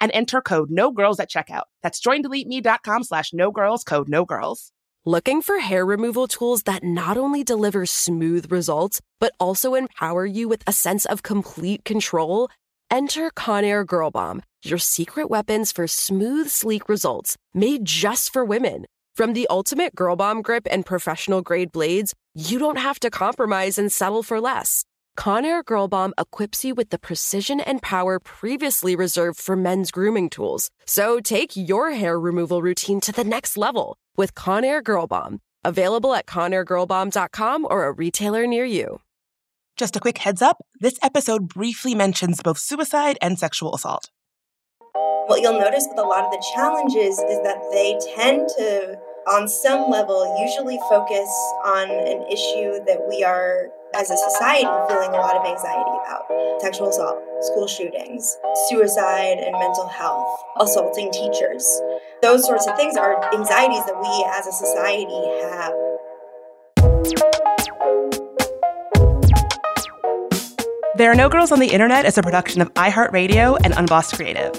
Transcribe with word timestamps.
and 0.00 0.10
enter 0.12 0.40
code 0.40 0.70
no 0.70 0.90
girls 0.90 1.20
at 1.20 1.30
checkout. 1.30 1.64
That's 1.82 2.00
joindeleteme.com 2.00 3.04
slash 3.04 3.32
no 3.32 3.50
girls 3.50 3.84
code 3.84 4.08
no 4.08 4.24
girls. 4.24 4.72
Looking 5.06 5.40
for 5.40 5.60
hair 5.60 5.86
removal 5.86 6.26
tools 6.26 6.64
that 6.64 6.84
not 6.84 7.16
only 7.16 7.42
deliver 7.42 7.86
smooth 7.86 8.52
results, 8.52 9.00
but 9.18 9.32
also 9.40 9.74
empower 9.74 10.26
you 10.26 10.46
with 10.46 10.62
a 10.66 10.72
sense 10.72 11.06
of 11.06 11.22
complete 11.22 11.86
control? 11.86 12.50
Enter 12.90 13.30
Conair 13.30 13.86
Girl 13.86 14.10
Bomb, 14.10 14.42
your 14.62 14.78
secret 14.78 15.30
weapons 15.30 15.72
for 15.72 15.86
smooth, 15.86 16.50
sleek 16.50 16.88
results 16.88 17.38
made 17.54 17.86
just 17.86 18.30
for 18.30 18.44
women. 18.44 18.84
From 19.14 19.32
the 19.32 19.46
ultimate 19.48 19.94
Girl 19.94 20.16
Bomb 20.16 20.42
grip 20.42 20.66
and 20.70 20.84
professional 20.84 21.40
grade 21.40 21.72
blades, 21.72 22.14
you 22.34 22.58
don't 22.58 22.78
have 22.78 23.00
to 23.00 23.10
compromise 23.10 23.78
and 23.78 23.90
settle 23.90 24.22
for 24.22 24.40
less. 24.40 24.84
Conair 25.20 25.62
Girl 25.62 25.86
Bomb 25.86 26.14
equips 26.16 26.64
you 26.64 26.74
with 26.74 26.88
the 26.88 26.98
precision 26.98 27.60
and 27.60 27.82
power 27.82 28.18
previously 28.18 28.96
reserved 28.96 29.38
for 29.38 29.54
men's 29.54 29.90
grooming 29.90 30.30
tools. 30.30 30.70
So 30.86 31.20
take 31.20 31.54
your 31.54 31.90
hair 31.90 32.18
removal 32.18 32.62
routine 32.62 33.02
to 33.02 33.12
the 33.12 33.22
next 33.22 33.58
level 33.58 33.98
with 34.16 34.34
Conair 34.34 34.82
Girl 34.82 35.06
Bomb. 35.06 35.40
Available 35.62 36.14
at 36.14 36.24
ConairGirlBomb.com 36.24 37.66
or 37.68 37.84
a 37.84 37.92
retailer 37.92 38.46
near 38.46 38.64
you. 38.64 39.02
Just 39.76 39.94
a 39.94 40.00
quick 40.00 40.16
heads 40.16 40.40
up 40.40 40.56
this 40.80 40.98
episode 41.02 41.48
briefly 41.48 41.94
mentions 41.94 42.40
both 42.42 42.56
suicide 42.56 43.18
and 43.20 43.38
sexual 43.38 43.74
assault. 43.74 44.08
What 45.26 45.42
you'll 45.42 45.60
notice 45.60 45.86
with 45.86 45.98
a 45.98 46.08
lot 46.08 46.24
of 46.24 46.30
the 46.30 46.42
challenges 46.54 47.18
is 47.18 47.42
that 47.44 47.60
they 47.70 47.98
tend 48.16 48.48
to, 48.56 48.98
on 49.28 49.48
some 49.48 49.90
level, 49.90 50.34
usually 50.40 50.78
focus 50.88 51.28
on 51.66 51.90
an 51.90 52.22
issue 52.32 52.82
that 52.86 53.06
we 53.06 53.22
are 53.22 53.68
as 53.94 54.10
a 54.10 54.16
society 54.16 54.68
feeling 54.88 55.10
a 55.10 55.18
lot 55.18 55.36
of 55.36 55.44
anxiety 55.44 55.90
about 56.06 56.60
sexual 56.60 56.88
assault, 56.90 57.18
school 57.40 57.66
shootings, 57.66 58.36
suicide 58.68 59.38
and 59.38 59.52
mental 59.52 59.88
health, 59.88 60.26
assaulting 60.60 61.10
teachers. 61.10 61.66
Those 62.22 62.46
sorts 62.46 62.66
of 62.66 62.76
things 62.76 62.96
are 62.96 63.22
anxieties 63.34 63.84
that 63.86 63.98
we 63.98 64.26
as 64.28 64.46
a 64.46 64.52
society 64.52 65.10
have. 65.50 65.72
There 70.96 71.10
Are 71.10 71.14
No 71.14 71.28
Girls 71.28 71.50
on 71.50 71.58
the 71.58 71.68
Internet 71.68 72.04
is 72.04 72.18
a 72.18 72.22
production 72.22 72.60
of 72.60 72.72
iHeartRadio 72.74 73.58
and 73.64 73.74
Unbossed 73.76 74.14
Creative. 74.14 74.52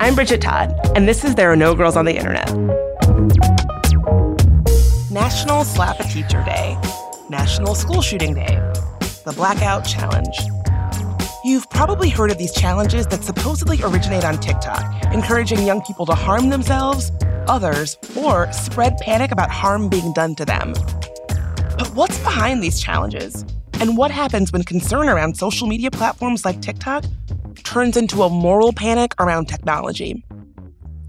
I'm 0.00 0.14
Bridget 0.14 0.40
Todd, 0.40 0.74
and 0.94 1.06
this 1.06 1.24
is 1.24 1.34
There 1.34 1.50
Are 1.50 1.56
No 1.56 1.74
Girls 1.74 1.96
on 1.96 2.04
the 2.04 2.16
Internet. 2.16 3.57
National 5.18 5.64
Slap 5.64 5.98
a 5.98 6.04
Teacher 6.04 6.44
Day, 6.44 6.78
National 7.28 7.74
School 7.74 8.02
Shooting 8.02 8.34
Day, 8.34 8.54
the 9.24 9.32
Blackout 9.34 9.84
Challenge. 9.84 10.38
You've 11.44 11.68
probably 11.70 12.08
heard 12.08 12.30
of 12.30 12.38
these 12.38 12.52
challenges 12.52 13.04
that 13.08 13.24
supposedly 13.24 13.82
originate 13.82 14.24
on 14.24 14.38
TikTok, 14.38 15.12
encouraging 15.12 15.66
young 15.66 15.82
people 15.82 16.06
to 16.06 16.14
harm 16.14 16.50
themselves, 16.50 17.10
others, 17.48 17.98
or 18.16 18.50
spread 18.52 18.96
panic 18.98 19.32
about 19.32 19.50
harm 19.50 19.88
being 19.88 20.12
done 20.12 20.36
to 20.36 20.44
them. 20.44 20.72
But 21.76 21.90
what's 21.94 22.18
behind 22.20 22.62
these 22.62 22.80
challenges? 22.80 23.44
And 23.80 23.96
what 23.96 24.12
happens 24.12 24.52
when 24.52 24.62
concern 24.62 25.08
around 25.08 25.36
social 25.36 25.66
media 25.66 25.90
platforms 25.90 26.44
like 26.44 26.62
TikTok 26.62 27.04
turns 27.64 27.96
into 27.96 28.22
a 28.22 28.30
moral 28.30 28.72
panic 28.72 29.14
around 29.18 29.46
technology? 29.46 30.24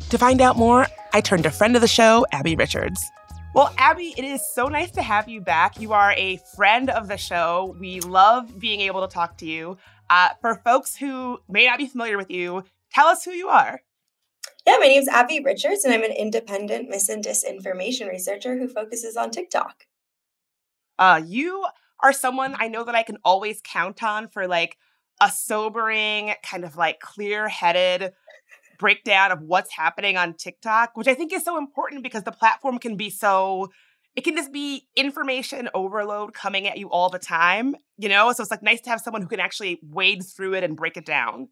To 0.10 0.18
find 0.18 0.42
out 0.42 0.58
more, 0.58 0.88
I 1.14 1.22
turned 1.22 1.44
to 1.44 1.52
friend 1.52 1.76
of 1.76 1.84
the 1.84 1.88
show, 1.88 2.26
Abby 2.32 2.56
Richards. 2.56 3.08
Well, 3.56 3.74
Abby, 3.80 4.14
it 4.16 4.24
is 4.24 4.48
so 4.48 4.68
nice 4.68 4.92
to 4.92 5.02
have 5.02 5.28
you 5.28 5.42
back. 5.42 5.82
You 5.82 5.92
are 5.92 6.14
a 6.16 6.40
friend 6.56 6.90
of 6.92 7.08
the 7.08 7.18
show. 7.18 7.76
We 7.80 8.00
love 8.00 8.60
being 8.60 8.82
able 8.82 9.02
to 9.06 9.12
talk 9.12 9.38
to 9.40 9.46
you. 9.48 9.78
Uh, 10.08 10.30
for 10.40 10.62
folks 10.64 10.96
who 10.96 11.40
may 11.50 11.66
not 11.66 11.80
be 11.80 11.88
familiar 11.88 12.16
with 12.16 12.30
you, 12.30 12.64
tell 12.94 13.08
us 13.08 13.26
who 13.26 13.32
you 13.32 13.48
are. 13.48 13.82
Yeah, 14.68 14.78
my 14.80 14.86
name 14.86 15.02
is 15.02 15.08
Abby 15.08 15.42
Richards, 15.44 15.84
and 15.84 15.92
I'm 15.92 16.04
an 16.04 16.12
independent 16.12 16.90
mis 16.90 17.10
and 17.10 17.24
disinformation 17.24 18.08
researcher 18.08 18.56
who 18.56 18.68
focuses 18.68 19.18
on 19.18 19.32
TikTok. 19.32 19.88
Uh, 21.00 21.22
you 21.26 21.66
are 22.02 22.14
someone 22.14 22.56
I 22.60 22.68
know 22.68 22.84
that 22.84 22.96
I 22.96 23.02
can 23.04 23.18
always 23.26 23.62
count 23.64 24.04
on 24.04 24.28
for 24.28 24.48
like 24.48 24.78
a 25.20 25.32
sobering, 25.32 26.34
kind 26.44 26.64
of 26.64 26.78
like 26.78 27.00
clear 27.00 27.48
headed 27.48 28.14
breakdown 28.80 29.32
of 29.32 29.42
what's 29.42 29.72
happening 29.72 30.18
on 30.18 30.34
TikTok, 30.34 30.96
which 30.96 31.08
I 31.08 31.14
think 31.14 31.32
is 31.32 31.44
so 31.44 31.58
important 31.58 32.02
because 32.02 32.24
the 32.24 32.32
platform 32.32 32.80
can 32.80 32.96
be 32.96 33.10
so 33.10 33.70
it 34.16 34.24
can 34.24 34.36
just 34.36 34.52
be 34.52 34.88
information 34.96 35.70
overload 35.74 36.34
coming 36.34 36.68
at 36.68 36.78
you 36.78 36.90
all 36.90 37.10
the 37.10 37.20
time, 37.20 37.76
you 37.98 38.10
know? 38.10 38.32
So 38.34 38.42
it's 38.42 38.52
like 38.52 38.64
nice 38.64 38.82
to 38.82 38.90
have 38.90 39.00
someone 39.00 39.22
who 39.22 39.28
can 39.28 39.40
actually 39.40 39.80
wade 39.84 40.24
through 40.26 40.56
it 40.56 40.64
and 40.64 40.76
break 40.76 40.98
it 40.98 41.06
down. 41.06 41.50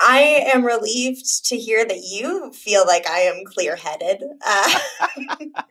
I 0.00 0.44
am 0.52 0.64
relieved 0.64 1.46
to 1.46 1.56
hear 1.56 1.84
that 1.84 2.00
you 2.02 2.52
feel 2.52 2.84
like 2.86 3.08
I 3.08 3.20
am 3.20 3.44
clear 3.44 3.76
headed. 3.76 4.22
Uh, 4.44 4.78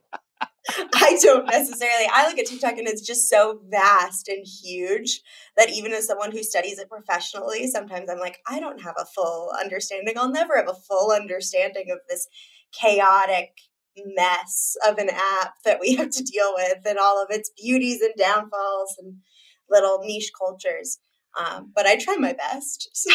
I 0.69 1.19
don't 1.21 1.45
necessarily. 1.45 2.05
I 2.11 2.27
look 2.27 2.37
at 2.39 2.45
TikTok 2.45 2.77
and 2.77 2.87
it's 2.87 3.05
just 3.05 3.29
so 3.29 3.59
vast 3.69 4.29
and 4.29 4.45
huge 4.45 5.21
that 5.57 5.69
even 5.69 5.91
as 5.91 6.07
someone 6.07 6.31
who 6.31 6.41
studies 6.43 6.79
it 6.79 6.89
professionally, 6.89 7.67
sometimes 7.67 8.09
I'm 8.09 8.19
like, 8.19 8.39
I 8.47 8.59
don't 8.59 8.81
have 8.81 8.95
a 8.97 9.05
full 9.05 9.51
understanding. 9.59 10.17
I'll 10.17 10.31
never 10.31 10.55
have 10.55 10.69
a 10.69 10.73
full 10.73 11.11
understanding 11.11 11.91
of 11.91 11.99
this 12.07 12.27
chaotic 12.71 13.49
mess 13.97 14.75
of 14.87 14.97
an 14.97 15.09
app 15.09 15.55
that 15.65 15.79
we 15.81 15.95
have 15.97 16.09
to 16.11 16.23
deal 16.23 16.53
with 16.55 16.79
and 16.85 16.97
all 16.97 17.21
of 17.21 17.27
its 17.29 17.51
beauties 17.61 18.01
and 18.01 18.13
downfalls 18.17 18.95
and 18.99 19.17
little 19.69 19.99
niche 19.99 20.31
cultures. 20.37 20.99
Um, 21.37 21.71
but 21.75 21.85
I 21.85 21.97
try 21.97 22.15
my 22.15 22.33
best. 22.33 22.89
So 23.03 23.11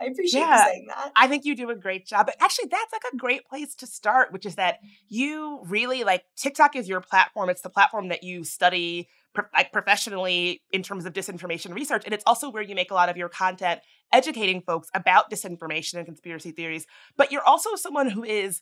I 0.00 0.06
appreciate 0.06 0.40
yeah, 0.40 0.58
you 0.58 0.72
saying 0.72 0.86
that. 0.88 1.12
I 1.16 1.26
think 1.26 1.44
you 1.44 1.54
do 1.54 1.70
a 1.70 1.74
great 1.74 2.06
job. 2.06 2.26
But 2.26 2.36
actually, 2.40 2.68
that's 2.70 2.92
like 2.92 3.12
a 3.12 3.16
great 3.16 3.46
place 3.46 3.74
to 3.76 3.86
start, 3.86 4.32
which 4.32 4.44
is 4.44 4.56
that 4.56 4.76
mm-hmm. 4.76 4.88
you 5.08 5.60
really 5.64 6.04
like 6.04 6.24
TikTok 6.36 6.76
is 6.76 6.88
your 6.88 7.00
platform. 7.00 7.48
It's 7.48 7.62
the 7.62 7.70
platform 7.70 8.08
that 8.08 8.22
you 8.22 8.44
study 8.44 9.08
pro- 9.34 9.46
like 9.54 9.72
professionally 9.72 10.62
in 10.70 10.82
terms 10.82 11.06
of 11.06 11.12
disinformation 11.12 11.74
research, 11.74 12.04
and 12.04 12.12
it's 12.12 12.24
also 12.26 12.50
where 12.50 12.62
you 12.62 12.74
make 12.74 12.90
a 12.90 12.94
lot 12.94 13.08
of 13.08 13.16
your 13.16 13.28
content 13.28 13.80
educating 14.12 14.60
folks 14.60 14.88
about 14.94 15.30
disinformation 15.30 15.94
and 15.94 16.06
conspiracy 16.06 16.50
theories. 16.50 16.86
But 17.16 17.32
you're 17.32 17.46
also 17.46 17.74
someone 17.74 18.10
who 18.10 18.22
is 18.22 18.60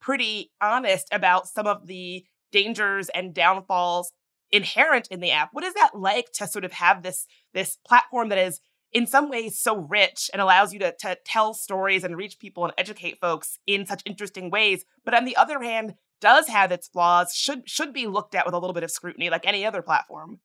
pretty 0.00 0.52
honest 0.60 1.08
about 1.10 1.48
some 1.48 1.66
of 1.66 1.86
the 1.86 2.24
dangers 2.52 3.08
and 3.08 3.34
downfalls 3.34 4.12
inherent 4.52 5.08
in 5.10 5.20
the 5.20 5.32
app. 5.32 5.50
What 5.52 5.64
is 5.64 5.74
that 5.74 5.90
like 5.94 6.30
to 6.34 6.46
sort 6.46 6.64
of 6.64 6.72
have 6.72 7.02
this 7.02 7.26
this 7.52 7.78
platform 7.86 8.28
that 8.28 8.38
is 8.38 8.60
in 8.96 9.06
some 9.06 9.28
ways 9.28 9.58
so 9.58 9.76
rich 9.76 10.30
and 10.32 10.40
allows 10.40 10.72
you 10.72 10.78
to, 10.78 10.90
to 10.90 11.18
tell 11.22 11.52
stories 11.52 12.02
and 12.02 12.16
reach 12.16 12.38
people 12.38 12.64
and 12.64 12.72
educate 12.78 13.20
folks 13.20 13.58
in 13.66 13.84
such 13.84 14.02
interesting 14.06 14.48
ways, 14.48 14.86
but 15.04 15.12
on 15.12 15.26
the 15.26 15.36
other 15.36 15.62
hand, 15.62 15.96
does 16.18 16.48
have 16.48 16.72
its 16.72 16.88
flaws, 16.88 17.34
should 17.34 17.68
should 17.68 17.92
be 17.92 18.06
looked 18.06 18.34
at 18.34 18.46
with 18.46 18.54
a 18.54 18.58
little 18.58 18.72
bit 18.72 18.82
of 18.82 18.90
scrutiny, 18.90 19.28
like 19.28 19.46
any 19.46 19.66
other 19.66 19.82
platform. 19.82 20.40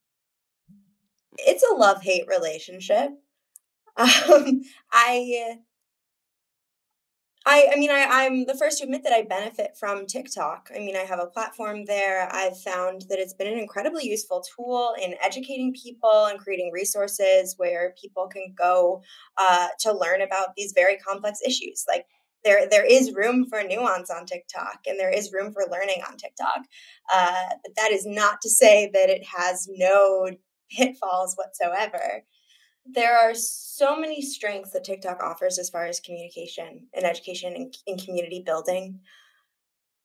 It's 1.38 1.64
a 1.64 1.74
love 1.76 2.02
hate 2.02 2.28
relationship. 2.28 3.12
Um, 3.98 4.62
I 4.94 5.58
I, 7.46 7.70
I 7.74 7.80
mean, 7.80 7.90
I, 7.90 8.06
I'm 8.08 8.46
the 8.46 8.54
first 8.54 8.78
to 8.78 8.84
admit 8.84 9.04
that 9.04 9.14
I 9.14 9.24
benefit 9.24 9.76
from 9.76 10.06
TikTok. 10.06 10.70
I 10.76 10.80
mean, 10.80 10.96
I 10.96 11.00
have 11.00 11.20
a 11.20 11.26
platform 11.26 11.86
there. 11.86 12.30
I've 12.32 12.60
found 12.60 13.04
that 13.10 13.18
it's 13.18 13.34
been 13.34 13.52
an 13.52 13.58
incredibly 13.58 14.08
useful 14.08 14.44
tool 14.56 14.94
in 15.02 15.16
educating 15.24 15.74
people 15.74 16.28
and 16.28 16.40
creating 16.40 16.70
resources 16.72 17.56
where 17.58 17.96
people 18.00 18.28
can 18.28 18.54
go 18.56 19.02
uh, 19.40 19.70
to 19.80 19.92
learn 19.92 20.22
about 20.22 20.50
these 20.56 20.74
very 20.76 20.98
complex 20.98 21.40
issues. 21.46 21.84
Like 21.88 22.06
there, 22.46 22.70
there 22.70 22.86
is 22.86 23.16
room 23.16 23.48
for 23.50 23.64
nuance 23.64 24.12
on 24.12 24.28
TikTok, 24.28 24.82
and 24.86 25.00
there 25.00 25.12
is 25.12 25.34
room 25.34 25.52
for 25.52 25.64
learning 25.72 26.04
on 26.08 26.18
TikTok. 26.18 26.62
Uh, 27.12 27.50
but 27.64 27.76
that 27.76 27.92
is 27.92 28.06
not 28.06 28.42
to 28.42 28.50
say 28.50 28.92
that 28.94 29.10
it 29.10 29.24
has 29.26 29.68
no 29.72 30.30
pitfalls 30.72 31.36
whatsoever 31.36 32.24
there 32.86 33.18
are 33.18 33.34
so 33.34 33.96
many 33.96 34.22
strengths 34.22 34.72
that 34.72 34.84
TikTok 34.84 35.22
offers 35.22 35.60
as 35.60 35.70
far 35.70 35.86
as 35.86 36.00
communication 36.00 36.88
and 36.94 37.06
education 37.06 37.54
and, 37.56 37.76
and, 37.88 38.04
community 38.04 38.42
building. 38.46 39.00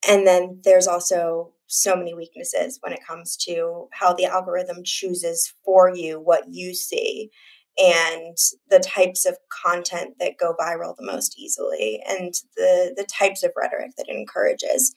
And 0.07 0.27
then 0.27 0.61
there's 0.63 0.87
also 0.87 1.53
so 1.65 1.95
many 1.95 2.13
weaknesses 2.13 2.77
when 2.81 2.93
it 2.93 3.05
comes 3.05 3.35
to 3.37 3.87
how 3.91 4.13
the 4.13 4.25
algorithm 4.25 4.83
chooses 4.83 5.53
for 5.65 5.93
you 5.93 6.19
what 6.19 6.45
you 6.49 6.73
see 6.73 7.29
and 7.77 8.37
the 8.69 8.79
types 8.79 9.25
of 9.25 9.37
content 9.49 10.15
that 10.19 10.37
go 10.39 10.55
viral 10.59 10.95
the 10.95 11.05
most 11.05 11.37
easily 11.37 12.01
and 12.07 12.33
the 12.55 12.93
the 12.95 13.05
types 13.05 13.43
of 13.43 13.51
rhetoric 13.55 13.91
that 13.97 14.07
it 14.07 14.15
encourages. 14.15 14.95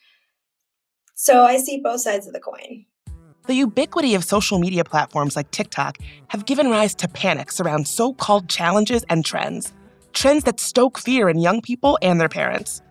So 1.14 1.44
I 1.44 1.58
see 1.58 1.80
both 1.82 2.00
sides 2.00 2.26
of 2.26 2.32
the 2.32 2.40
coin. 2.40 2.86
The 3.46 3.54
ubiquity 3.54 4.14
of 4.14 4.22
social 4.22 4.58
media 4.58 4.84
platforms 4.84 5.34
like 5.34 5.50
TikTok 5.50 5.98
have 6.28 6.44
given 6.44 6.70
rise 6.70 6.94
to 6.96 7.08
panics 7.08 7.58
around 7.58 7.88
so 7.88 8.12
called 8.12 8.48
challenges 8.48 9.04
and 9.08 9.24
trends, 9.24 9.72
trends 10.12 10.44
that 10.44 10.60
stoke 10.60 10.98
fear 10.98 11.28
in 11.28 11.38
young 11.38 11.60
people 11.62 11.98
and 12.02 12.20
their 12.20 12.28
parents. 12.28 12.82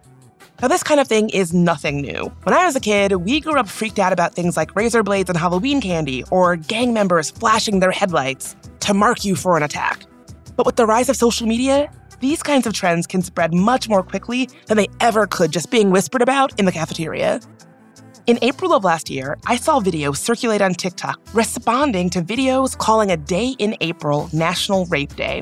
Now, 0.61 0.67
this 0.67 0.83
kind 0.83 0.99
of 0.99 1.07
thing 1.07 1.29
is 1.29 1.53
nothing 1.53 2.01
new. 2.01 2.25
When 2.43 2.53
I 2.53 2.65
was 2.65 2.75
a 2.75 2.81
kid, 2.81 3.13
we 3.13 3.39
grew 3.39 3.57
up 3.57 3.69
freaked 3.69 3.99
out 3.99 4.11
about 4.11 4.33
things 4.33 4.57
like 4.57 4.75
razor 4.75 5.03
blades 5.03 5.29
and 5.29 5.37
Halloween 5.37 5.79
candy, 5.79 6.23
or 6.31 6.57
gang 6.57 6.93
members 6.93 7.31
flashing 7.31 7.79
their 7.79 7.91
headlights 7.91 8.57
to 8.81 8.93
mark 8.93 9.23
you 9.23 9.35
for 9.35 9.55
an 9.55 9.63
attack. 9.63 10.05
But 10.57 10.65
with 10.65 10.75
the 10.75 10.85
rise 10.85 11.07
of 11.07 11.15
social 11.15 11.47
media, 11.47 11.89
these 12.19 12.43
kinds 12.43 12.67
of 12.67 12.73
trends 12.73 13.07
can 13.07 13.21
spread 13.21 13.53
much 13.53 13.87
more 13.87 14.03
quickly 14.03 14.49
than 14.65 14.75
they 14.75 14.89
ever 14.99 15.25
could 15.27 15.51
just 15.51 15.71
being 15.71 15.91
whispered 15.91 16.21
about 16.21 16.59
in 16.59 16.65
the 16.65 16.71
cafeteria. 16.73 17.39
In 18.29 18.37
April 18.43 18.73
of 18.73 18.83
last 18.83 19.09
year, 19.09 19.39
I 19.47 19.55
saw 19.55 19.79
videos 19.79 20.17
circulate 20.17 20.61
on 20.61 20.75
TikTok 20.75 21.19
responding 21.33 22.11
to 22.11 22.21
videos 22.21 22.77
calling 22.77 23.09
a 23.09 23.17
day 23.17 23.55
in 23.57 23.75
April 23.81 24.29
National 24.33 24.85
Rape 24.85 25.15
Day. 25.15 25.41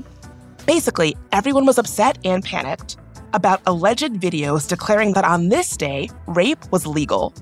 Basically, 0.65 1.13
everyone 1.33 1.65
was 1.65 1.77
upset 1.77 2.17
and 2.23 2.41
panicked 2.41 2.95
about 3.33 3.61
alleged 3.65 4.13
videos 4.13 4.69
declaring 4.69 5.11
that 5.15 5.25
on 5.25 5.49
this 5.49 5.75
day, 5.75 6.09
rape 6.27 6.59
was 6.71 6.87
legal. 6.87 7.33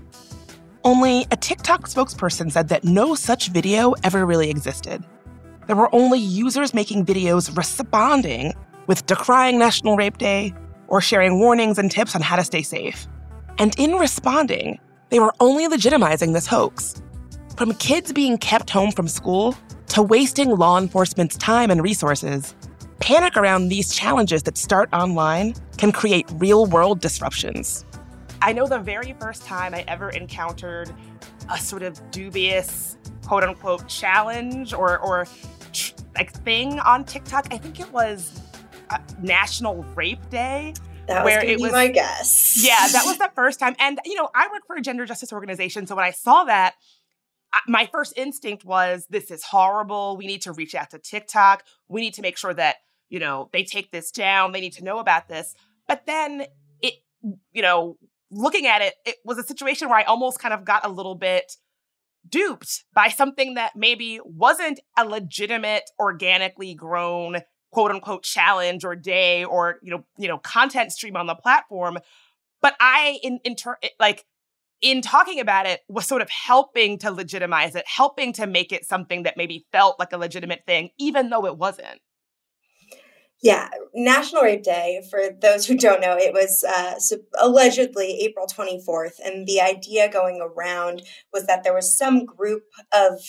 Only 0.84 1.28
a 1.30 1.38
TikTok 1.38 1.90
spokesperson 1.90 2.52
said 2.52 2.70
that 2.70 2.84
no 2.84 3.14
such 3.14 3.50
video 3.50 3.94
ever 4.04 4.26
really 4.26 4.50
existed. 4.50 5.06
There 5.68 5.76
were 5.76 5.94
only 5.94 6.18
users 6.18 6.74
making 6.74 7.06
videos 7.06 7.56
responding 7.56 8.52
with 8.88 9.06
decrying 9.06 9.60
National 9.60 9.96
Rape 9.96 10.18
Day 10.18 10.56
or 10.88 11.02
sharing 11.02 11.38
warnings 11.38 11.78
and 11.78 11.92
tips 11.92 12.16
on 12.16 12.24
how 12.24 12.36
to 12.36 12.44
stay 12.44 12.64
safe. 12.64 13.06
And 13.60 13.78
in 13.80 13.92
responding, 13.94 14.80
they 15.16 15.20
were 15.22 15.34
only 15.40 15.66
legitimizing 15.66 16.34
this 16.34 16.46
hoax. 16.46 17.02
From 17.56 17.74
kids 17.76 18.12
being 18.12 18.38
kept 18.38 18.70
home 18.70 18.92
from 18.92 19.08
school 19.08 19.56
to 19.88 20.04
wasting 20.04 20.50
law 20.50 20.78
enforcement's 20.78 21.38
time 21.38 21.72
and 21.72 21.82
resources, 21.82 22.54
panic 23.00 23.38
around 23.38 23.70
these 23.70 23.96
challenges 23.96 24.44
that 24.44 24.58
start 24.58 24.90
online 24.92 25.56
can 25.78 25.94
create 25.94 26.26
real 26.34 26.66
world 26.66 27.00
disruptions. 27.00 27.86
I 28.42 28.52
know 28.52 28.68
the 28.68 28.80
very 28.80 29.16
first 29.18 29.46
time 29.46 29.74
I 29.74 29.86
ever 29.88 30.10
encountered 30.10 30.94
a 31.50 31.58
sort 31.60 31.84
of 31.84 32.12
dubious 32.12 32.98
quote 33.26 33.46
unquote 33.46 33.88
challenge 33.88 34.74
or, 34.74 35.00
or 35.00 35.28
like 36.16 36.34
thing 36.44 36.78
on 36.80 37.06
TikTok, 37.06 37.48
I 37.52 37.58
think 37.58 37.80
it 37.80 37.90
was 37.94 38.42
uh, 38.90 38.98
National 39.22 39.82
Rape 39.96 40.30
Day. 40.30 40.74
That 41.08 41.24
was 41.24 41.34
where 41.34 41.44
it 41.46 41.60
was 41.60 41.72
my 41.72 41.88
guess. 41.88 42.62
Yeah, 42.64 42.88
that 42.92 43.04
was 43.06 43.18
the 43.18 43.32
first 43.36 43.60
time. 43.60 43.76
And 43.80 44.00
you 44.06 44.16
know, 44.16 44.30
I 44.34 44.48
work 44.52 44.64
for 44.68 44.76
a 44.76 44.82
gender 44.82 45.06
justice 45.06 45.32
organization, 45.32 45.88
so 45.88 45.96
when 45.96 46.06
I 46.06 46.12
saw 46.12 46.46
that, 46.46 46.76
my 47.68 47.88
first 47.92 48.14
instinct 48.18 48.66
was 48.66 49.08
this 49.10 49.32
is 49.32 49.44
horrible. 49.44 50.18
We 50.18 50.28
need 50.28 50.42
to 50.44 50.52
reach 50.52 50.76
out 50.76 50.90
to 50.92 51.00
TikTok. 51.00 51.64
We 51.88 52.02
need 52.02 52.14
to 52.16 52.22
make 52.22 52.38
sure 52.38 52.54
that, 52.54 52.76
you 53.10 53.20
know, 53.20 53.50
they 53.54 53.64
take 53.64 53.92
this 53.92 54.12
down. 54.12 54.52
They 54.52 54.62
need 54.62 54.74
to 54.74 54.84
know 54.84 55.00
about 55.00 55.30
this. 55.30 55.56
But 55.88 56.06
then 56.06 56.46
it, 56.82 56.96
you 57.54 57.62
know, 57.62 57.98
looking 58.32 58.68
at 58.68 58.82
it, 58.82 58.96
it 59.06 59.16
was 59.24 59.38
a 59.38 59.44
situation 59.44 59.90
where 59.90 60.00
I 60.00 60.04
almost 60.04 60.40
kind 60.40 60.54
of 60.54 60.66
got 60.66 60.86
a 60.86 60.90
little 60.90 61.16
bit 61.16 61.54
duped 62.28 62.84
by 62.94 63.08
something 63.08 63.54
that 63.54 63.76
maybe 63.76 64.20
wasn't 64.26 64.80
a 64.98 65.06
legitimate, 65.06 65.84
organically 66.00 66.74
grown 66.74 67.38
quote 67.76 67.92
unquote 67.92 68.24
challenge 68.24 68.86
or 68.86 68.96
day 68.96 69.44
or 69.44 69.80
you 69.84 69.92
know 69.92 70.02
you 70.18 70.30
know 70.30 70.38
content 70.38 70.94
stream 70.94 71.18
on 71.18 71.28
the 71.28 71.36
platform 71.36 71.98
but 72.62 72.74
i 72.80 73.20
in 73.22 73.38
in 73.44 73.54
turn 73.54 73.76
like 74.00 74.24
in 74.80 75.02
talking 75.02 75.42
about 75.42 75.66
it 75.66 75.82
was 75.90 76.06
sort 76.06 76.22
of 76.22 76.30
helping 76.30 76.98
to 76.98 77.12
legitimize 77.12 77.76
it 77.76 77.84
helping 77.86 78.32
to 78.32 78.48
make 78.48 78.72
it 78.72 78.86
something 78.86 79.24
that 79.24 79.36
maybe 79.36 79.66
felt 79.74 80.00
like 80.00 80.14
a 80.14 80.18
legitimate 80.18 80.62
thing 80.66 80.90
even 80.98 81.30
though 81.30 81.46
it 81.46 81.58
wasn't 81.58 82.00
yeah, 83.42 83.70
National 83.94 84.44
Rape 84.44 84.64
Day, 84.64 85.04
for 85.10 85.20
those 85.40 85.68
who 85.68 85.78
don't 85.78 86.00
know, 86.00 86.16
it 86.18 86.34
was 86.34 86.64
uh, 86.64 86.96
allegedly 87.40 88.18
April 88.22 88.48
24th. 88.48 89.20
And 89.24 89.46
the 89.46 89.60
idea 89.62 90.10
going 90.10 90.40
around 90.42 91.04
was 91.34 91.46
that 91.46 91.64
there 91.64 91.74
was 91.74 91.96
some 91.96 92.26
group 92.26 92.64
of 92.94 93.20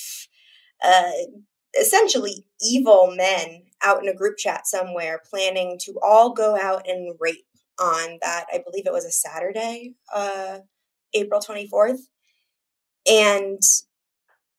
uh, 0.83 1.11
essentially 1.79 2.47
evil 2.63 3.13
men 3.15 3.66
out 3.85 4.03
in 4.03 4.09
a 4.09 4.15
group 4.15 4.37
chat 4.37 4.67
somewhere 4.67 5.21
planning 5.29 5.79
to 5.81 5.95
all 6.03 6.33
go 6.33 6.57
out 6.57 6.89
and 6.89 7.15
rape 7.21 7.47
on 7.79 8.19
that 8.23 8.47
i 8.53 8.63
believe 8.65 8.87
it 8.87 8.93
was 8.93 9.05
a 9.05 9.11
saturday 9.11 9.95
uh, 10.15 10.59
april 11.15 11.41
24th 11.41 12.01
and 13.07 13.61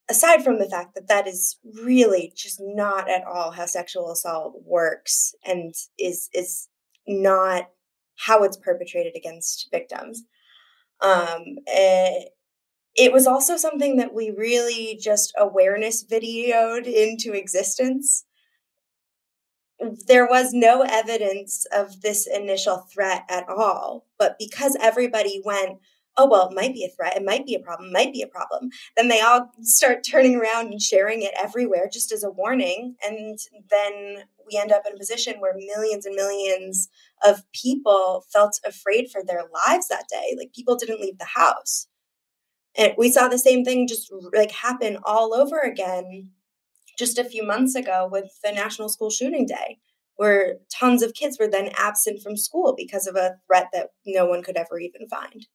aside 0.09 0.43
from 0.43 0.59
the 0.59 0.69
fact 0.69 0.95
that 0.95 1.07
that 1.07 1.27
is 1.27 1.57
really 1.83 2.31
just 2.35 2.59
not 2.61 3.09
at 3.09 3.25
all 3.25 3.51
how 3.51 3.65
sexual 3.65 4.11
assault 4.11 4.53
works 4.65 5.33
and 5.45 5.73
is 5.99 6.29
is 6.33 6.67
not 7.07 7.69
how 8.17 8.43
it's 8.43 8.57
perpetrated 8.57 9.15
against 9.15 9.67
victims 9.71 10.23
um, 11.01 11.43
it, 11.67 12.25
eh, 12.25 12.29
it 12.97 13.13
was 13.13 13.27
also 13.27 13.57
something 13.57 13.97
that 13.97 14.15
we 14.15 14.31
really 14.31 14.97
just 14.99 15.31
awareness 15.37 16.03
videoed 16.03 16.85
into 16.87 17.33
existence 17.33 18.25
there 20.07 20.27
was 20.27 20.53
no 20.53 20.81
evidence 20.81 21.65
of 21.71 22.01
this 22.01 22.27
initial 22.27 22.87
threat 22.91 23.23
at 23.29 23.47
all. 23.47 24.05
But 24.17 24.37
because 24.39 24.75
everybody 24.81 25.41
went, 25.45 25.79
oh, 26.17 26.27
well, 26.27 26.49
it 26.49 26.55
might 26.55 26.73
be 26.73 26.83
a 26.83 26.89
threat. 26.89 27.15
It 27.15 27.23
might 27.23 27.45
be 27.45 27.53
a 27.53 27.59
problem, 27.59 27.91
might 27.91 28.11
be 28.11 28.23
a 28.23 28.27
problem. 28.27 28.69
Then 28.95 29.07
they 29.07 29.21
all 29.21 29.51
start 29.61 30.03
turning 30.03 30.35
around 30.35 30.67
and 30.71 30.81
sharing 30.81 31.21
it 31.21 31.31
everywhere 31.39 31.87
just 31.91 32.11
as 32.11 32.23
a 32.23 32.31
warning. 32.31 32.95
And 33.07 33.37
then 33.69 34.23
we 34.51 34.57
end 34.57 34.71
up 34.71 34.83
in 34.87 34.93
a 34.93 34.97
position 34.97 35.39
where 35.39 35.53
millions 35.55 36.05
and 36.05 36.15
millions 36.15 36.89
of 37.25 37.43
people 37.53 38.25
felt 38.33 38.59
afraid 38.65 39.09
for 39.11 39.21
their 39.23 39.43
lives 39.67 39.87
that 39.89 40.05
day. 40.09 40.35
Like 40.37 40.53
people 40.53 40.75
didn't 40.75 41.01
leave 41.01 41.19
the 41.19 41.25
house. 41.25 41.87
And 42.75 42.93
we 42.97 43.11
saw 43.11 43.27
the 43.27 43.39
same 43.39 43.63
thing 43.63 43.87
just 43.87 44.11
like 44.33 44.51
happen 44.51 44.97
all 45.03 45.33
over 45.33 45.59
again 45.59 46.31
just 46.97 47.17
a 47.17 47.23
few 47.23 47.45
months 47.45 47.75
ago 47.75 48.07
with 48.11 48.39
the 48.43 48.51
National 48.51 48.89
School 48.89 49.09
Shooting 49.09 49.45
Day, 49.45 49.79
where 50.15 50.55
tons 50.73 51.03
of 51.03 51.13
kids 51.13 51.37
were 51.39 51.47
then 51.47 51.69
absent 51.77 52.21
from 52.21 52.37
school 52.37 52.73
because 52.75 53.07
of 53.07 53.15
a 53.15 53.35
threat 53.47 53.67
that 53.73 53.89
no 54.05 54.25
one 54.25 54.43
could 54.43 54.57
ever 54.57 54.79
even 54.79 55.07
find. 55.07 55.47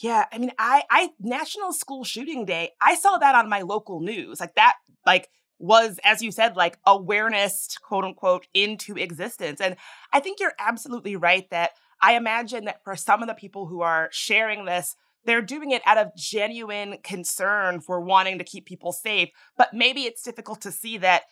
Yeah, 0.00 0.26
I 0.30 0.38
mean, 0.38 0.52
I 0.58 0.82
I 0.90 1.10
National 1.18 1.72
School 1.72 2.04
Shooting 2.04 2.44
Day, 2.44 2.70
I 2.80 2.94
saw 2.94 3.18
that 3.18 3.34
on 3.34 3.48
my 3.48 3.62
local 3.62 4.00
news. 4.00 4.38
Like 4.38 4.54
that 4.54 4.76
like 5.04 5.28
was 5.58 5.98
as 6.04 6.22
you 6.22 6.30
said 6.30 6.56
like 6.56 6.78
awareness 6.86 7.76
quote 7.82 8.04
unquote 8.04 8.46
into 8.54 8.96
existence. 8.96 9.60
And 9.60 9.76
I 10.12 10.20
think 10.20 10.38
you're 10.38 10.52
absolutely 10.58 11.16
right 11.16 11.48
that 11.50 11.72
I 12.00 12.14
imagine 12.14 12.66
that 12.66 12.84
for 12.84 12.94
some 12.94 13.22
of 13.22 13.28
the 13.28 13.34
people 13.34 13.66
who 13.66 13.80
are 13.80 14.08
sharing 14.12 14.66
this 14.66 14.94
they're 15.28 15.42
doing 15.42 15.72
it 15.72 15.82
out 15.84 15.98
of 15.98 16.16
genuine 16.16 16.96
concern 17.04 17.80
for 17.80 18.00
wanting 18.00 18.38
to 18.38 18.44
keep 18.44 18.64
people 18.64 18.92
safe. 18.92 19.28
But 19.58 19.74
maybe 19.74 20.04
it's 20.04 20.22
difficult 20.22 20.62
to 20.62 20.72
see 20.72 20.96
that 20.98 21.24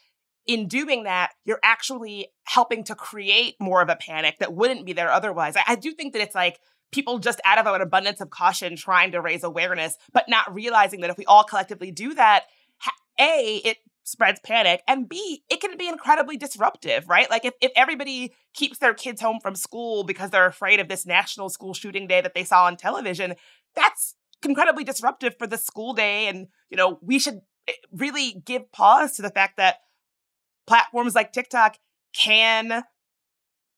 in 0.47 0.69
doing 0.69 1.05
that, 1.05 1.33
you're 1.47 1.61
actually 1.65 2.29
helping 2.45 2.85
to 2.85 2.95
create 2.95 3.55
more 3.59 3.81
of 3.81 3.88
a 3.88 3.97
panic 3.97 4.38
that 4.38 4.53
wouldn't 4.53 4.85
be 4.85 4.93
there 4.93 5.11
otherwise. 5.11 5.57
I, 5.57 5.62
I 5.69 5.75
do 5.76 5.93
think 5.93 6.12
that 6.12 6.21
it's 6.21 6.35
like 6.35 6.61
people 6.93 7.19
just 7.19 7.41
out 7.47 7.59
of 7.59 7.67
an 7.67 7.81
abundance 7.81 8.21
of 8.21 8.29
caution 8.29 8.76
trying 8.76 9.12
to 9.12 9.23
raise 9.23 9.43
awareness, 9.43 9.97
but 10.12 10.29
not 10.29 10.55
realizing 10.55 11.00
that 11.00 11.11
if 11.11 11.17
we 11.17 11.25
all 11.25 11.43
collectively 11.43 11.91
do 11.91 12.12
that, 12.15 12.45
A, 13.19 13.62
it 13.65 13.79
spreads 14.05 14.38
panic, 14.45 14.83
and 14.87 15.09
B, 15.09 15.43
it 15.50 15.61
can 15.61 15.76
be 15.76 15.88
incredibly 15.88 16.37
disruptive, 16.37 17.09
right? 17.09 17.29
Like 17.29 17.45
if, 17.45 17.55
if 17.61 17.73
everybody 17.75 18.33
keeps 18.55 18.79
their 18.79 18.95
kids 18.95 19.21
home 19.21 19.41
from 19.43 19.57
school 19.57 20.05
because 20.05 20.31
they're 20.31 20.47
afraid 20.47 20.79
of 20.79 20.87
this 20.87 21.07
national 21.07 21.49
school 21.49 21.75
shooting 21.75 22.07
day 22.07 22.21
that 22.21 22.35
they 22.35 22.45
saw 22.45 22.67
on 22.67 22.76
television, 22.76 23.35
that's 23.76 24.16
incredibly 24.45 24.85
disruptive 24.85 25.37
for 25.38 25.47
the 25.47 25.59
school 25.59 25.92
day. 25.92 26.28
And, 26.28 26.49
you 26.71 26.76
know, 26.76 26.99
we 27.02 27.18
should 27.18 27.40
eh, 27.68 27.73
really 27.92 28.42
give 28.45 28.73
pause 28.73 29.12
to 29.16 29.23
the 29.23 29.30
fact 29.30 29.56
that 29.59 29.76
platforms 30.66 31.14
like 31.14 31.33
TikTok 31.33 31.76
can 32.12 32.83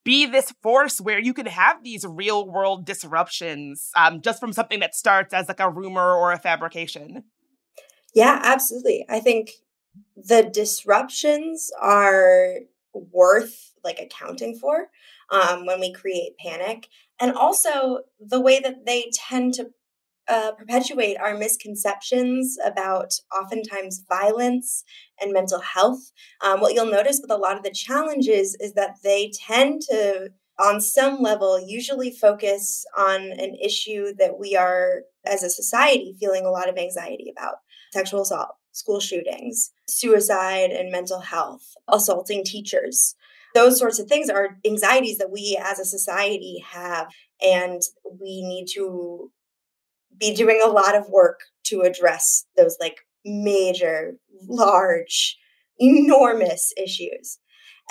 be 0.03 0.25
this 0.25 0.53
force 0.63 0.99
where 0.99 1.19
you 1.19 1.33
can 1.33 1.45
have 1.45 1.83
these 1.83 2.05
real 2.05 2.47
world 2.47 2.85
disruptions 2.85 3.91
um, 3.95 4.21
just 4.21 4.39
from 4.39 4.53
something 4.53 4.79
that 4.79 4.95
starts 4.95 5.33
as 5.33 5.47
like 5.47 5.59
a 5.59 5.69
rumor 5.69 6.13
or 6.13 6.31
a 6.31 6.39
fabrication. 6.39 7.25
Yeah, 8.15 8.39
absolutely. 8.43 9.05
I 9.09 9.19
think 9.19 9.51
the 10.15 10.49
disruptions 10.51 11.71
are 11.79 12.55
worth 12.93 13.73
like 13.83 13.99
accounting 13.99 14.55
for 14.55 14.89
um, 15.29 15.65
when 15.65 15.79
we 15.79 15.93
create 15.93 16.37
panic 16.37 16.87
and 17.19 17.33
also 17.33 17.99
the 18.19 18.39
way 18.39 18.59
that 18.59 18.85
they 18.85 19.11
tend 19.13 19.53
to 19.55 19.71
uh, 20.29 20.51
perpetuate 20.51 21.17
our 21.17 21.35
misconceptions 21.35 22.57
about 22.63 23.13
oftentimes 23.35 24.03
violence 24.07 24.83
and 25.19 25.33
mental 25.33 25.59
health. 25.59 26.11
Um, 26.41 26.61
what 26.61 26.73
you'll 26.73 26.85
notice 26.85 27.19
with 27.21 27.31
a 27.31 27.37
lot 27.37 27.57
of 27.57 27.63
the 27.63 27.71
challenges 27.71 28.55
is 28.59 28.73
that 28.73 28.97
they 29.03 29.31
tend 29.33 29.81
to, 29.89 30.29
on 30.59 30.81
some 30.81 31.21
level, 31.21 31.59
usually 31.59 32.11
focus 32.11 32.85
on 32.97 33.21
an 33.21 33.55
issue 33.55 34.13
that 34.19 34.37
we 34.37 34.55
are, 34.55 35.01
as 35.25 35.41
a 35.41 35.49
society, 35.49 36.15
feeling 36.19 36.45
a 36.45 36.51
lot 36.51 36.69
of 36.69 36.77
anxiety 36.77 37.33
about 37.35 37.55
sexual 37.91 38.21
assault, 38.21 38.49
school 38.71 38.99
shootings, 38.99 39.71
suicide 39.87 40.69
and 40.69 40.91
mental 40.91 41.21
health, 41.21 41.73
assaulting 41.87 42.43
teachers. 42.43 43.15
Those 43.55 43.79
sorts 43.79 43.97
of 43.97 44.07
things 44.07 44.29
are 44.29 44.59
anxieties 44.63 45.17
that 45.17 45.31
we 45.31 45.59
as 45.59 45.79
a 45.79 45.85
society 45.85 46.63
have, 46.69 47.07
and 47.41 47.81
we 48.19 48.43
need 48.43 48.67
to 48.75 49.31
be 50.19 50.33
doing 50.33 50.59
a 50.63 50.69
lot 50.69 50.95
of 50.95 51.09
work 51.09 51.39
to 51.65 51.81
address 51.81 52.45
those 52.57 52.77
like 52.79 52.97
major, 53.25 54.13
large, 54.47 55.37
enormous 55.77 56.73
issues. 56.77 57.39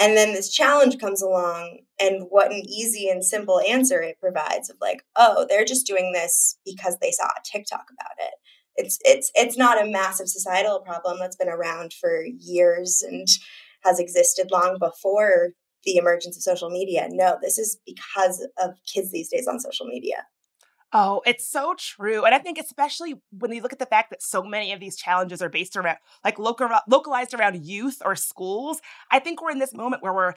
And 0.01 0.17
then 0.17 0.33
this 0.33 0.53
challenge 0.53 0.99
comes 0.99 1.23
along, 1.23 1.81
and 2.01 2.27
what 2.29 2.53
an 2.53 2.63
easy 2.69 3.09
and 3.09 3.25
simple 3.25 3.61
answer 3.69 4.01
it 4.01 4.21
provides 4.21 4.71
of 4.71 4.77
like, 4.81 5.03
oh, 5.17 5.45
they're 5.49 5.65
just 5.65 5.89
doing 5.89 6.13
this 6.13 6.57
because 6.65 6.97
they 7.01 7.11
saw 7.11 7.25
a 7.25 7.43
TikTok 7.45 7.87
about 7.93 8.13
it. 8.21 8.35
It's 8.77 8.99
it's 9.05 9.33
it's 9.35 9.59
not 9.59 9.83
a 9.83 9.91
massive 9.91 10.29
societal 10.29 10.81
problem 10.81 11.19
that's 11.19 11.35
been 11.35 11.49
around 11.49 11.93
for 11.93 12.23
years 12.39 13.03
and 13.03 13.27
has 13.83 13.99
existed 13.99 14.53
long 14.53 14.79
before 14.79 15.51
the 15.85 15.97
emergence 15.97 16.37
of 16.37 16.43
social 16.43 16.71
media. 16.71 17.09
No, 17.11 17.37
this 17.43 17.59
is 17.59 17.79
because 17.85 18.47
of 18.63 18.75
kids 18.93 19.11
these 19.11 19.31
days 19.31 19.49
on 19.49 19.59
social 19.59 19.87
media. 19.87 20.27
Oh, 20.93 21.21
it's 21.27 21.47
so 21.47 21.75
true. 21.79 22.25
And 22.25 22.35
I 22.35 22.39
think 22.39 22.59
especially 22.59 23.17
when 23.31 23.53
you 23.53 23.61
look 23.61 23.75
at 23.75 23.79
the 23.79 23.87
fact 23.87 24.09
that 24.11 24.23
so 24.23 24.43
many 24.43 24.73
of 24.73 24.81
these 24.81 24.97
challenges 24.97 25.43
are 25.43 25.51
based 25.51 25.77
around 25.77 25.99
like 26.25 26.39
local, 26.39 26.69
localized 26.89 27.35
around 27.35 27.65
youth 27.65 27.99
or 28.05 28.17
schools, 28.17 28.81
I 29.11 29.19
think 29.19 29.43
we're 29.43 29.51
in 29.51 29.59
this 29.59 29.75
moment 29.75 30.03
where 30.03 30.15
we're 30.15 30.35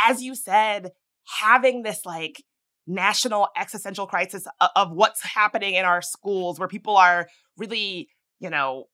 as 0.00 0.22
you 0.22 0.34
said 0.34 0.90
having 1.40 1.82
this 1.82 2.04
like 2.04 2.42
national 2.86 3.48
existential 3.56 4.06
crisis 4.06 4.46
of, 4.60 4.70
of 4.76 4.92
what's 4.92 5.22
happening 5.22 5.74
in 5.74 5.84
our 5.84 6.02
schools 6.02 6.58
where 6.58 6.68
people 6.68 6.96
are 6.96 7.28
really, 7.56 8.08
you 8.40 8.50
know, 8.50 8.84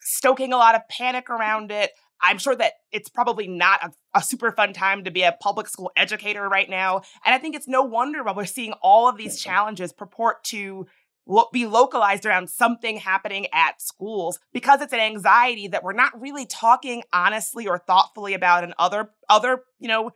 stoking 0.00 0.52
a 0.52 0.56
lot 0.56 0.74
of 0.74 0.82
panic 0.88 1.28
around 1.28 1.70
it. 1.70 1.90
I'm 2.22 2.38
sure 2.38 2.54
that 2.56 2.74
it's 2.92 3.08
probably 3.08 3.48
not 3.48 3.82
a, 3.82 4.18
a, 4.18 4.22
super 4.22 4.52
fun 4.52 4.72
time 4.72 5.04
to 5.04 5.10
be 5.10 5.22
a 5.22 5.36
public 5.40 5.68
school 5.68 5.90
educator 5.96 6.48
right 6.48 6.68
now. 6.68 7.02
And 7.24 7.34
I 7.34 7.38
think 7.38 7.54
it's 7.54 7.68
no 7.68 7.82
wonder 7.82 8.22
why 8.22 8.32
we're 8.32 8.44
seeing 8.44 8.72
all 8.82 9.08
of 9.08 9.16
these 9.16 9.40
challenges 9.40 9.92
purport 9.92 10.44
to 10.44 10.86
lo- 11.26 11.48
be 11.52 11.66
localized 11.66 12.26
around 12.26 12.50
something 12.50 12.98
happening 12.98 13.46
at 13.52 13.80
schools 13.80 14.38
because 14.52 14.80
it's 14.80 14.92
an 14.92 15.00
anxiety 15.00 15.68
that 15.68 15.82
we're 15.82 15.92
not 15.92 16.20
really 16.20 16.46
talking 16.46 17.02
honestly 17.12 17.66
or 17.66 17.78
thoughtfully 17.78 18.34
about 18.34 18.64
in 18.64 18.74
other, 18.78 19.10
other, 19.28 19.62
you 19.78 19.88
know, 19.88 20.12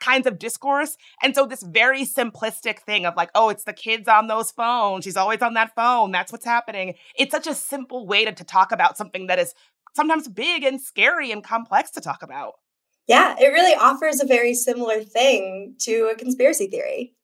kinds 0.00 0.26
of 0.26 0.38
discourse. 0.38 0.96
And 1.22 1.34
so 1.34 1.46
this 1.46 1.62
very 1.62 2.02
simplistic 2.02 2.80
thing 2.80 3.06
of 3.06 3.14
like, 3.16 3.30
oh, 3.34 3.48
it's 3.48 3.64
the 3.64 3.72
kids 3.72 4.08
on 4.08 4.26
those 4.26 4.50
phones. 4.50 5.04
She's 5.04 5.16
always 5.16 5.42
on 5.42 5.54
that 5.54 5.74
phone. 5.74 6.10
That's 6.10 6.32
what's 6.32 6.44
happening. 6.44 6.94
It's 7.16 7.30
such 7.30 7.46
a 7.46 7.54
simple 7.54 8.06
way 8.06 8.24
to, 8.24 8.32
to 8.32 8.44
talk 8.44 8.72
about 8.72 8.96
something 8.96 9.28
that 9.28 9.38
is 9.38 9.54
sometimes 9.94 10.28
big 10.28 10.64
and 10.64 10.80
scary 10.80 11.32
and 11.32 11.44
complex 11.44 11.90
to 11.92 12.00
talk 12.00 12.22
about. 12.22 12.54
Yeah, 13.06 13.36
it 13.40 13.48
really 13.48 13.74
offers 13.74 14.20
a 14.20 14.26
very 14.26 14.54
similar 14.54 15.02
thing 15.02 15.74
to 15.80 16.10
a 16.12 16.16
conspiracy 16.16 16.66
theory. 16.66 17.14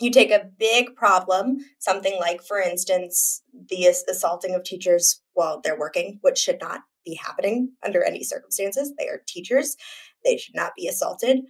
You 0.00 0.10
take 0.10 0.30
a 0.30 0.48
big 0.58 0.96
problem, 0.96 1.58
something 1.78 2.18
like, 2.20 2.42
for 2.42 2.60
instance, 2.60 3.42
the 3.68 3.86
assaulting 3.86 4.54
of 4.54 4.64
teachers 4.64 5.20
while 5.34 5.60
they're 5.60 5.78
working, 5.78 6.18
which 6.22 6.38
should 6.38 6.60
not 6.60 6.80
be 7.04 7.14
happening 7.14 7.72
under 7.84 8.02
any 8.02 8.24
circumstances. 8.24 8.92
They 8.98 9.08
are 9.08 9.22
teachers, 9.26 9.76
they 10.24 10.36
should 10.36 10.54
not 10.54 10.72
be 10.76 10.88
assaulted. 10.88 11.40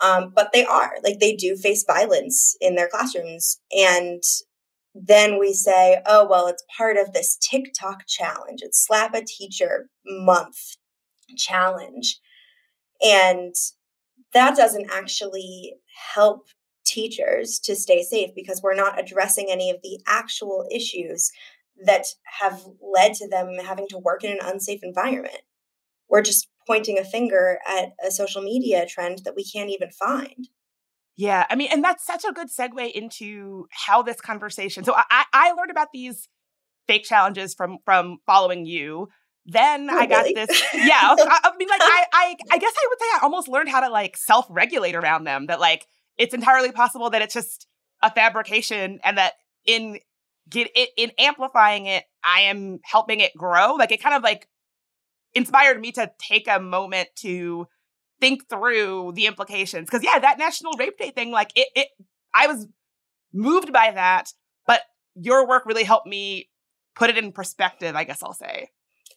Um, 0.00 0.32
but 0.34 0.50
they 0.52 0.64
are, 0.64 0.94
like, 1.04 1.20
they 1.20 1.36
do 1.36 1.56
face 1.56 1.84
violence 1.86 2.56
in 2.60 2.74
their 2.74 2.88
classrooms. 2.88 3.60
And 3.74 4.22
then 4.94 5.38
we 5.40 5.52
say, 5.52 6.00
oh, 6.06 6.26
well, 6.28 6.46
it's 6.46 6.64
part 6.76 6.96
of 6.96 7.12
this 7.12 7.36
TikTok 7.36 8.06
challenge. 8.06 8.60
It's 8.62 8.84
Slap 8.86 9.14
a 9.14 9.24
Teacher 9.24 9.88
Month 10.06 10.76
challenge. 11.36 12.20
And 13.02 13.54
that 14.32 14.56
doesn't 14.56 14.90
actually 14.92 15.74
help 16.14 16.46
teachers 16.86 17.58
to 17.60 17.74
stay 17.74 18.02
safe 18.02 18.30
because 18.36 18.60
we're 18.62 18.74
not 18.74 19.00
addressing 19.00 19.48
any 19.50 19.70
of 19.70 19.78
the 19.82 20.00
actual 20.06 20.66
issues 20.70 21.32
that 21.84 22.06
have 22.40 22.62
led 22.80 23.14
to 23.14 23.28
them 23.28 23.56
having 23.64 23.88
to 23.88 23.98
work 23.98 24.22
in 24.22 24.30
an 24.30 24.38
unsafe 24.42 24.80
environment. 24.82 25.40
We're 26.08 26.22
just 26.22 26.48
pointing 26.66 26.98
a 26.98 27.04
finger 27.04 27.58
at 27.66 27.92
a 28.04 28.10
social 28.10 28.42
media 28.42 28.86
trend 28.86 29.22
that 29.24 29.34
we 29.34 29.44
can't 29.44 29.70
even 29.70 29.90
find. 29.90 30.48
Yeah, 31.16 31.46
I 31.48 31.54
mean, 31.54 31.68
and 31.70 31.84
that's 31.84 32.04
such 32.04 32.24
a 32.24 32.32
good 32.32 32.48
segue 32.48 32.90
into 32.90 33.66
how 33.70 34.02
this 34.02 34.20
conversation. 34.20 34.82
So 34.82 34.94
I, 34.96 35.24
I 35.32 35.52
learned 35.52 35.70
about 35.70 35.88
these 35.92 36.28
fake 36.86 37.04
challenges 37.04 37.54
from 37.54 37.78
from 37.84 38.18
following 38.26 38.66
you. 38.66 39.08
Then 39.46 39.88
oh, 39.90 39.96
I 39.96 40.06
got 40.06 40.24
really? 40.24 40.34
this. 40.34 40.62
Yeah, 40.74 40.98
I, 41.00 41.40
I 41.44 41.56
mean, 41.56 41.68
like 41.68 41.80
I, 41.82 42.06
I, 42.12 42.36
I 42.50 42.58
guess 42.58 42.72
I 42.76 42.86
would 42.88 42.98
say 42.98 43.06
I 43.14 43.18
almost 43.22 43.48
learned 43.48 43.68
how 43.68 43.80
to 43.80 43.90
like 43.90 44.16
self 44.16 44.46
regulate 44.48 44.96
around 44.96 45.24
them. 45.24 45.46
That 45.46 45.60
like 45.60 45.86
it's 46.16 46.34
entirely 46.34 46.72
possible 46.72 47.10
that 47.10 47.22
it's 47.22 47.34
just 47.34 47.66
a 48.02 48.10
fabrication, 48.10 48.98
and 49.04 49.18
that 49.18 49.34
in 49.66 49.98
get 50.50 50.68
it 50.74 50.90
in 50.96 51.12
amplifying 51.18 51.86
it, 51.86 52.04
I 52.24 52.42
am 52.42 52.80
helping 52.84 53.20
it 53.20 53.32
grow. 53.36 53.74
Like 53.74 53.92
it 53.92 54.02
kind 54.02 54.16
of 54.16 54.22
like 54.22 54.48
inspired 55.34 55.80
me 55.80 55.92
to 55.92 56.10
take 56.18 56.48
a 56.48 56.60
moment 56.60 57.08
to 57.16 57.66
think 58.24 58.48
through 58.48 59.12
the 59.14 59.26
implications. 59.26 59.90
Cause 59.90 60.02
yeah, 60.02 60.18
that 60.18 60.38
National 60.38 60.72
Rape 60.78 60.96
Day 60.96 61.10
thing, 61.10 61.30
like 61.30 61.52
it, 61.54 61.68
it, 61.74 61.88
I 62.34 62.46
was 62.46 62.66
moved 63.34 63.70
by 63.70 63.90
that, 63.94 64.30
but 64.66 64.80
your 65.14 65.46
work 65.46 65.66
really 65.66 65.84
helped 65.84 66.06
me 66.06 66.48
put 66.96 67.10
it 67.10 67.18
in 67.18 67.32
perspective, 67.32 67.94
I 67.94 68.04
guess 68.04 68.22
I'll 68.22 68.32
say. 68.32 68.70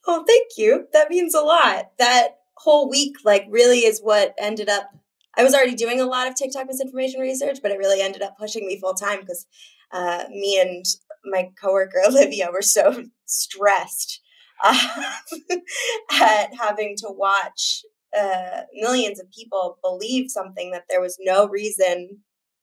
Oh, 0.06 0.26
thank 0.28 0.48
you. 0.58 0.88
That 0.92 1.10
means 1.10 1.34
a 1.34 1.40
lot. 1.40 1.92
That 2.00 2.36
whole 2.58 2.90
week, 2.90 3.16
like, 3.24 3.46
really 3.50 3.80
is 3.80 4.02
what 4.02 4.34
ended 4.38 4.68
up. 4.68 4.90
I 5.38 5.44
was 5.44 5.54
already 5.54 5.76
doing 5.76 6.02
a 6.02 6.06
lot 6.06 6.28
of 6.28 6.36
TikTok 6.36 6.68
misinformation 6.68 7.22
research, 7.22 7.60
but 7.62 7.72
it 7.72 7.78
really 7.78 8.02
ended 8.02 8.22
up 8.22 8.38
pushing 8.38 8.68
me 8.68 8.78
full 8.78 8.94
time 8.94 9.22
because 9.22 9.46
uh, 9.94 10.26
me 10.30 10.60
and 10.60 10.84
my 11.24 11.50
coworker 11.62 12.02
Olivia 12.08 12.50
were 12.52 12.62
so 12.62 13.06
stressed 13.26 14.20
uh, 14.64 15.14
at 16.12 16.54
having 16.60 16.96
to 16.98 17.08
watch 17.10 17.84
uh, 18.18 18.62
millions 18.74 19.20
of 19.20 19.30
people 19.32 19.78
believe 19.84 20.30
something 20.30 20.72
that 20.72 20.86
there 20.90 21.02
was 21.02 21.18
no 21.20 21.48
reason 21.48 22.20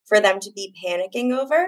for 0.06 0.20
them 0.20 0.40
to 0.40 0.50
be 0.52 0.74
panicking 0.84 1.36
over. 1.36 1.66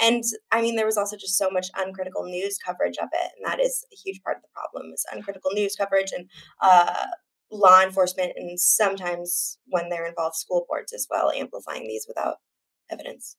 And 0.00 0.22
I 0.52 0.60
mean, 0.60 0.76
there 0.76 0.86
was 0.86 0.98
also 0.98 1.16
just 1.16 1.38
so 1.38 1.50
much 1.50 1.68
uncritical 1.76 2.24
news 2.24 2.58
coverage 2.58 2.98
of 2.98 3.08
it, 3.12 3.32
and 3.36 3.46
that 3.46 3.60
is 3.60 3.86
a 3.92 3.96
huge 3.96 4.22
part 4.22 4.36
of 4.36 4.42
the 4.42 4.48
problem: 4.52 4.92
is 4.92 5.06
uncritical 5.10 5.52
news 5.52 5.74
coverage 5.74 6.12
and 6.14 6.28
uh, 6.60 7.06
law 7.50 7.82
enforcement, 7.82 8.32
and 8.36 8.60
sometimes 8.60 9.58
when 9.68 9.88
they're 9.88 10.06
involved, 10.06 10.36
school 10.36 10.66
boards 10.68 10.92
as 10.92 11.06
well, 11.10 11.30
amplifying 11.30 11.84
these 11.88 12.04
without 12.06 12.36
evidence. 12.90 13.36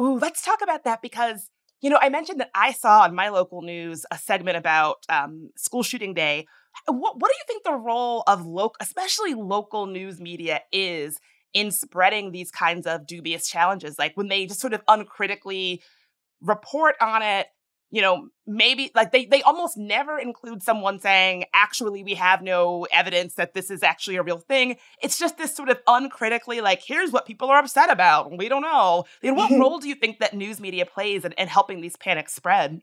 Ooh, 0.00 0.18
let's 0.18 0.42
talk 0.42 0.60
about 0.62 0.84
that 0.84 1.02
because 1.02 1.50
you 1.80 1.90
know 1.90 1.98
I 2.00 2.08
mentioned 2.08 2.38
that 2.38 2.50
I 2.54 2.70
saw 2.70 3.02
on 3.02 3.14
my 3.14 3.28
local 3.28 3.62
news 3.62 4.06
a 4.12 4.18
segment 4.18 4.56
about 4.56 4.98
um, 5.08 5.50
school 5.56 5.82
shooting 5.82 6.14
day. 6.14 6.46
Uh, 6.88 6.92
what, 6.92 7.18
what 7.20 7.30
do 7.30 7.36
you 7.36 7.44
think 7.46 7.64
the 7.64 7.72
role 7.72 8.22
of 8.26 8.46
local, 8.46 8.76
especially 8.80 9.34
local 9.34 9.86
news 9.86 10.20
media, 10.20 10.60
is 10.72 11.18
in 11.54 11.70
spreading 11.70 12.32
these 12.32 12.50
kinds 12.50 12.86
of 12.86 13.06
dubious 13.06 13.48
challenges? 13.48 13.98
Like 13.98 14.16
when 14.16 14.28
they 14.28 14.46
just 14.46 14.60
sort 14.60 14.74
of 14.74 14.82
uncritically 14.88 15.82
report 16.42 16.96
on 17.00 17.22
it 17.22 17.46
you 17.90 18.02
know 18.02 18.28
maybe 18.46 18.90
like 18.94 19.12
they 19.12 19.26
they 19.26 19.42
almost 19.42 19.76
never 19.76 20.18
include 20.18 20.62
someone 20.62 20.98
saying 20.98 21.44
actually 21.54 22.02
we 22.02 22.14
have 22.14 22.42
no 22.42 22.86
evidence 22.92 23.34
that 23.34 23.54
this 23.54 23.70
is 23.70 23.82
actually 23.82 24.16
a 24.16 24.22
real 24.22 24.38
thing. 24.38 24.76
It's 25.02 25.18
just 25.18 25.38
this 25.38 25.54
sort 25.54 25.68
of 25.68 25.80
uncritically 25.86 26.60
like 26.60 26.82
here's 26.84 27.12
what 27.12 27.26
people 27.26 27.48
are 27.48 27.58
upset 27.58 27.90
about. 27.90 28.36
We 28.36 28.48
don't 28.48 28.62
know. 28.62 29.04
And 29.22 29.36
what 29.36 29.50
role 29.58 29.78
do 29.78 29.88
you 29.88 29.94
think 29.94 30.18
that 30.18 30.34
news 30.34 30.60
media 30.60 30.84
plays 30.84 31.24
in, 31.24 31.32
in 31.32 31.48
helping 31.48 31.80
these 31.80 31.96
panics 31.96 32.34
spread? 32.34 32.82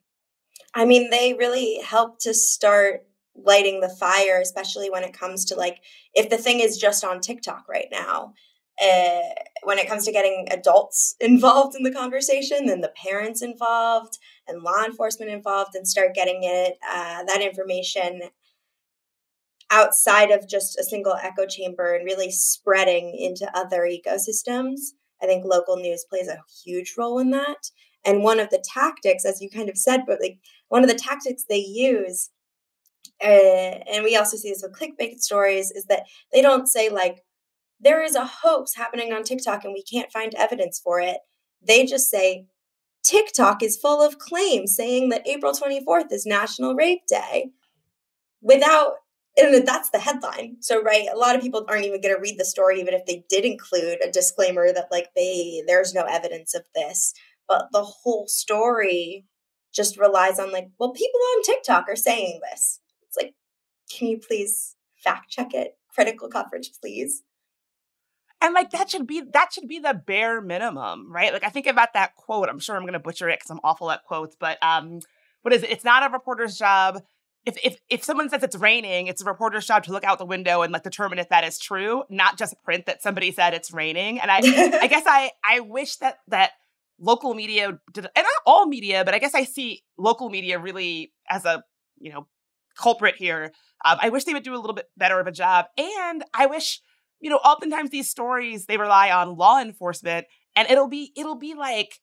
I 0.73 0.85
mean 0.85 1.09
they 1.09 1.33
really 1.33 1.79
help 1.83 2.19
to 2.21 2.33
start 2.33 3.05
lighting 3.35 3.81
the 3.81 3.89
fire 3.89 4.39
especially 4.41 4.89
when 4.89 5.03
it 5.03 5.17
comes 5.17 5.45
to 5.45 5.55
like 5.55 5.79
if 6.13 6.29
the 6.29 6.37
thing 6.37 6.59
is 6.59 6.77
just 6.77 7.03
on 7.03 7.19
tiktok 7.19 7.67
right 7.67 7.87
now 7.91 8.33
uh, 8.81 9.21
when 9.63 9.77
it 9.77 9.87
comes 9.87 10.05
to 10.05 10.11
getting 10.11 10.47
adults 10.51 11.15
involved 11.19 11.75
in 11.75 11.83
the 11.83 11.93
conversation, 11.93 12.65
then 12.65 12.81
the 12.81 12.93
parents 12.95 13.41
involved 13.41 14.17
and 14.47 14.63
law 14.63 14.83
enforcement 14.83 15.31
involved, 15.31 15.75
and 15.75 15.87
start 15.87 16.15
getting 16.15 16.39
it 16.43 16.77
uh, 16.87 17.23
that 17.25 17.41
information 17.41 18.21
outside 19.71 20.31
of 20.31 20.47
just 20.47 20.77
a 20.77 20.83
single 20.83 21.15
echo 21.21 21.45
chamber 21.45 21.95
and 21.95 22.05
really 22.05 22.29
spreading 22.29 23.15
into 23.17 23.49
other 23.57 23.81
ecosystems. 23.81 24.79
I 25.21 25.25
think 25.25 25.45
local 25.45 25.77
news 25.77 26.05
plays 26.09 26.27
a 26.27 26.43
huge 26.63 26.95
role 26.97 27.19
in 27.19 27.31
that. 27.31 27.69
And 28.05 28.21
one 28.21 28.39
of 28.39 28.49
the 28.49 28.63
tactics, 28.73 29.25
as 29.25 29.41
you 29.41 29.49
kind 29.49 29.69
of 29.69 29.77
said, 29.77 30.01
but 30.05 30.19
like 30.21 30.37
one 30.67 30.83
of 30.83 30.89
the 30.89 30.95
tactics 30.95 31.45
they 31.47 31.63
use, 31.65 32.29
uh, 33.23 33.79
and 33.91 34.03
we 34.03 34.15
also 34.15 34.37
see 34.37 34.49
this 34.49 34.63
with 34.63 34.77
clickbait 34.77 35.19
stories, 35.19 35.71
is 35.71 35.85
that 35.85 36.03
they 36.31 36.41
don't 36.41 36.67
say 36.67 36.89
like, 36.89 37.23
there 37.79 38.03
is 38.03 38.15
a 38.15 38.25
hoax 38.25 38.75
happening 38.75 39.11
on 39.13 39.23
TikTok 39.23 39.63
and 39.63 39.73
we 39.73 39.83
can't 39.83 40.11
find 40.11 40.33
evidence 40.35 40.79
for 40.83 40.99
it. 40.99 41.17
They 41.65 41.85
just 41.85 42.09
say, 42.09 42.47
TikTok 43.03 43.61
is 43.61 43.77
full 43.77 44.01
of 44.01 44.17
claims 44.17 44.75
saying 44.75 45.09
that 45.09 45.27
April 45.27 45.53
24th 45.53 46.11
is 46.11 46.25
National 46.25 46.73
Rape 46.73 47.05
Day 47.07 47.51
without, 48.41 48.93
and 49.37 49.67
that's 49.67 49.89
the 49.89 49.99
headline. 49.99 50.57
So, 50.61 50.81
right, 50.81 51.07
a 51.13 51.17
lot 51.17 51.35
of 51.35 51.41
people 51.41 51.65
aren't 51.67 51.85
even 51.85 52.01
going 52.01 52.15
to 52.15 52.21
read 52.21 52.39
the 52.39 52.45
story, 52.45 52.79
even 52.79 52.93
if 52.93 53.05
they 53.05 53.25
did 53.29 53.43
include 53.43 53.97
a 54.03 54.11
disclaimer 54.11 54.71
that, 54.71 54.87
like, 54.91 55.09
they, 55.15 55.63
there's 55.67 55.93
no 55.93 56.03
evidence 56.03 56.53
of 56.53 56.63
this. 56.75 57.13
But 57.47 57.67
the 57.73 57.83
whole 57.83 58.27
story 58.27 59.25
just 59.73 59.97
relies 59.97 60.39
on, 60.39 60.51
like, 60.51 60.69
well, 60.79 60.93
people 60.93 61.19
on 61.35 61.43
TikTok 61.43 61.89
are 61.89 61.95
saying 61.97 62.39
this. 62.51 62.79
Can 63.93 64.07
you 64.07 64.17
please 64.17 64.75
fact 65.03 65.29
check 65.29 65.53
it? 65.53 65.77
Critical 65.93 66.27
coverage, 66.29 66.71
please. 66.81 67.23
And 68.41 68.53
like 68.53 68.71
that 68.71 68.89
should 68.89 69.07
be 69.07 69.21
that 69.33 69.53
should 69.53 69.67
be 69.69 69.79
the 69.79 69.93
bare 69.93 70.41
minimum, 70.41 71.11
right? 71.11 71.31
Like 71.31 71.45
I 71.45 71.49
think 71.49 71.67
about 71.67 71.93
that 71.93 72.15
quote. 72.15 72.49
I'm 72.49 72.59
sure 72.59 72.75
I'm 72.75 72.83
going 72.83 72.93
to 72.93 72.99
butcher 72.99 73.29
it 73.29 73.39
because 73.39 73.49
I'm 73.49 73.61
awful 73.63 73.89
at 73.89 74.03
quotes, 74.03 74.35
but 74.37 74.57
um, 74.61 74.99
what 75.43 75.53
is 75.53 75.63
it? 75.63 75.71
It's 75.71 75.85
not 75.85 76.09
a 76.09 76.11
reporter's 76.11 76.57
job. 76.57 77.01
If 77.45 77.57
if 77.63 77.79
if 77.89 78.03
someone 78.03 78.29
says 78.29 78.43
it's 78.43 78.57
raining, 78.57 79.07
it's 79.07 79.21
a 79.21 79.25
reporter's 79.25 79.65
job 79.65 79.83
to 79.85 79.91
look 79.91 80.03
out 80.03 80.17
the 80.17 80.25
window 80.25 80.61
and 80.61 80.73
like 80.73 80.83
determine 80.83 81.19
if 81.19 81.29
that 81.29 81.45
is 81.45 81.57
true, 81.57 82.03
not 82.09 82.37
just 82.37 82.61
print 82.63 82.85
that 82.87 83.01
somebody 83.01 83.31
said 83.31 83.53
it's 83.53 83.71
raining. 83.71 84.19
And 84.19 84.29
I 84.29 84.37
I 84.37 84.87
guess 84.87 85.03
I 85.05 85.31
I 85.45 85.61
wish 85.61 85.97
that 85.97 86.17
that 86.27 86.51
local 86.99 87.33
media 87.33 87.79
did, 87.93 88.05
and 88.05 88.23
not 88.23 88.43
all 88.45 88.65
media, 88.65 89.05
but 89.05 89.13
I 89.13 89.19
guess 89.19 89.35
I 89.35 89.45
see 89.45 89.83
local 89.97 90.29
media 90.29 90.59
really 90.59 91.13
as 91.29 91.45
a 91.45 91.63
you 91.97 92.11
know 92.11 92.27
culprit 92.77 93.15
here. 93.15 93.51
Um, 93.85 93.97
I 94.01 94.09
wish 94.09 94.23
they 94.23 94.33
would 94.33 94.43
do 94.43 94.55
a 94.55 94.57
little 94.57 94.73
bit 94.73 94.87
better 94.97 95.19
of 95.19 95.27
a 95.27 95.31
job, 95.31 95.65
and 95.77 96.23
I 96.33 96.45
wish 96.45 96.81
you 97.23 97.29
know, 97.29 97.37
oftentimes 97.37 97.89
these 97.89 98.09
stories 98.09 98.65
they 98.65 98.75
rely 98.75 99.09
on 99.09 99.37
law 99.37 99.61
enforcement, 99.61 100.27
and 100.57 100.69
it'll 100.69 100.89
be 100.89 101.13
it'll 101.15 101.37
be 101.37 101.53
like 101.53 102.01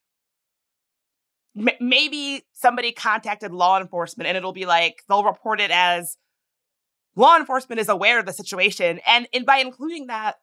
m- 1.57 1.77
maybe 1.79 2.43
somebody 2.55 2.91
contacted 2.91 3.53
law 3.53 3.79
enforcement, 3.79 4.29
and 4.29 4.39
it'll 4.39 4.55
be 4.55 4.65
like 4.65 5.03
they'll 5.09 5.23
report 5.23 5.61
it 5.61 5.71
as 5.71 6.17
law 7.17 7.37
enforcement 7.37 7.81
is 7.81 7.91
aware 7.91 8.19
of 8.19 8.25
the 8.25 8.33
situation, 8.33 8.99
and 9.07 9.29
and 9.35 9.45
by 9.45 9.59
including 9.59 10.07
that, 10.07 10.37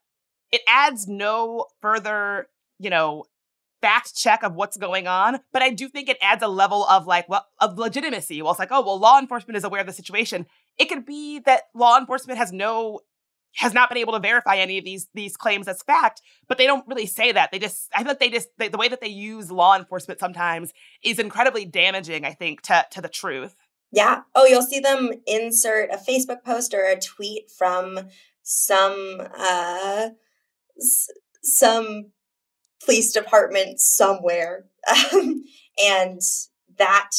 it 0.51 0.61
adds 0.67 1.07
no 1.07 1.65
further 1.81 2.47
you 2.77 2.91
know 2.91 3.23
fact 3.81 4.15
check 4.15 4.43
of 4.43 4.55
what's 4.55 4.77
going 4.77 5.07
on, 5.07 5.39
but 5.53 5.61
I 5.61 5.69
do 5.69 5.89
think 5.89 6.09
it 6.09 6.17
adds 6.21 6.43
a 6.43 6.47
level 6.47 6.85
of 6.85 7.05
like 7.05 7.27
well 7.29 7.45
of 7.59 7.77
legitimacy. 7.77 8.41
Well, 8.41 8.51
it's 8.51 8.59
like, 8.59 8.71
oh 8.71 8.81
well, 8.81 8.99
law 8.99 9.19
enforcement 9.19 9.57
is 9.57 9.63
aware 9.63 9.81
of 9.81 9.87
the 9.87 9.93
situation. 9.93 10.45
It 10.77 10.85
could 10.85 11.05
be 11.05 11.39
that 11.39 11.63
law 11.73 11.97
enforcement 11.97 12.37
has 12.37 12.51
no 12.51 13.01
has 13.55 13.73
not 13.73 13.89
been 13.89 13.97
able 13.97 14.13
to 14.13 14.19
verify 14.19 14.57
any 14.57 14.77
of 14.77 14.85
these 14.85 15.07
these 15.13 15.35
claims 15.35 15.67
as 15.67 15.81
fact 15.83 16.21
but 16.47 16.57
they 16.57 16.65
don't 16.65 16.87
really 16.87 17.05
say 17.05 17.31
that 17.31 17.49
they 17.51 17.57
just 17.59 17.89
i 17.95 18.03
think 18.03 18.19
they 18.19 18.29
just 18.29 18.49
they, 18.57 18.67
the 18.67 18.77
way 18.77 18.87
that 18.87 19.01
they 19.01 19.07
use 19.07 19.51
law 19.51 19.75
enforcement 19.75 20.19
sometimes 20.19 20.73
is 21.03 21.17
incredibly 21.17 21.65
damaging 21.65 22.23
i 22.25 22.33
think 22.33 22.61
to 22.61 22.85
to 22.91 23.01
the 23.01 23.09
truth 23.09 23.55
yeah 23.91 24.21
oh 24.35 24.45
you'll 24.45 24.61
see 24.61 24.79
them 24.79 25.11
insert 25.25 25.89
a 25.91 25.97
facebook 25.97 26.43
post 26.43 26.73
or 26.73 26.83
a 26.83 26.99
tweet 26.99 27.49
from 27.49 27.99
some 28.43 29.21
uh 29.37 30.09
s- 30.79 31.09
some 31.43 32.11
police 32.83 33.11
department 33.11 33.79
somewhere 33.79 34.65
um, 35.13 35.43
and 35.83 36.21
that 36.77 37.09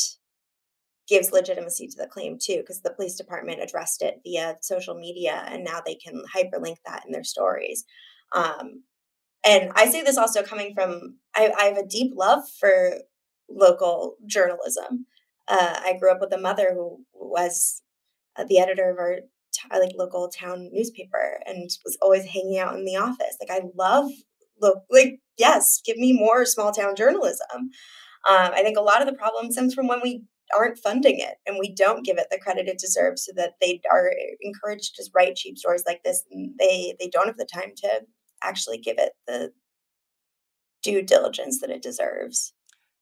gives 1.08 1.32
legitimacy 1.32 1.88
to 1.88 1.96
the 1.96 2.06
claim 2.06 2.38
too, 2.38 2.58
because 2.58 2.82
the 2.82 2.92
police 2.92 3.16
department 3.16 3.62
addressed 3.62 4.02
it 4.02 4.20
via 4.22 4.56
social 4.60 4.94
media 4.94 5.44
and 5.48 5.64
now 5.64 5.80
they 5.84 5.94
can 5.94 6.22
hyperlink 6.34 6.76
that 6.86 7.04
in 7.06 7.12
their 7.12 7.24
stories. 7.24 7.84
Um, 8.34 8.82
and 9.44 9.72
I 9.74 9.90
say 9.90 10.02
this 10.02 10.18
also 10.18 10.42
coming 10.42 10.74
from, 10.74 11.16
I, 11.34 11.52
I 11.58 11.64
have 11.64 11.78
a 11.78 11.86
deep 11.86 12.12
love 12.14 12.42
for 12.60 12.98
local 13.48 14.16
journalism. 14.26 15.06
Uh, 15.46 15.80
I 15.82 15.96
grew 15.98 16.10
up 16.10 16.20
with 16.20 16.32
a 16.34 16.40
mother 16.40 16.72
who 16.74 17.00
was 17.14 17.82
uh, 18.36 18.44
the 18.44 18.58
editor 18.58 18.90
of 18.90 18.98
our 18.98 19.20
t- 19.52 19.78
like 19.78 19.92
local 19.96 20.28
town 20.28 20.68
newspaper 20.72 21.40
and 21.46 21.70
was 21.84 21.96
always 22.02 22.26
hanging 22.26 22.58
out 22.58 22.76
in 22.76 22.84
the 22.84 22.96
office. 22.96 23.38
Like 23.40 23.50
I 23.50 23.64
love, 23.74 24.10
look, 24.60 24.84
like 24.90 25.20
yes, 25.38 25.80
give 25.84 25.96
me 25.96 26.12
more 26.12 26.44
small 26.44 26.72
town 26.72 26.96
journalism. 26.96 27.70
Um, 28.28 28.50
I 28.52 28.62
think 28.62 28.76
a 28.76 28.82
lot 28.82 29.00
of 29.00 29.06
the 29.06 29.14
problem 29.14 29.50
stems 29.50 29.74
from 29.74 29.86
when 29.86 30.00
we 30.02 30.22
aren't 30.54 30.78
funding 30.78 31.18
it 31.18 31.36
and 31.46 31.56
we 31.58 31.72
don't 31.74 32.04
give 32.04 32.18
it 32.18 32.28
the 32.30 32.38
credit 32.38 32.68
it 32.68 32.78
deserves 32.78 33.24
so 33.24 33.32
that 33.36 33.54
they 33.60 33.80
are 33.90 34.10
encouraged 34.40 34.94
to 34.94 35.04
write 35.14 35.36
cheap 35.36 35.58
stories 35.58 35.84
like 35.86 36.02
this 36.04 36.24
and 36.30 36.54
they 36.58 36.94
they 36.98 37.08
don't 37.08 37.26
have 37.26 37.36
the 37.36 37.44
time 37.44 37.72
to 37.76 38.00
actually 38.42 38.78
give 38.78 38.96
it 38.98 39.12
the 39.26 39.52
due 40.82 41.02
diligence 41.02 41.60
that 41.60 41.70
it 41.70 41.82
deserves 41.82 42.54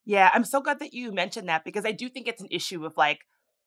yeah 0.04 0.30
i'm 0.34 0.44
so 0.44 0.60
glad 0.60 0.78
that 0.80 0.92
you 0.92 1.12
mentioned 1.12 1.48
that 1.48 1.64
because 1.64 1.84
i 1.84 1.92
do 1.92 2.08
think 2.08 2.26
it's 2.26 2.42
an 2.42 2.48
issue 2.50 2.84
of 2.84 2.96
like 2.96 3.20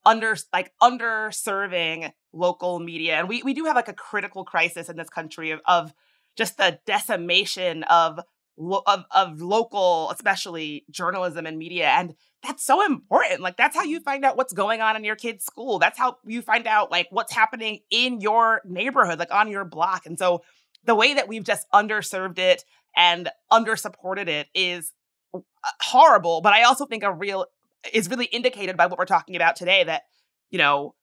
under 0.05 0.35
like 0.51 0.73
underserving 0.81 2.11
local 2.33 2.79
media 2.79 3.17
and 3.17 3.29
we, 3.29 3.43
we 3.43 3.53
do 3.53 3.65
have 3.65 3.75
like 3.75 3.87
a 3.87 3.93
critical 3.93 4.43
crisis 4.43 4.89
in 4.89 4.97
this 4.97 5.09
country 5.09 5.51
of, 5.51 5.61
of 5.65 5.93
just 6.35 6.57
the 6.57 6.79
decimation 6.85 7.83
of 7.83 8.19
of, 8.59 9.05
of 9.11 9.41
local, 9.41 10.09
especially 10.11 10.83
journalism 10.91 11.45
and 11.45 11.57
media. 11.57 11.87
And 11.87 12.15
that's 12.43 12.63
so 12.63 12.85
important. 12.85 13.39
Like, 13.39 13.57
that's 13.57 13.75
how 13.75 13.83
you 13.83 13.99
find 14.01 14.25
out 14.25 14.37
what's 14.37 14.53
going 14.53 14.81
on 14.81 14.95
in 14.95 15.03
your 15.03 15.15
kid's 15.15 15.45
school. 15.45 15.79
That's 15.79 15.97
how 15.97 16.17
you 16.25 16.41
find 16.41 16.67
out, 16.67 16.91
like, 16.91 17.07
what's 17.09 17.33
happening 17.33 17.79
in 17.89 18.19
your 18.19 18.61
neighborhood, 18.65 19.19
like 19.19 19.33
on 19.33 19.49
your 19.49 19.65
block. 19.65 20.05
And 20.05 20.19
so, 20.19 20.43
the 20.85 20.95
way 20.95 21.13
that 21.13 21.27
we've 21.27 21.43
just 21.43 21.67
underserved 21.73 22.39
it 22.39 22.63
and 22.95 23.29
undersupported 23.51 24.27
it 24.27 24.47
is 24.53 24.93
uh, 25.33 25.39
horrible. 25.81 26.41
But 26.41 26.53
I 26.53 26.63
also 26.63 26.85
think 26.85 27.03
a 27.03 27.13
real 27.13 27.45
is 27.93 28.09
really 28.09 28.25
indicated 28.25 28.77
by 28.77 28.87
what 28.87 28.97
we're 28.97 29.05
talking 29.05 29.35
about 29.35 29.55
today 29.55 29.83
that, 29.83 30.03
you 30.49 30.57
know, 30.57 30.95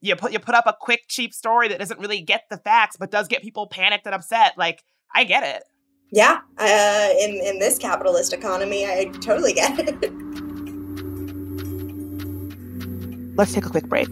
you 0.00 0.16
put 0.16 0.32
you 0.32 0.38
put 0.38 0.54
up 0.54 0.66
a 0.66 0.74
quick 0.78 1.02
cheap 1.08 1.34
story 1.34 1.68
that 1.68 1.78
doesn't 1.78 2.00
really 2.00 2.20
get 2.20 2.42
the 2.50 2.58
facts 2.58 2.96
but 2.98 3.10
does 3.10 3.28
get 3.28 3.42
people 3.42 3.66
panicked 3.66 4.06
and 4.06 4.14
upset. 4.14 4.52
Like, 4.56 4.82
I 5.14 5.24
get 5.24 5.42
it. 5.42 5.64
Yeah, 6.10 6.38
uh, 6.56 7.08
in 7.20 7.34
in 7.44 7.58
this 7.58 7.76
capitalist 7.78 8.32
economy, 8.32 8.86
I 8.86 9.10
totally 9.20 9.52
get 9.52 9.78
it. 9.78 10.12
Let's 13.36 13.52
take 13.52 13.66
a 13.66 13.68
quick 13.68 13.88
break. 13.88 14.08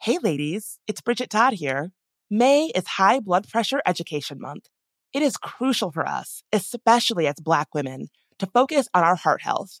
Hey, 0.00 0.18
ladies, 0.22 0.78
it's 0.86 1.00
Bridget 1.00 1.30
Todd 1.30 1.54
here. 1.54 1.90
May 2.30 2.66
is 2.74 2.86
High 2.86 3.20
Blood 3.20 3.48
Pressure 3.48 3.82
Education 3.86 4.40
Month. 4.40 4.68
It 5.12 5.22
is 5.22 5.36
crucial 5.36 5.92
for 5.92 6.08
us, 6.08 6.42
especially 6.52 7.26
as 7.26 7.34
Black 7.40 7.74
women, 7.74 8.08
to 8.38 8.46
focus 8.46 8.88
on 8.94 9.04
our 9.04 9.16
heart 9.16 9.42
health. 9.42 9.80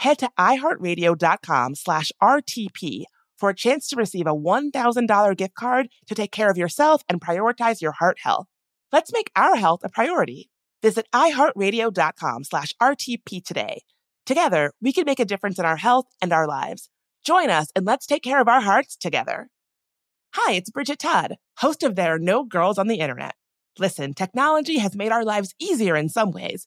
Head 0.00 0.18
to 0.20 0.30
iheartradio.com 0.38 1.74
slash 1.74 2.10
RTP 2.22 3.04
for 3.38 3.50
a 3.50 3.54
chance 3.54 3.86
to 3.88 3.96
receive 3.96 4.26
a 4.26 4.34
$1,000 4.34 5.36
gift 5.36 5.54
card 5.54 5.88
to 6.06 6.14
take 6.14 6.32
care 6.32 6.50
of 6.50 6.56
yourself 6.56 7.02
and 7.06 7.20
prioritize 7.20 7.82
your 7.82 7.92
heart 7.92 8.16
health. 8.22 8.46
Let's 8.90 9.12
make 9.12 9.30
our 9.36 9.56
health 9.56 9.80
a 9.84 9.90
priority. 9.90 10.48
Visit 10.80 11.06
iheartradio.com 11.14 12.44
slash 12.44 12.72
RTP 12.80 13.44
today. 13.44 13.82
Together, 14.24 14.72
we 14.80 14.94
can 14.94 15.04
make 15.04 15.20
a 15.20 15.26
difference 15.26 15.58
in 15.58 15.66
our 15.66 15.76
health 15.76 16.06
and 16.22 16.32
our 16.32 16.48
lives. 16.48 16.88
Join 17.22 17.50
us 17.50 17.68
and 17.76 17.84
let's 17.84 18.06
take 18.06 18.22
care 18.22 18.40
of 18.40 18.48
our 18.48 18.62
hearts 18.62 18.96
together. 18.96 19.50
Hi, 20.32 20.54
it's 20.54 20.70
Bridget 20.70 21.00
Todd, 21.00 21.36
host 21.58 21.82
of 21.82 21.96
There 21.96 22.14
Are 22.14 22.18
No 22.18 22.44
Girls 22.44 22.78
on 22.78 22.88
the 22.88 23.00
Internet. 23.00 23.34
Listen, 23.78 24.14
technology 24.14 24.78
has 24.78 24.96
made 24.96 25.12
our 25.12 25.24
lives 25.24 25.54
easier 25.60 25.94
in 25.94 26.08
some 26.08 26.30
ways, 26.30 26.66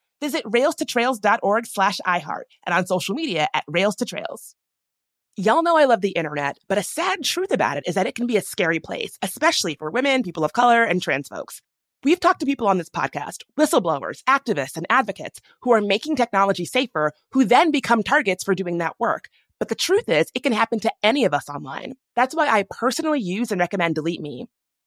Visit 0.21 0.45
railstotrails.org 0.45 1.65
slash 1.65 1.99
iHeart 2.05 2.43
and 2.65 2.75
on 2.75 2.85
social 2.85 3.15
media 3.15 3.47
at 3.53 3.63
Rails 3.67 3.95
to 3.97 4.05
Trails. 4.05 4.55
Y'all 5.35 5.63
know 5.63 5.77
I 5.77 5.85
love 5.85 6.01
the 6.01 6.09
internet, 6.09 6.57
but 6.69 6.77
a 6.77 6.83
sad 6.83 7.23
truth 7.23 7.51
about 7.51 7.77
it 7.77 7.85
is 7.87 7.95
that 7.95 8.05
it 8.05 8.15
can 8.15 8.27
be 8.27 8.37
a 8.37 8.41
scary 8.41 8.79
place, 8.79 9.17
especially 9.21 9.75
for 9.75 9.89
women, 9.89 10.23
people 10.23 10.43
of 10.43 10.53
color, 10.53 10.83
and 10.83 11.01
trans 11.01 11.27
folks. 11.27 11.61
We've 12.03 12.19
talked 12.19 12.39
to 12.41 12.45
people 12.45 12.67
on 12.67 12.77
this 12.77 12.89
podcast, 12.89 13.43
whistleblowers, 13.59 14.23
activists, 14.23 14.75
and 14.75 14.85
advocates 14.89 15.39
who 15.61 15.71
are 15.71 15.81
making 15.81 16.15
technology 16.15 16.65
safer, 16.65 17.13
who 17.31 17.45
then 17.45 17.71
become 17.71 18.03
targets 18.03 18.43
for 18.43 18.53
doing 18.53 18.79
that 18.79 18.99
work. 18.99 19.29
But 19.57 19.69
the 19.69 19.75
truth 19.75 20.09
is, 20.09 20.31
it 20.33 20.43
can 20.43 20.53
happen 20.53 20.79
to 20.79 20.91
any 21.01 21.25
of 21.25 21.33
us 21.33 21.47
online. 21.47 21.93
That's 22.15 22.35
why 22.35 22.47
I 22.47 22.65
personally 22.69 23.21
use 23.21 23.51
and 23.51 23.59
recommend 23.59 23.95
Delete 23.95 24.21
Me. 24.21 24.47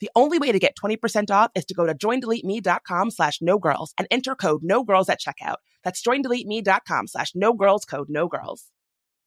The 0.00 0.10
only 0.14 0.38
way 0.38 0.52
to 0.52 0.58
get 0.58 0.76
20% 0.76 1.30
off 1.30 1.50
is 1.54 1.64
to 1.66 1.74
go 1.74 1.86
to 1.86 1.94
joindeleteme.com 1.94 3.10
slash 3.10 3.38
no 3.40 3.58
girls 3.58 3.94
and 3.96 4.06
enter 4.10 4.34
code 4.34 4.62
no 4.62 4.84
girls 4.84 5.08
at 5.08 5.20
checkout. 5.20 5.56
That's 5.84 6.02
joindeleteme.com 6.02 7.06
slash 7.06 7.32
no 7.34 7.54
girls 7.54 7.84
code 7.84 8.08
no 8.10 8.28
girls. 8.28 8.66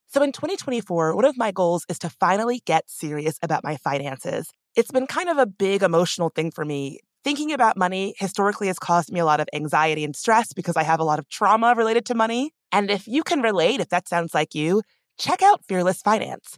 So 0.07 0.23
in 0.23 0.31
2024, 0.31 1.15
one 1.15 1.25
of 1.25 1.37
my 1.37 1.51
goals 1.51 1.85
is 1.87 1.99
to 1.99 2.09
finally 2.09 2.61
get 2.65 2.89
serious 2.89 3.37
about 3.43 3.63
my 3.63 3.77
finances. 3.77 4.51
It's 4.75 4.91
been 4.91 5.07
kind 5.07 5.29
of 5.29 5.37
a 5.37 5.45
big 5.45 5.83
emotional 5.83 6.29
thing 6.29 6.51
for 6.51 6.65
me. 6.65 6.99
Thinking 7.23 7.51
about 7.51 7.77
money 7.77 8.15
historically 8.17 8.67
has 8.67 8.79
caused 8.79 9.11
me 9.11 9.19
a 9.19 9.25
lot 9.25 9.39
of 9.39 9.47
anxiety 9.53 10.03
and 10.03 10.15
stress 10.15 10.53
because 10.53 10.77
I 10.77 10.83
have 10.83 10.99
a 10.99 11.03
lot 11.03 11.19
of 11.19 11.27
trauma 11.29 11.75
related 11.75 12.05
to 12.07 12.15
money. 12.15 12.53
And 12.71 12.89
if 12.89 13.07
you 13.07 13.23
can 13.23 13.41
relate, 13.41 13.81
if 13.81 13.89
that 13.89 14.07
sounds 14.07 14.33
like 14.33 14.55
you, 14.55 14.81
check 15.17 15.41
out 15.41 15.65
Fearless 15.67 16.01
Finance. 16.01 16.57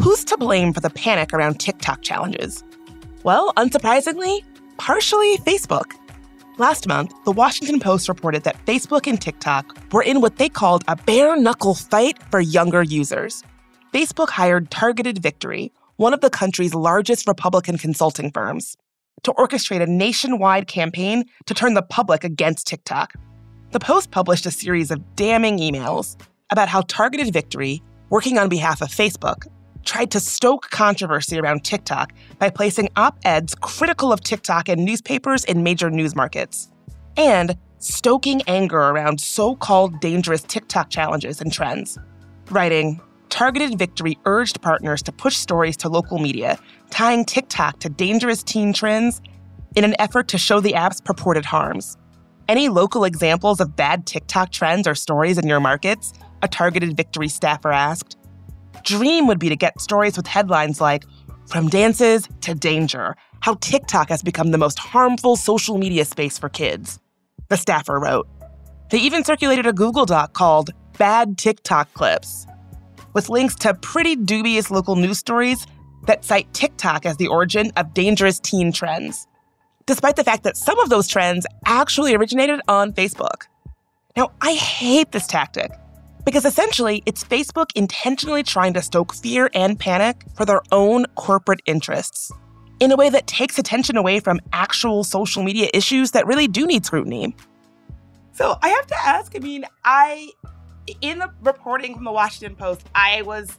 Who's 0.00 0.24
to 0.24 0.38
blame 0.38 0.72
for 0.72 0.80
the 0.80 0.88
panic 0.88 1.34
around 1.34 1.60
TikTok 1.60 2.00
challenges? 2.00 2.64
Well, 3.22 3.52
unsurprisingly, 3.58 4.40
partially 4.78 5.36
Facebook. 5.38 5.92
Last 6.56 6.88
month, 6.88 7.12
the 7.26 7.32
Washington 7.32 7.80
Post 7.80 8.08
reported 8.08 8.44
that 8.44 8.64
Facebook 8.64 9.06
and 9.06 9.20
TikTok 9.20 9.76
were 9.92 10.02
in 10.02 10.22
what 10.22 10.38
they 10.38 10.48
called 10.48 10.84
a 10.88 10.96
bare 10.96 11.36
knuckle 11.36 11.74
fight 11.74 12.16
for 12.30 12.40
younger 12.40 12.82
users. 12.82 13.42
Facebook 13.92 14.30
hired 14.30 14.70
Targeted 14.70 15.18
Victory, 15.18 15.70
one 15.96 16.14
of 16.14 16.22
the 16.22 16.30
country's 16.30 16.74
largest 16.74 17.28
Republican 17.28 17.76
consulting 17.76 18.30
firms, 18.30 18.78
to 19.22 19.32
orchestrate 19.32 19.82
a 19.82 19.86
nationwide 19.86 20.66
campaign 20.66 21.24
to 21.44 21.52
turn 21.52 21.74
the 21.74 21.82
public 21.82 22.24
against 22.24 22.66
TikTok. 22.66 23.12
The 23.72 23.80
Post 23.80 24.12
published 24.12 24.46
a 24.46 24.50
series 24.50 24.90
of 24.90 25.14
damning 25.14 25.58
emails 25.58 26.18
about 26.50 26.70
how 26.70 26.80
Targeted 26.88 27.34
Victory, 27.34 27.82
working 28.08 28.38
on 28.38 28.48
behalf 28.48 28.80
of 28.80 28.88
Facebook, 28.88 29.46
tried 29.84 30.10
to 30.10 30.20
stoke 30.20 30.70
controversy 30.70 31.38
around 31.38 31.64
TikTok 31.64 32.12
by 32.38 32.50
placing 32.50 32.88
op 32.96 33.18
eds 33.24 33.54
critical 33.54 34.12
of 34.12 34.20
TikTok 34.20 34.68
in 34.68 34.84
newspapers 34.84 35.44
in 35.44 35.62
major 35.62 35.90
news 35.90 36.14
markets, 36.14 36.70
and 37.16 37.56
stoking 37.78 38.42
anger 38.46 38.78
around 38.78 39.20
so 39.20 39.56
called 39.56 40.00
dangerous 40.00 40.42
TikTok 40.42 40.90
challenges 40.90 41.40
and 41.40 41.52
trends. 41.52 41.98
Writing, 42.50 43.00
Targeted 43.30 43.78
Victory 43.78 44.18
urged 44.26 44.60
partners 44.60 45.02
to 45.04 45.12
push 45.12 45.36
stories 45.36 45.76
to 45.78 45.88
local 45.88 46.18
media, 46.18 46.58
tying 46.90 47.24
TikTok 47.24 47.78
to 47.78 47.88
dangerous 47.88 48.42
teen 48.42 48.72
trends 48.72 49.22
in 49.76 49.84
an 49.84 49.94
effort 49.98 50.28
to 50.28 50.38
show 50.38 50.60
the 50.60 50.74
app's 50.74 51.00
purported 51.00 51.44
harms. 51.44 51.96
Any 52.48 52.68
local 52.68 53.04
examples 53.04 53.60
of 53.60 53.76
bad 53.76 54.06
TikTok 54.06 54.50
trends 54.50 54.88
or 54.88 54.96
stories 54.96 55.38
in 55.38 55.46
your 55.46 55.60
markets? 55.60 56.12
A 56.42 56.48
targeted 56.48 56.96
victory 56.96 57.28
staffer 57.28 57.70
asked. 57.70 58.16
Dream 58.84 59.26
would 59.26 59.38
be 59.38 59.48
to 59.48 59.56
get 59.56 59.80
stories 59.80 60.16
with 60.16 60.26
headlines 60.26 60.80
like, 60.80 61.04
From 61.46 61.68
dances 61.68 62.28
to 62.42 62.54
danger, 62.54 63.16
how 63.40 63.54
TikTok 63.54 64.08
has 64.08 64.22
become 64.22 64.50
the 64.50 64.58
most 64.58 64.78
harmful 64.78 65.36
social 65.36 65.78
media 65.78 66.04
space 66.04 66.38
for 66.38 66.48
kids. 66.48 67.00
The 67.48 67.56
staffer 67.56 67.98
wrote. 67.98 68.28
They 68.90 68.98
even 68.98 69.24
circulated 69.24 69.66
a 69.66 69.72
Google 69.72 70.06
Doc 70.06 70.32
called 70.32 70.70
Bad 70.98 71.38
TikTok 71.38 71.92
Clips, 71.94 72.46
with 73.12 73.28
links 73.28 73.54
to 73.56 73.74
pretty 73.74 74.16
dubious 74.16 74.70
local 74.70 74.96
news 74.96 75.18
stories 75.18 75.66
that 76.06 76.24
cite 76.24 76.52
TikTok 76.54 77.06
as 77.06 77.16
the 77.16 77.28
origin 77.28 77.72
of 77.76 77.94
dangerous 77.94 78.40
teen 78.40 78.72
trends, 78.72 79.26
despite 79.86 80.16
the 80.16 80.24
fact 80.24 80.44
that 80.44 80.56
some 80.56 80.78
of 80.78 80.88
those 80.88 81.08
trends 81.08 81.46
actually 81.64 82.14
originated 82.14 82.60
on 82.68 82.92
Facebook. 82.92 83.42
Now, 84.16 84.32
I 84.40 84.52
hate 84.52 85.12
this 85.12 85.26
tactic 85.26 85.70
because 86.24 86.44
essentially 86.44 87.02
it's 87.06 87.24
Facebook 87.24 87.70
intentionally 87.74 88.42
trying 88.42 88.74
to 88.74 88.82
stoke 88.82 89.14
fear 89.14 89.50
and 89.54 89.78
panic 89.78 90.24
for 90.34 90.44
their 90.44 90.62
own 90.72 91.06
corporate 91.14 91.60
interests 91.66 92.32
in 92.80 92.92
a 92.92 92.96
way 92.96 93.10
that 93.10 93.26
takes 93.26 93.58
attention 93.58 93.96
away 93.96 94.20
from 94.20 94.40
actual 94.52 95.04
social 95.04 95.42
media 95.42 95.68
issues 95.74 96.12
that 96.12 96.26
really 96.26 96.48
do 96.48 96.66
need 96.66 96.84
scrutiny. 96.84 97.34
So 98.32 98.56
I 98.62 98.68
have 98.68 98.86
to 98.86 98.96
ask, 98.96 99.36
I 99.36 99.38
mean, 99.38 99.66
I, 99.84 100.30
in 101.02 101.18
the 101.18 101.30
reporting 101.42 101.94
from 101.94 102.04
the 102.04 102.12
Washington 102.12 102.56
Post, 102.56 102.86
I 102.94 103.22
was, 103.22 103.58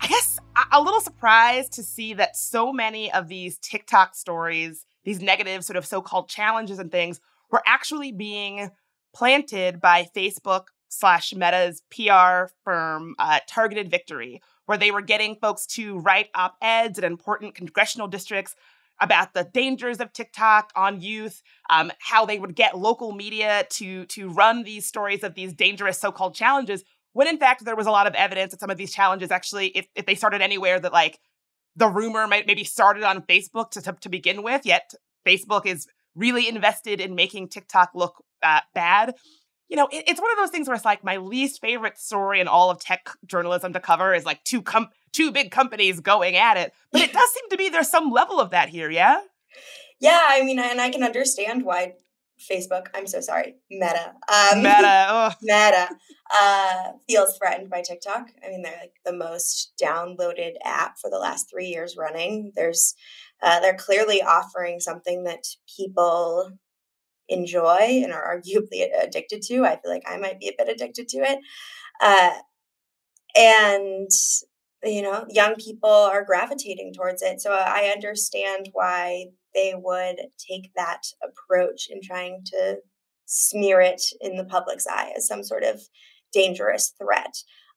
I 0.00 0.06
guess, 0.06 0.38
a 0.72 0.80
little 0.80 1.02
surprised 1.02 1.72
to 1.72 1.82
see 1.82 2.14
that 2.14 2.36
so 2.36 2.72
many 2.72 3.12
of 3.12 3.28
these 3.28 3.58
TikTok 3.58 4.14
stories, 4.14 4.86
these 5.04 5.20
negative 5.20 5.62
sort 5.62 5.76
of 5.76 5.84
so 5.84 6.00
called 6.00 6.28
challenges 6.28 6.78
and 6.78 6.90
things, 6.90 7.20
were 7.50 7.62
actually 7.66 8.12
being 8.12 8.70
planted 9.14 9.80
by 9.80 10.06
Facebook 10.16 10.68
slash 10.98 11.34
Meta's 11.34 11.82
PR 11.90 12.52
firm, 12.64 13.14
uh, 13.18 13.40
Targeted 13.46 13.90
Victory, 13.90 14.40
where 14.66 14.78
they 14.78 14.90
were 14.90 15.02
getting 15.02 15.36
folks 15.36 15.66
to 15.66 15.98
write 15.98 16.28
op 16.34 16.56
eds 16.60 16.98
in 16.98 17.04
important 17.04 17.54
congressional 17.54 18.08
districts 18.08 18.54
about 19.00 19.34
the 19.34 19.44
dangers 19.44 20.00
of 20.00 20.12
TikTok 20.12 20.72
on 20.74 21.00
youth, 21.00 21.42
um, 21.68 21.92
how 21.98 22.24
they 22.24 22.38
would 22.38 22.54
get 22.54 22.78
local 22.78 23.12
media 23.12 23.66
to 23.70 24.06
to 24.06 24.30
run 24.30 24.62
these 24.62 24.86
stories 24.86 25.22
of 25.22 25.34
these 25.34 25.52
dangerous 25.52 25.98
so-called 25.98 26.34
challenges. 26.34 26.82
When 27.12 27.28
in 27.28 27.38
fact 27.38 27.64
there 27.64 27.76
was 27.76 27.86
a 27.86 27.90
lot 27.90 28.06
of 28.06 28.14
evidence 28.14 28.52
that 28.52 28.60
some 28.60 28.70
of 28.70 28.78
these 28.78 28.94
challenges 28.94 29.30
actually, 29.30 29.68
if 29.68 29.86
if 29.94 30.06
they 30.06 30.14
started 30.14 30.40
anywhere, 30.40 30.80
that 30.80 30.92
like 30.92 31.18
the 31.76 31.88
rumor 31.88 32.26
might 32.26 32.46
maybe 32.46 32.64
started 32.64 33.02
on 33.02 33.22
Facebook 33.22 33.70
to, 33.72 33.82
to, 33.82 33.92
to 34.00 34.08
begin 34.08 34.42
with. 34.42 34.64
Yet 34.64 34.94
Facebook 35.26 35.66
is 35.66 35.86
really 36.14 36.48
invested 36.48 37.00
in 37.00 37.14
making 37.14 37.48
TikTok 37.48 37.90
look 37.94 38.24
uh, 38.42 38.60
bad 38.74 39.14
you 39.68 39.76
know, 39.76 39.88
it, 39.92 40.04
it's 40.06 40.20
one 40.20 40.30
of 40.30 40.38
those 40.38 40.50
things 40.50 40.68
where 40.68 40.74
it's 40.74 40.84
like 40.84 41.04
my 41.04 41.16
least 41.16 41.60
favorite 41.60 41.98
story 41.98 42.40
in 42.40 42.48
all 42.48 42.70
of 42.70 42.80
tech 42.80 43.08
journalism 43.26 43.72
to 43.72 43.80
cover 43.80 44.14
is 44.14 44.24
like 44.24 44.42
two 44.44 44.62
com- 44.62 44.88
two 45.12 45.32
big 45.32 45.50
companies 45.50 46.00
going 46.00 46.36
at 46.36 46.56
it. 46.56 46.72
But 46.92 47.02
it 47.02 47.12
does 47.12 47.30
seem 47.32 47.50
to 47.50 47.56
be 47.56 47.68
there's 47.68 47.90
some 47.90 48.10
level 48.10 48.40
of 48.40 48.50
that 48.50 48.68
here, 48.68 48.90
yeah? 48.90 49.20
Yeah, 50.00 50.22
I 50.28 50.42
mean, 50.42 50.58
and 50.58 50.80
I 50.80 50.90
can 50.90 51.02
understand 51.02 51.64
why 51.64 51.94
Facebook, 52.38 52.88
I'm 52.94 53.06
so 53.06 53.20
sorry, 53.20 53.56
Meta. 53.70 54.12
Um, 54.32 54.58
Meta. 54.62 55.36
Meta 55.42 55.88
uh, 56.30 56.92
feels 57.08 57.36
threatened 57.38 57.70
by 57.70 57.82
TikTok. 57.82 58.28
I 58.44 58.50
mean, 58.50 58.62
they're 58.62 58.78
like 58.78 58.94
the 59.04 59.12
most 59.12 59.72
downloaded 59.82 60.52
app 60.64 60.98
for 60.98 61.10
the 61.10 61.18
last 61.18 61.48
three 61.50 61.66
years 61.66 61.96
running. 61.98 62.52
There's, 62.54 62.94
uh, 63.42 63.60
they're 63.60 63.74
clearly 63.74 64.22
offering 64.22 64.80
something 64.80 65.24
that 65.24 65.44
people 65.76 66.50
enjoy 67.28 68.02
and 68.02 68.12
are 68.12 68.36
arguably 68.36 68.86
addicted 69.02 69.42
to. 69.42 69.64
I 69.64 69.76
feel 69.80 69.90
like 69.90 70.04
I 70.06 70.16
might 70.16 70.38
be 70.38 70.48
a 70.48 70.54
bit 70.56 70.68
addicted 70.68 71.08
to 71.08 71.18
it. 71.18 71.38
Uh, 72.00 72.30
and, 73.36 74.10
you 74.82 75.02
know, 75.02 75.26
young 75.28 75.56
people 75.56 75.90
are 75.90 76.24
gravitating 76.24 76.92
towards 76.94 77.22
it. 77.22 77.40
So 77.40 77.52
I 77.52 77.92
understand 77.94 78.70
why 78.72 79.26
they 79.54 79.74
would 79.76 80.16
take 80.38 80.72
that 80.76 81.02
approach 81.22 81.88
in 81.90 82.00
trying 82.02 82.42
to 82.46 82.78
smear 83.26 83.80
it 83.80 84.02
in 84.20 84.36
the 84.36 84.44
public's 84.44 84.86
eye 84.86 85.12
as 85.16 85.26
some 85.26 85.42
sort 85.42 85.64
of 85.64 85.82
dangerous 86.32 86.92
threat. 87.00 87.34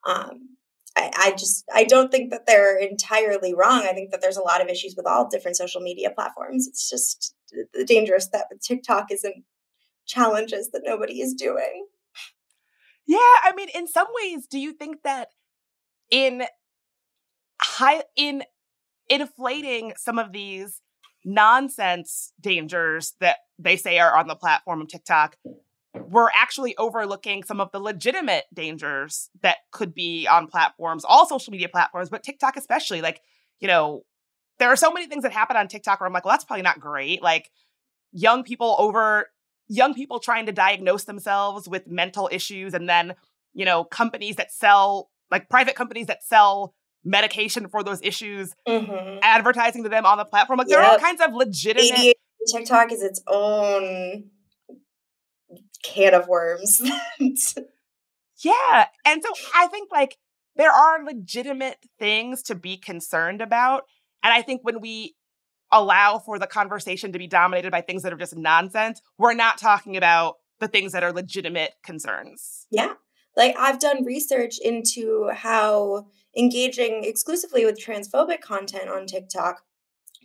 Um, 0.07 0.57
I, 0.95 1.11
I, 1.17 1.31
just 1.31 1.65
I 1.73 1.83
don't 1.83 2.11
think 2.11 2.31
that 2.31 2.45
they're 2.45 2.77
entirely 2.77 3.53
wrong. 3.53 3.85
I 3.89 3.93
think 3.93 4.11
that 4.11 4.21
there's 4.21 4.37
a 4.37 4.43
lot 4.43 4.61
of 4.61 4.67
issues 4.67 4.95
with 4.95 5.07
all 5.07 5.29
different 5.29 5.57
social 5.57 5.81
media 5.81 6.11
platforms. 6.11 6.67
It's 6.67 6.89
just 6.89 7.33
the 7.73 7.85
dangerous 7.85 8.27
that 8.27 8.47
TikTok 8.61 9.11
isn't 9.11 9.43
challenges 10.05 10.71
that 10.71 10.81
nobody 10.83 11.21
is 11.21 11.33
doing. 11.33 11.85
Yeah, 13.07 13.17
I 13.17 13.53
mean, 13.55 13.69
in 13.73 13.87
some 13.87 14.07
ways, 14.21 14.47
do 14.47 14.59
you 14.59 14.73
think 14.73 15.03
that 15.03 15.29
in 16.11 16.43
high 17.61 18.03
in 18.15 18.43
inflating 19.09 19.93
some 19.97 20.19
of 20.19 20.31
these 20.31 20.81
nonsense 21.25 22.33
dangers 22.39 23.13
that 23.19 23.37
they 23.57 23.75
say 23.75 23.99
are 23.99 24.15
on 24.15 24.27
the 24.27 24.35
platform 24.35 24.81
of 24.81 24.87
TikTok, 24.87 25.37
we're 25.93 26.29
actually 26.33 26.77
overlooking 26.77 27.43
some 27.43 27.59
of 27.59 27.71
the 27.71 27.79
legitimate 27.79 28.45
dangers 28.53 29.29
that 29.41 29.57
could 29.71 29.93
be 29.93 30.27
on 30.27 30.47
platforms, 30.47 31.03
all 31.03 31.27
social 31.27 31.51
media 31.51 31.69
platforms, 31.69 32.09
but 32.09 32.23
TikTok 32.23 32.57
especially. 32.57 33.01
Like, 33.01 33.21
you 33.59 33.67
know, 33.67 34.03
there 34.59 34.69
are 34.69 34.75
so 34.75 34.91
many 34.91 35.07
things 35.07 35.23
that 35.23 35.31
happen 35.31 35.57
on 35.57 35.67
TikTok 35.67 35.99
where 35.99 36.07
I'm 36.07 36.13
like, 36.13 36.25
well, 36.25 36.33
that's 36.33 36.43
probably 36.43 36.63
not 36.63 36.79
great. 36.79 37.21
Like 37.21 37.49
young 38.11 38.43
people 38.43 38.75
over 38.79 39.27
young 39.67 39.93
people 39.93 40.19
trying 40.19 40.47
to 40.47 40.51
diagnose 40.51 41.03
themselves 41.05 41.69
with 41.69 41.87
mental 41.87 42.29
issues 42.31 42.73
and 42.73 42.89
then, 42.89 43.15
you 43.53 43.65
know, 43.65 43.83
companies 43.83 44.35
that 44.35 44.51
sell 44.51 45.09
like 45.31 45.49
private 45.49 45.75
companies 45.75 46.07
that 46.07 46.23
sell 46.23 46.73
medication 47.03 47.67
for 47.67 47.83
those 47.83 48.01
issues 48.01 48.53
mm-hmm. 48.67 49.19
advertising 49.21 49.83
to 49.83 49.89
them 49.89 50.05
on 50.05 50.17
the 50.17 50.25
platform. 50.25 50.57
Like 50.57 50.67
yep. 50.67 50.79
there 50.79 50.85
are 50.85 50.91
all 50.91 50.99
kinds 50.99 51.21
of 51.21 51.33
legitimate 51.33 51.91
ADHD 51.91 52.13
TikTok 52.51 52.91
is 52.91 53.01
its 53.01 53.21
own 53.27 54.25
can 55.83 56.13
of 56.13 56.27
worms. 56.27 56.81
yeah. 58.43 58.85
And 59.05 59.23
so 59.23 59.29
I 59.55 59.67
think 59.67 59.89
like 59.91 60.17
there 60.55 60.71
are 60.71 61.03
legitimate 61.03 61.77
things 61.99 62.43
to 62.43 62.55
be 62.55 62.77
concerned 62.77 63.41
about. 63.41 63.83
And 64.23 64.33
I 64.33 64.41
think 64.41 64.61
when 64.63 64.81
we 64.81 65.15
allow 65.71 66.19
for 66.19 66.39
the 66.39 66.47
conversation 66.47 67.11
to 67.11 67.19
be 67.19 67.27
dominated 67.27 67.71
by 67.71 67.81
things 67.81 68.03
that 68.03 68.13
are 68.13 68.17
just 68.17 68.35
nonsense, 68.35 69.01
we're 69.17 69.33
not 69.33 69.57
talking 69.57 69.95
about 69.97 70.35
the 70.59 70.67
things 70.67 70.91
that 70.91 71.03
are 71.03 71.13
legitimate 71.13 71.73
concerns. 71.83 72.65
Yeah. 72.71 72.93
Like 73.35 73.55
I've 73.57 73.79
done 73.79 74.03
research 74.03 74.59
into 74.59 75.29
how 75.33 76.07
engaging 76.35 77.03
exclusively 77.03 77.65
with 77.65 77.79
transphobic 77.79 78.41
content 78.41 78.89
on 78.89 79.05
TikTok 79.05 79.61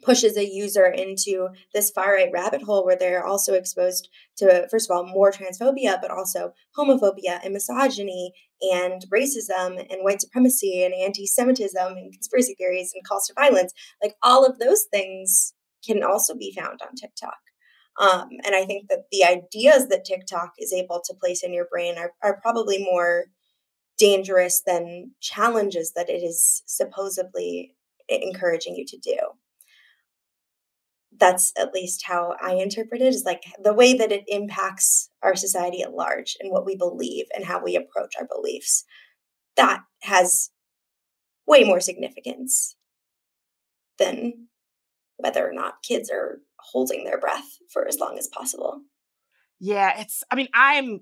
pushes 0.04 0.36
a 0.36 0.48
user 0.48 0.86
into 0.86 1.48
this 1.72 1.90
far 1.90 2.14
right 2.14 2.30
rabbit 2.32 2.62
hole 2.62 2.84
where 2.84 2.96
they're 2.96 3.24
also 3.24 3.54
exposed 3.54 4.08
to, 4.36 4.68
first 4.70 4.90
of 4.90 4.96
all, 4.96 5.06
more 5.06 5.32
transphobia, 5.32 6.00
but 6.00 6.10
also 6.10 6.52
homophobia 6.76 7.40
and 7.42 7.52
misogyny 7.52 8.32
and 8.60 9.04
racism 9.12 9.78
and 9.90 10.02
white 10.02 10.20
supremacy 10.20 10.84
and 10.84 10.94
anti 10.94 11.26
Semitism 11.26 11.96
and 11.96 12.12
conspiracy 12.12 12.54
theories 12.56 12.92
and 12.94 13.04
calls 13.04 13.26
to 13.26 13.34
violence. 13.34 13.72
Like 14.02 14.14
all 14.22 14.44
of 14.44 14.58
those 14.58 14.84
things 14.92 15.54
can 15.84 16.02
also 16.02 16.34
be 16.34 16.54
found 16.56 16.80
on 16.82 16.94
TikTok. 16.94 17.38
Um, 18.00 18.28
and 18.44 18.54
I 18.54 18.64
think 18.64 18.88
that 18.88 19.04
the 19.12 19.24
ideas 19.24 19.88
that 19.88 20.04
TikTok 20.04 20.52
is 20.58 20.72
able 20.72 21.00
to 21.04 21.14
place 21.14 21.42
in 21.44 21.54
your 21.54 21.66
brain 21.70 21.96
are, 21.96 22.12
are 22.22 22.40
probably 22.40 22.78
more 22.78 23.26
dangerous 23.98 24.62
than 24.66 25.12
challenges 25.20 25.92
that 25.94 26.10
it 26.10 26.22
is 26.22 26.62
supposedly 26.66 27.76
encouraging 28.08 28.74
you 28.74 28.84
to 28.84 28.98
do 28.98 29.16
that's 31.18 31.52
at 31.58 31.72
least 31.72 32.04
how 32.06 32.34
I 32.42 32.54
interpret 32.54 33.00
it 33.00 33.08
is 33.08 33.24
like 33.24 33.42
the 33.62 33.74
way 33.74 33.94
that 33.94 34.12
it 34.12 34.24
impacts 34.26 35.10
our 35.22 35.36
society 35.36 35.82
at 35.82 35.94
large 35.94 36.36
and 36.40 36.50
what 36.50 36.66
we 36.66 36.76
believe 36.76 37.26
and 37.34 37.44
how 37.44 37.62
we 37.62 37.76
approach 37.76 38.14
our 38.18 38.26
beliefs. 38.26 38.84
That 39.56 39.82
has 40.02 40.50
way 41.46 41.64
more 41.64 41.80
significance 41.80 42.76
than 43.98 44.48
whether 45.16 45.48
or 45.48 45.52
not 45.52 45.82
kids 45.86 46.10
are 46.10 46.40
holding 46.58 47.04
their 47.04 47.18
breath 47.18 47.58
for 47.72 47.86
as 47.86 47.98
long 47.98 48.18
as 48.18 48.28
possible. 48.28 48.80
Yeah, 49.60 50.00
it's, 50.00 50.24
I 50.30 50.34
mean, 50.34 50.48
I'm 50.52 51.00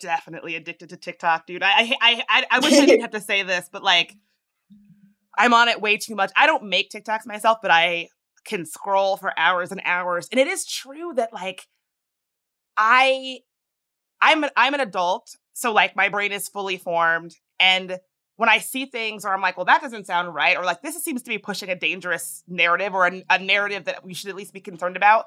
definitely 0.00 0.56
addicted 0.56 0.88
to 0.90 0.96
TikTok, 0.96 1.46
dude. 1.46 1.62
I, 1.62 1.94
I, 2.00 2.22
I, 2.28 2.44
I 2.50 2.58
wish 2.60 2.72
I 2.72 2.86
didn't 2.86 3.00
have 3.02 3.10
to 3.10 3.20
say 3.20 3.42
this, 3.42 3.68
but 3.70 3.82
like, 3.82 4.16
I'm 5.36 5.54
on 5.54 5.68
it 5.68 5.80
way 5.80 5.96
too 5.96 6.14
much. 6.14 6.30
I 6.36 6.46
don't 6.46 6.64
make 6.64 6.90
TikToks 6.90 7.26
myself, 7.26 7.58
but 7.62 7.70
I 7.70 8.08
can 8.44 8.66
scroll 8.66 9.16
for 9.16 9.32
hours 9.38 9.72
and 9.72 9.80
hours. 9.84 10.28
And 10.30 10.40
it 10.40 10.48
is 10.48 10.66
true 10.66 11.12
that 11.16 11.32
like 11.32 11.66
I 12.76 13.40
I'm 14.20 14.44
an, 14.44 14.50
I'm 14.56 14.74
an 14.74 14.80
adult, 14.80 15.36
so 15.52 15.72
like 15.72 15.96
my 15.96 16.08
brain 16.08 16.32
is 16.32 16.48
fully 16.48 16.76
formed 16.76 17.34
and 17.58 17.98
when 18.36 18.48
I 18.48 18.58
see 18.58 18.86
things 18.86 19.24
or 19.24 19.32
I'm 19.32 19.40
like, 19.40 19.56
well, 19.56 19.66
that 19.66 19.82
doesn't 19.82 20.06
sound 20.06 20.34
right, 20.34 20.56
or 20.56 20.64
like 20.64 20.82
this 20.82 20.96
seems 21.04 21.22
to 21.22 21.28
be 21.28 21.38
pushing 21.38 21.68
a 21.68 21.76
dangerous 21.76 22.42
narrative 22.48 22.94
or 22.94 23.06
a, 23.06 23.22
a 23.30 23.38
narrative 23.38 23.84
that 23.84 24.04
we 24.04 24.14
should 24.14 24.30
at 24.30 24.36
least 24.36 24.52
be 24.52 24.60
concerned 24.60 24.96
about, 24.96 25.26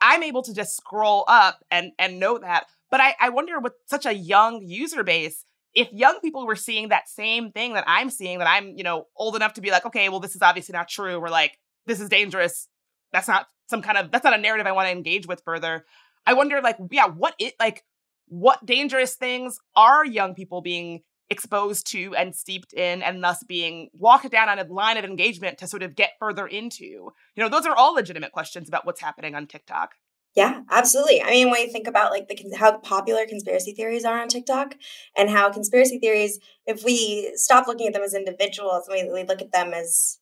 I'm 0.00 0.22
able 0.22 0.42
to 0.42 0.54
just 0.54 0.76
scroll 0.76 1.24
up 1.28 1.64
and 1.70 1.92
and 1.98 2.20
know 2.20 2.38
that. 2.38 2.66
But 2.90 3.00
I, 3.00 3.14
I 3.18 3.30
wonder 3.30 3.58
with 3.58 3.72
such 3.86 4.04
a 4.04 4.12
young 4.12 4.62
user 4.62 5.02
base, 5.02 5.44
if 5.74 5.90
young 5.92 6.20
people 6.20 6.46
were 6.46 6.56
seeing 6.56 6.90
that 6.90 7.08
same 7.08 7.50
thing 7.50 7.72
that 7.74 7.84
I'm 7.86 8.10
seeing, 8.10 8.38
that 8.38 8.48
I'm, 8.48 8.76
you 8.76 8.84
know, 8.84 9.06
old 9.16 9.34
enough 9.34 9.54
to 9.54 9.62
be 9.62 9.70
like, 9.70 9.86
okay, 9.86 10.08
well, 10.08 10.20
this 10.20 10.36
is 10.36 10.42
obviously 10.42 10.74
not 10.74 10.88
true. 10.88 11.18
We're 11.18 11.30
like, 11.30 11.58
this 11.86 12.00
is 12.00 12.08
dangerous. 12.08 12.68
That's 13.12 13.28
not 13.28 13.46
some 13.68 13.82
kind 13.82 13.98
of 13.98 14.10
that's 14.10 14.24
not 14.24 14.38
a 14.38 14.40
narrative 14.40 14.66
I 14.66 14.72
want 14.72 14.86
to 14.86 14.92
engage 14.92 15.26
with 15.26 15.42
further. 15.44 15.84
I 16.26 16.34
wonder, 16.34 16.60
like, 16.62 16.76
yeah, 16.90 17.06
what 17.06 17.34
it 17.38 17.54
like 17.58 17.84
what 18.28 18.64
dangerous 18.64 19.14
things 19.14 19.58
are 19.76 20.06
young 20.06 20.34
people 20.34 20.62
being 20.62 21.02
exposed 21.32 21.90
to 21.90 22.14
and 22.14 22.34
steeped 22.34 22.72
in 22.74 23.02
and 23.02 23.24
thus 23.24 23.42
being 23.48 23.88
walked 23.94 24.30
down 24.30 24.48
on 24.48 24.58
a 24.58 24.64
line 24.64 24.98
of 24.98 25.04
engagement 25.04 25.58
to 25.58 25.66
sort 25.66 25.82
of 25.82 25.96
get 25.96 26.10
further 26.18 26.46
into 26.46 26.84
you 26.84 27.12
know 27.38 27.48
those 27.48 27.64
are 27.64 27.74
all 27.74 27.94
legitimate 27.94 28.32
questions 28.32 28.68
about 28.68 28.84
what's 28.84 29.00
happening 29.00 29.34
on 29.34 29.46
tiktok 29.46 29.92
yeah 30.34 30.60
absolutely 30.70 31.22
i 31.22 31.30
mean 31.30 31.50
when 31.50 31.62
you 31.62 31.72
think 31.72 31.86
about 31.86 32.10
like 32.10 32.28
the 32.28 32.56
how 32.58 32.76
popular 32.78 33.24
conspiracy 33.26 33.72
theories 33.72 34.04
are 34.04 34.20
on 34.20 34.28
tiktok 34.28 34.74
and 35.16 35.30
how 35.30 35.50
conspiracy 35.50 35.98
theories 35.98 36.38
if 36.66 36.84
we 36.84 37.32
stop 37.34 37.66
looking 37.66 37.86
at 37.86 37.94
them 37.94 38.02
as 38.02 38.12
individuals 38.12 38.86
we, 38.90 39.10
we 39.10 39.24
look 39.24 39.40
at 39.40 39.52
them 39.52 39.72
as 39.72 40.18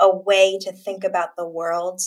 a 0.00 0.16
way 0.16 0.58
to 0.60 0.72
think 0.72 1.04
about 1.04 1.30
the 1.36 1.48
world 1.48 2.00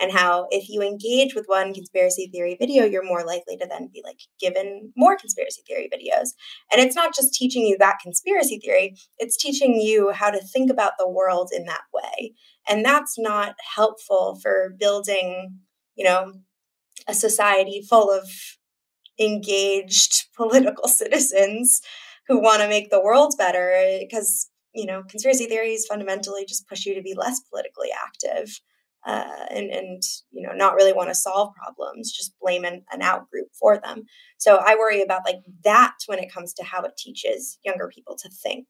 and 0.00 0.12
how 0.12 0.46
if 0.50 0.68
you 0.68 0.80
engage 0.80 1.34
with 1.34 1.46
one 1.46 1.74
conspiracy 1.74 2.28
theory 2.32 2.56
video 2.58 2.84
you're 2.84 3.04
more 3.04 3.24
likely 3.24 3.56
to 3.56 3.66
then 3.66 3.90
be 3.92 4.02
like 4.04 4.20
given 4.40 4.92
more 4.96 5.16
conspiracy 5.16 5.62
theory 5.66 5.90
videos. 5.92 6.30
And 6.70 6.80
it's 6.80 6.96
not 6.96 7.14
just 7.14 7.34
teaching 7.34 7.64
you 7.64 7.76
that 7.78 7.98
conspiracy 8.02 8.58
theory 8.58 8.96
it's 9.18 9.36
teaching 9.36 9.80
you 9.80 10.12
how 10.12 10.30
to 10.30 10.40
think 10.40 10.70
about 10.70 10.92
the 10.98 11.08
world 11.08 11.50
in 11.54 11.64
that 11.64 11.82
way. 11.92 12.34
And 12.68 12.84
that's 12.84 13.18
not 13.18 13.54
helpful 13.74 14.38
for 14.42 14.74
building 14.78 15.58
you 15.96 16.04
know 16.04 16.32
a 17.08 17.14
society 17.14 17.82
full 17.88 18.10
of 18.10 18.28
engaged 19.18 20.26
political 20.36 20.88
citizens 20.88 21.80
who 22.28 22.40
want 22.40 22.60
to 22.60 22.68
make 22.68 22.90
the 22.90 23.02
world 23.02 23.34
better 23.38 23.98
because 24.00 24.47
you 24.74 24.86
know 24.86 25.02
conspiracy 25.08 25.46
theories 25.46 25.86
fundamentally 25.86 26.44
just 26.46 26.68
push 26.68 26.86
you 26.86 26.94
to 26.94 27.02
be 27.02 27.14
less 27.14 27.40
politically 27.40 27.88
active 28.06 28.60
uh, 29.06 29.46
and 29.50 29.70
and 29.70 30.02
you 30.32 30.46
know 30.46 30.52
not 30.52 30.74
really 30.74 30.92
want 30.92 31.08
to 31.08 31.14
solve 31.14 31.54
problems 31.54 32.12
just 32.12 32.34
blame 32.40 32.64
an, 32.64 32.82
an 32.92 33.02
out 33.02 33.28
group 33.30 33.48
for 33.58 33.78
them 33.78 34.04
so 34.38 34.56
i 34.64 34.74
worry 34.74 35.02
about 35.02 35.22
like 35.24 35.40
that 35.64 35.94
when 36.06 36.18
it 36.18 36.32
comes 36.32 36.52
to 36.52 36.64
how 36.64 36.82
it 36.82 36.96
teaches 36.96 37.58
younger 37.64 37.88
people 37.88 38.16
to 38.16 38.28
think 38.28 38.66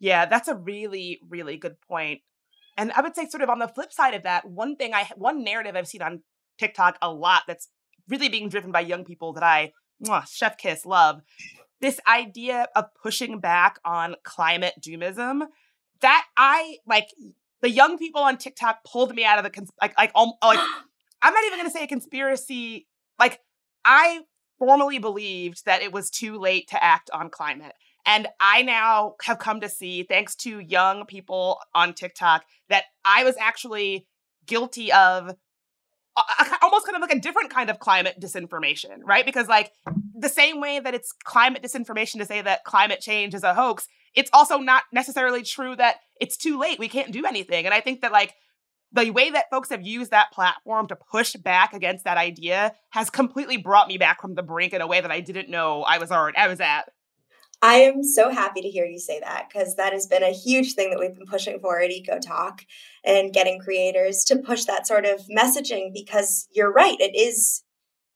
yeah 0.00 0.24
that's 0.26 0.48
a 0.48 0.54
really 0.54 1.20
really 1.28 1.56
good 1.56 1.76
point. 1.88 2.20
and 2.76 2.92
i 2.92 3.00
would 3.00 3.14
say 3.14 3.26
sort 3.26 3.42
of 3.42 3.50
on 3.50 3.58
the 3.58 3.68
flip 3.68 3.92
side 3.92 4.14
of 4.14 4.22
that 4.22 4.48
one 4.48 4.76
thing 4.76 4.94
i 4.94 5.08
one 5.16 5.42
narrative 5.44 5.76
i've 5.76 5.88
seen 5.88 6.02
on 6.02 6.22
tiktok 6.58 6.96
a 7.02 7.12
lot 7.12 7.42
that's 7.46 7.68
really 8.08 8.28
being 8.28 8.48
driven 8.48 8.72
by 8.72 8.80
young 8.80 9.04
people 9.04 9.32
that 9.32 9.42
i 9.42 9.72
mwah, 10.04 10.26
chef 10.28 10.56
kiss 10.56 10.86
love 10.86 11.20
this 11.82 12.00
idea 12.08 12.66
of 12.74 12.86
pushing 12.94 13.38
back 13.38 13.78
on 13.84 14.16
climate 14.24 14.74
doomism 14.80 15.42
that 16.00 16.24
i 16.36 16.78
like 16.86 17.08
the 17.62 17.70
young 17.70 17.96
people 17.96 18.20
on 18.20 18.36
TikTok 18.36 18.84
pulled 18.84 19.14
me 19.14 19.24
out 19.24 19.38
of 19.38 19.44
the 19.44 19.50
cons- 19.50 19.70
like 19.80 19.96
like 19.96 20.12
um, 20.14 20.32
like 20.44 20.58
I'm 21.22 21.32
not 21.32 21.44
even 21.46 21.58
going 21.60 21.70
to 21.70 21.72
say 21.72 21.84
a 21.84 21.88
conspiracy. 21.88 22.88
Like 23.18 23.40
I 23.84 24.22
formally 24.58 24.98
believed 24.98 25.64
that 25.64 25.82
it 25.82 25.92
was 25.92 26.10
too 26.10 26.38
late 26.38 26.68
to 26.68 26.82
act 26.82 27.10
on 27.14 27.30
climate. 27.30 27.72
And 28.04 28.26
I 28.40 28.62
now 28.62 29.14
have 29.22 29.38
come 29.38 29.60
to 29.60 29.68
see, 29.68 30.02
thanks 30.02 30.34
to 30.36 30.58
young 30.58 31.06
people 31.06 31.60
on 31.72 31.94
TikTok, 31.94 32.44
that 32.68 32.84
I 33.04 33.22
was 33.22 33.36
actually 33.40 34.08
guilty 34.44 34.90
of 34.92 35.28
a, 36.16 36.20
a, 36.20 36.58
almost 36.62 36.84
kind 36.84 36.96
of 36.96 37.02
like 37.02 37.14
a 37.14 37.20
different 37.20 37.50
kind 37.50 37.70
of 37.70 37.78
climate 37.78 38.16
disinformation, 38.20 38.98
right? 39.04 39.24
Because, 39.24 39.46
like, 39.46 39.70
the 40.22 40.28
same 40.28 40.60
way 40.60 40.80
that 40.80 40.94
it's 40.94 41.12
climate 41.24 41.62
disinformation 41.62 42.18
to 42.18 42.24
say 42.24 42.40
that 42.40 42.64
climate 42.64 43.00
change 43.00 43.34
is 43.34 43.42
a 43.42 43.54
hoax, 43.54 43.88
it's 44.14 44.30
also 44.32 44.58
not 44.58 44.84
necessarily 44.92 45.42
true 45.42 45.76
that 45.76 45.96
it's 46.20 46.36
too 46.36 46.58
late. 46.58 46.78
We 46.78 46.88
can't 46.88 47.12
do 47.12 47.26
anything. 47.26 47.64
And 47.64 47.74
I 47.74 47.80
think 47.80 48.00
that 48.02 48.12
like 48.12 48.34
the 48.92 49.10
way 49.10 49.30
that 49.30 49.50
folks 49.50 49.70
have 49.70 49.82
used 49.82 50.10
that 50.10 50.32
platform 50.32 50.86
to 50.88 50.96
push 50.96 51.34
back 51.34 51.72
against 51.72 52.04
that 52.04 52.18
idea 52.18 52.72
has 52.90 53.10
completely 53.10 53.56
brought 53.56 53.88
me 53.88 53.98
back 53.98 54.20
from 54.20 54.34
the 54.34 54.42
brink 54.42 54.72
in 54.72 54.80
a 54.80 54.86
way 54.86 55.00
that 55.00 55.10
I 55.10 55.20
didn't 55.20 55.48
know 55.48 55.82
I 55.82 55.98
was 55.98 56.10
already 56.10 56.36
I 56.36 56.48
was 56.48 56.60
at. 56.60 56.90
I 57.64 57.74
am 57.74 58.02
so 58.02 58.30
happy 58.30 58.60
to 58.60 58.68
hear 58.68 58.84
you 58.84 58.98
say 58.98 59.20
that 59.20 59.48
because 59.48 59.76
that 59.76 59.92
has 59.92 60.06
been 60.06 60.24
a 60.24 60.32
huge 60.32 60.74
thing 60.74 60.90
that 60.90 60.98
we've 60.98 61.14
been 61.14 61.26
pushing 61.26 61.60
for 61.60 61.80
at 61.80 61.90
EcoTok 61.90 62.60
and 63.04 63.32
getting 63.32 63.60
creators 63.60 64.24
to 64.24 64.36
push 64.36 64.64
that 64.64 64.86
sort 64.86 65.06
of 65.06 65.20
messaging 65.28 65.92
because 65.94 66.48
you're 66.52 66.72
right. 66.72 67.00
It 67.00 67.16
is, 67.16 67.62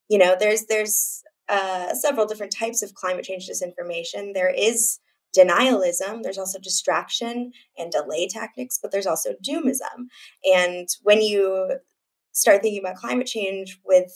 you 0.08 0.18
know, 0.18 0.34
there's 0.38 0.66
there's 0.66 1.22
uh, 1.48 1.94
several 1.94 2.26
different 2.26 2.52
types 2.52 2.82
of 2.82 2.94
climate 2.94 3.24
change 3.24 3.48
disinformation. 3.48 4.34
There 4.34 4.52
is 4.52 4.98
denialism, 5.36 6.22
there's 6.22 6.38
also 6.38 6.58
distraction 6.58 7.52
and 7.76 7.92
delay 7.92 8.26
tactics, 8.28 8.78
but 8.80 8.90
there's 8.90 9.06
also 9.06 9.34
doomism. 9.46 10.08
And 10.44 10.88
when 11.02 11.20
you 11.20 11.78
start 12.32 12.62
thinking 12.62 12.80
about 12.80 12.96
climate 12.96 13.26
change 13.26 13.78
with 13.84 14.12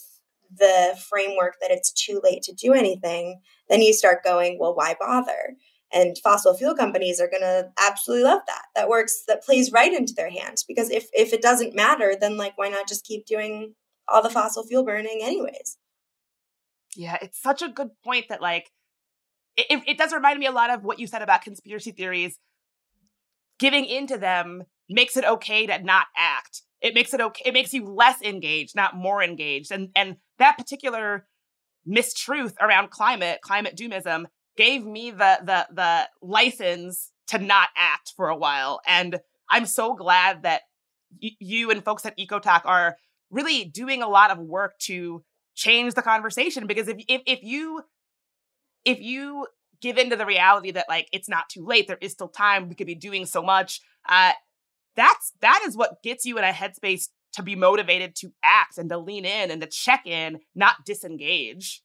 the 0.57 0.97
framework 1.09 1.55
that 1.61 1.71
it's 1.71 1.91
too 1.91 2.19
late 2.23 2.41
to 2.43 2.53
do 2.53 2.73
anything, 2.73 3.39
then 3.69 3.81
you 3.81 3.93
start 3.93 4.23
going, 4.23 4.57
well, 4.59 4.75
why 4.75 4.95
bother? 4.99 5.55
And 5.93 6.17
fossil 6.23 6.55
fuel 6.55 6.75
companies 6.75 7.19
are 7.19 7.29
going 7.29 7.41
to 7.41 7.69
absolutely 7.79 8.23
love 8.23 8.41
that. 8.47 8.63
That 8.75 8.89
works, 8.89 9.23
that 9.27 9.43
plays 9.43 9.71
right 9.71 9.93
into 9.93 10.13
their 10.13 10.29
hands 10.29 10.63
because 10.63 10.89
if, 10.89 11.07
if 11.13 11.33
it 11.33 11.41
doesn't 11.41 11.75
matter, 11.75 12.15
then 12.19 12.37
like, 12.37 12.57
why 12.57 12.69
not 12.69 12.87
just 12.87 13.05
keep 13.05 13.25
doing 13.25 13.75
all 14.07 14.21
the 14.21 14.29
fossil 14.29 14.63
fuel 14.63 14.85
burning 14.85 15.19
anyways? 15.21 15.77
Yeah, 16.95 17.17
it's 17.21 17.41
such 17.41 17.61
a 17.61 17.69
good 17.69 17.89
point 18.03 18.27
that 18.29 18.41
like 18.41 18.71
it, 19.57 19.83
it 19.87 19.97
does 19.97 20.13
remind 20.13 20.39
me 20.39 20.47
a 20.47 20.51
lot 20.51 20.71
of 20.71 20.83
what 20.83 20.99
you 20.99 21.07
said 21.07 21.21
about 21.23 21.43
conspiracy 21.43 21.91
theories. 21.91 22.39
Giving 23.59 23.85
into 23.85 24.17
them 24.17 24.63
makes 24.89 25.15
it 25.15 25.23
okay 25.23 25.67
to 25.67 25.79
not 25.83 26.07
act. 26.17 26.63
It 26.81 26.95
makes 26.95 27.13
it 27.13 27.21
okay. 27.21 27.43
It 27.45 27.53
makes 27.53 27.73
you 27.73 27.85
less 27.85 28.19
engaged, 28.23 28.75
not 28.75 28.95
more 28.95 29.21
engaged. 29.21 29.71
And 29.71 29.89
and 29.95 30.17
that 30.39 30.57
particular 30.57 31.27
mistruth 31.87 32.53
around 32.61 32.91
climate, 32.91 33.41
climate 33.41 33.77
doomism, 33.77 34.25
gave 34.57 34.85
me 34.85 35.11
the 35.11 35.39
the 35.43 35.67
the 35.73 36.09
license 36.21 37.11
to 37.27 37.39
not 37.39 37.69
act 37.77 38.13
for 38.17 38.29
a 38.29 38.37
while. 38.37 38.81
And 38.87 39.19
I'm 39.49 39.65
so 39.67 39.95
glad 39.95 40.43
that 40.43 40.63
y- 41.21 41.37
you 41.39 41.71
and 41.71 41.83
folks 41.83 42.05
at 42.05 42.17
EcoTok 42.17 42.61
are 42.65 42.97
really 43.29 43.65
doing 43.65 44.01
a 44.01 44.09
lot 44.09 44.31
of 44.31 44.39
work 44.39 44.77
to 44.79 45.23
change 45.61 45.93
the 45.93 46.01
conversation 46.01 46.67
because 46.67 46.87
if 46.87 46.97
if, 47.07 47.21
if 47.25 47.43
you 47.43 47.83
if 48.83 48.99
you 48.99 49.47
give 49.81 49.97
into 49.97 50.15
the 50.15 50.25
reality 50.25 50.71
that 50.71 50.85
like 50.89 51.07
it's 51.11 51.29
not 51.29 51.49
too 51.49 51.65
late, 51.65 51.87
there 51.87 51.97
is 52.01 52.11
still 52.11 52.27
time, 52.27 52.69
we 52.69 52.75
could 52.75 52.87
be 52.87 52.95
doing 52.95 53.25
so 53.25 53.41
much. 53.41 53.81
Uh, 54.07 54.31
that's 54.95 55.33
that 55.41 55.61
is 55.65 55.77
what 55.77 56.03
gets 56.03 56.25
you 56.25 56.37
in 56.37 56.43
a 56.43 56.51
headspace 56.51 57.09
to 57.33 57.43
be 57.43 57.55
motivated 57.55 58.15
to 58.15 58.31
act 58.43 58.77
and 58.77 58.89
to 58.89 58.97
lean 58.97 59.25
in 59.25 59.51
and 59.51 59.61
to 59.61 59.67
check 59.67 60.05
in, 60.05 60.39
not 60.53 60.85
disengage. 60.85 61.81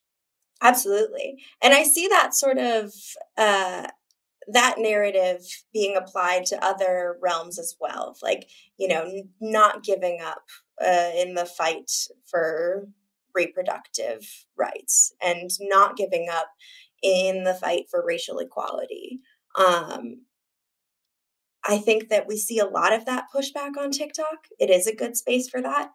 Absolutely, 0.62 1.42
and 1.62 1.74
I 1.74 1.82
see 1.82 2.08
that 2.08 2.34
sort 2.34 2.58
of 2.58 2.92
uh, 3.36 3.88
that 4.48 4.76
narrative 4.78 5.40
being 5.72 5.96
applied 5.96 6.46
to 6.46 6.64
other 6.64 7.16
realms 7.20 7.58
as 7.58 7.76
well, 7.80 8.16
like 8.22 8.48
you 8.78 8.88
know, 8.88 9.02
n- 9.02 9.28
not 9.40 9.84
giving 9.84 10.20
up 10.22 10.44
uh, 10.82 11.10
in 11.14 11.34
the 11.34 11.44
fight 11.44 11.90
for 12.26 12.88
reproductive 13.36 14.46
rights 14.56 15.14
and 15.22 15.50
not 15.60 15.96
giving 15.96 16.28
up 16.32 16.48
in 17.02 17.44
the 17.44 17.54
fight 17.54 17.84
for 17.90 18.04
racial 18.04 18.38
equality. 18.38 19.20
Um, 19.56 20.22
I 21.68 21.78
think 21.78 22.08
that 22.08 22.26
we 22.26 22.36
see 22.36 22.58
a 22.58 22.66
lot 22.66 22.92
of 22.92 23.04
that 23.06 23.26
pushback 23.34 23.76
on 23.78 23.90
TikTok. 23.90 24.46
It 24.58 24.70
is 24.70 24.86
a 24.86 24.94
good 24.94 25.16
space 25.16 25.48
for 25.48 25.60
that. 25.62 25.90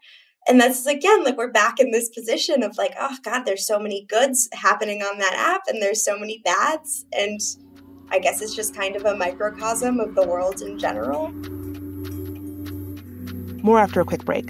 And 0.47 0.59
that's 0.59 0.85
again, 0.85 1.23
like 1.23 1.37
we're 1.37 1.51
back 1.51 1.79
in 1.79 1.91
this 1.91 2.09
position 2.09 2.63
of 2.63 2.77
like, 2.77 2.95
oh 2.99 3.17
God, 3.23 3.43
there's 3.43 3.65
so 3.65 3.79
many 3.79 4.05
goods 4.05 4.49
happening 4.53 5.01
on 5.01 5.19
that 5.19 5.33
app 5.33 5.61
and 5.67 5.81
there's 5.81 6.03
so 6.03 6.17
many 6.17 6.41
bads. 6.43 7.05
And 7.13 7.39
I 8.09 8.19
guess 8.19 8.41
it's 8.41 8.55
just 8.55 8.75
kind 8.75 8.95
of 8.95 9.05
a 9.05 9.15
microcosm 9.15 9.99
of 9.99 10.15
the 10.15 10.27
world 10.27 10.61
in 10.61 10.79
general. 10.79 11.31
More 13.63 13.79
after 13.79 14.01
a 14.01 14.05
quick 14.05 14.25
break. 14.25 14.49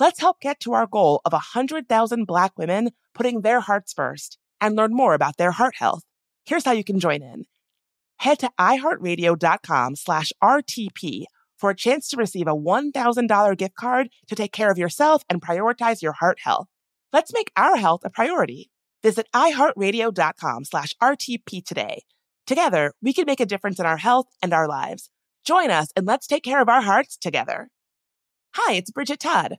Let's 0.00 0.18
help 0.18 0.40
get 0.40 0.60
to 0.60 0.72
our 0.72 0.86
goal 0.86 1.20
of 1.26 1.34
100,000 1.34 2.24
Black 2.24 2.52
women 2.56 2.92
putting 3.14 3.42
their 3.42 3.60
hearts 3.60 3.92
first 3.92 4.38
and 4.58 4.74
learn 4.74 4.96
more 4.96 5.12
about 5.12 5.36
their 5.36 5.50
heart 5.50 5.74
health. 5.76 6.04
Here's 6.46 6.64
how 6.64 6.72
you 6.72 6.82
can 6.82 6.98
join 6.98 7.22
in. 7.22 7.44
Head 8.16 8.38
to 8.38 8.50
iheartradio.com 8.58 9.96
slash 9.96 10.32
RTP 10.42 11.24
for 11.58 11.68
a 11.68 11.76
chance 11.76 12.08
to 12.08 12.16
receive 12.16 12.46
a 12.46 12.56
$1,000 12.56 13.58
gift 13.58 13.74
card 13.74 14.08
to 14.28 14.34
take 14.34 14.52
care 14.52 14.70
of 14.70 14.78
yourself 14.78 15.22
and 15.28 15.42
prioritize 15.42 16.00
your 16.00 16.12
heart 16.12 16.38
health. 16.44 16.68
Let's 17.12 17.34
make 17.34 17.52
our 17.54 17.76
health 17.76 18.00
a 18.02 18.08
priority. 18.08 18.70
Visit 19.02 19.28
iheartradio.com 19.34 20.64
slash 20.64 20.94
RTP 21.02 21.62
today. 21.62 22.04
Together, 22.46 22.94
we 23.02 23.12
can 23.12 23.26
make 23.26 23.40
a 23.40 23.46
difference 23.46 23.78
in 23.78 23.84
our 23.84 23.98
health 23.98 24.28
and 24.42 24.54
our 24.54 24.66
lives. 24.66 25.10
Join 25.44 25.70
us 25.70 25.88
and 25.94 26.06
let's 26.06 26.26
take 26.26 26.42
care 26.42 26.62
of 26.62 26.70
our 26.70 26.80
hearts 26.80 27.18
together. 27.18 27.68
Hi, 28.54 28.72
it's 28.72 28.90
Bridget 28.90 29.20
Todd, 29.20 29.58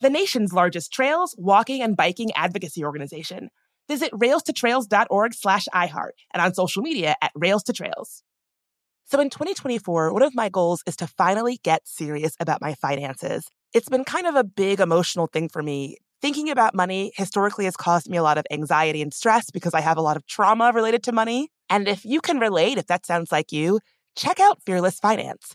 the 0.00 0.10
nation's 0.10 0.52
largest 0.52 0.92
trails, 0.92 1.34
walking, 1.38 1.82
and 1.82 1.96
biking 1.96 2.30
advocacy 2.34 2.84
organization. 2.84 3.50
Visit 3.88 4.12
railstotrails.org 4.12 5.34
slash 5.34 5.66
iHeart 5.74 6.12
and 6.34 6.42
on 6.42 6.54
social 6.54 6.82
media 6.82 7.16
at 7.22 7.32
Rails 7.34 7.62
to 7.64 7.72
Trails. 7.72 8.22
So 9.06 9.18
in 9.20 9.30
2024, 9.30 10.12
one 10.12 10.22
of 10.22 10.34
my 10.34 10.50
goals 10.50 10.82
is 10.86 10.94
to 10.96 11.06
finally 11.06 11.58
get 11.62 11.88
serious 11.88 12.36
about 12.38 12.60
my 12.60 12.74
finances. 12.74 13.48
It's 13.72 13.88
been 13.88 14.04
kind 14.04 14.26
of 14.26 14.34
a 14.34 14.44
big 14.44 14.80
emotional 14.80 15.26
thing 15.26 15.48
for 15.48 15.62
me. 15.62 15.96
Thinking 16.20 16.50
about 16.50 16.74
money 16.74 17.12
historically 17.16 17.64
has 17.64 17.76
caused 17.76 18.10
me 18.10 18.18
a 18.18 18.22
lot 18.22 18.36
of 18.36 18.46
anxiety 18.50 19.00
and 19.00 19.14
stress 19.14 19.50
because 19.50 19.72
I 19.72 19.80
have 19.80 19.96
a 19.96 20.02
lot 20.02 20.18
of 20.18 20.26
trauma 20.26 20.72
related 20.74 21.02
to 21.04 21.12
money. 21.12 21.48
And 21.70 21.88
if 21.88 22.04
you 22.04 22.20
can 22.20 22.38
relate, 22.38 22.76
if 22.76 22.86
that 22.88 23.06
sounds 23.06 23.32
like 23.32 23.52
you, 23.52 23.80
check 24.14 24.40
out 24.40 24.62
Fearless 24.66 24.98
Finance. 24.98 25.54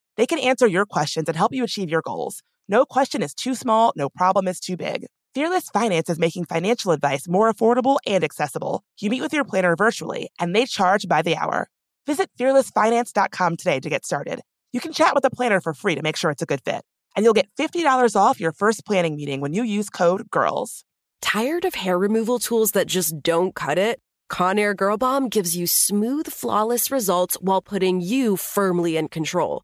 they 0.17 0.25
can 0.25 0.39
answer 0.39 0.67
your 0.67 0.85
questions 0.85 1.27
and 1.27 1.37
help 1.37 1.53
you 1.53 1.63
achieve 1.63 1.89
your 1.89 2.01
goals. 2.01 2.43
No 2.67 2.85
question 2.85 3.21
is 3.23 3.33
too 3.33 3.55
small, 3.55 3.93
no 3.95 4.09
problem 4.09 4.47
is 4.47 4.59
too 4.59 4.77
big. 4.77 5.05
Fearless 5.33 5.69
Finance 5.69 6.09
is 6.09 6.19
making 6.19 6.45
financial 6.45 6.91
advice 6.91 7.27
more 7.27 7.51
affordable 7.51 7.97
and 8.05 8.23
accessible. 8.23 8.83
You 8.99 9.09
meet 9.09 9.21
with 9.21 9.33
your 9.33 9.45
planner 9.45 9.75
virtually, 9.75 10.29
and 10.39 10.53
they 10.53 10.65
charge 10.65 11.07
by 11.07 11.21
the 11.21 11.37
hour. 11.37 11.69
Visit 12.05 12.29
fearlessfinance.com 12.37 13.57
today 13.57 13.79
to 13.79 13.89
get 13.89 14.05
started. 14.05 14.41
You 14.73 14.79
can 14.79 14.91
chat 14.91 15.15
with 15.15 15.25
a 15.25 15.29
planner 15.29 15.61
for 15.61 15.73
free 15.73 15.95
to 15.95 16.01
make 16.01 16.17
sure 16.17 16.31
it's 16.31 16.41
a 16.41 16.45
good 16.45 16.61
fit. 16.65 16.81
And 17.15 17.23
you'll 17.23 17.33
get 17.33 17.49
$50 17.57 18.15
off 18.15 18.39
your 18.39 18.51
first 18.51 18.85
planning 18.85 19.15
meeting 19.15 19.41
when 19.41 19.53
you 19.53 19.63
use 19.63 19.89
code 19.89 20.29
GIRLS. 20.31 20.83
Tired 21.21 21.65
of 21.65 21.75
hair 21.75 21.97
removal 21.97 22.39
tools 22.39 22.71
that 22.71 22.87
just 22.87 23.21
don't 23.21 23.53
cut 23.53 23.77
it? 23.77 23.99
Conair 24.29 24.75
Girl 24.75 24.97
Bomb 24.97 25.29
gives 25.29 25.55
you 25.55 25.67
smooth, 25.67 26.27
flawless 26.27 26.89
results 26.89 27.35
while 27.41 27.61
putting 27.61 28.01
you 28.01 28.37
firmly 28.37 28.97
in 28.97 29.07
control. 29.07 29.63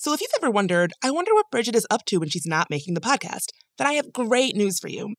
So, 0.00 0.12
if 0.12 0.20
you've 0.20 0.30
ever 0.40 0.50
wondered, 0.50 0.92
I 1.02 1.10
wonder 1.10 1.34
what 1.34 1.50
Bridget 1.50 1.74
is 1.74 1.86
up 1.90 2.04
to 2.06 2.18
when 2.18 2.28
she's 2.28 2.46
not 2.46 2.70
making 2.70 2.94
the 2.94 3.00
podcast, 3.00 3.46
then 3.78 3.88
I 3.88 3.94
have 3.94 4.12
great 4.12 4.54
news 4.54 4.78
for 4.78 4.88
you. 4.88 5.14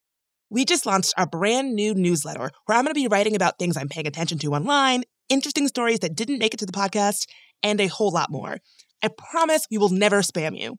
We 0.49 0.63
just 0.63 0.85
launched 0.85 1.13
a 1.17 1.27
brand 1.27 1.75
new 1.75 1.93
newsletter 1.93 2.49
where 2.65 2.77
I'm 2.77 2.85
going 2.85 2.93
to 2.95 2.99
be 2.99 3.09
writing 3.09 3.35
about 3.35 3.59
things 3.59 3.75
I'm 3.75 3.89
paying 3.89 4.07
attention 4.07 4.39
to 4.39 4.53
online, 4.53 5.03
interesting 5.27 5.67
stories 5.67 5.99
that 5.99 6.15
didn't 6.15 6.39
make 6.39 6.53
it 6.53 6.57
to 6.61 6.65
the 6.65 6.71
podcast, 6.71 7.27
and 7.61 7.81
a 7.81 7.87
whole 7.87 8.11
lot 8.11 8.31
more. 8.31 8.59
I 9.03 9.09
promise 9.09 9.67
we 9.69 9.77
will 9.77 9.89
never 9.89 10.21
spam 10.21 10.57
you. 10.57 10.77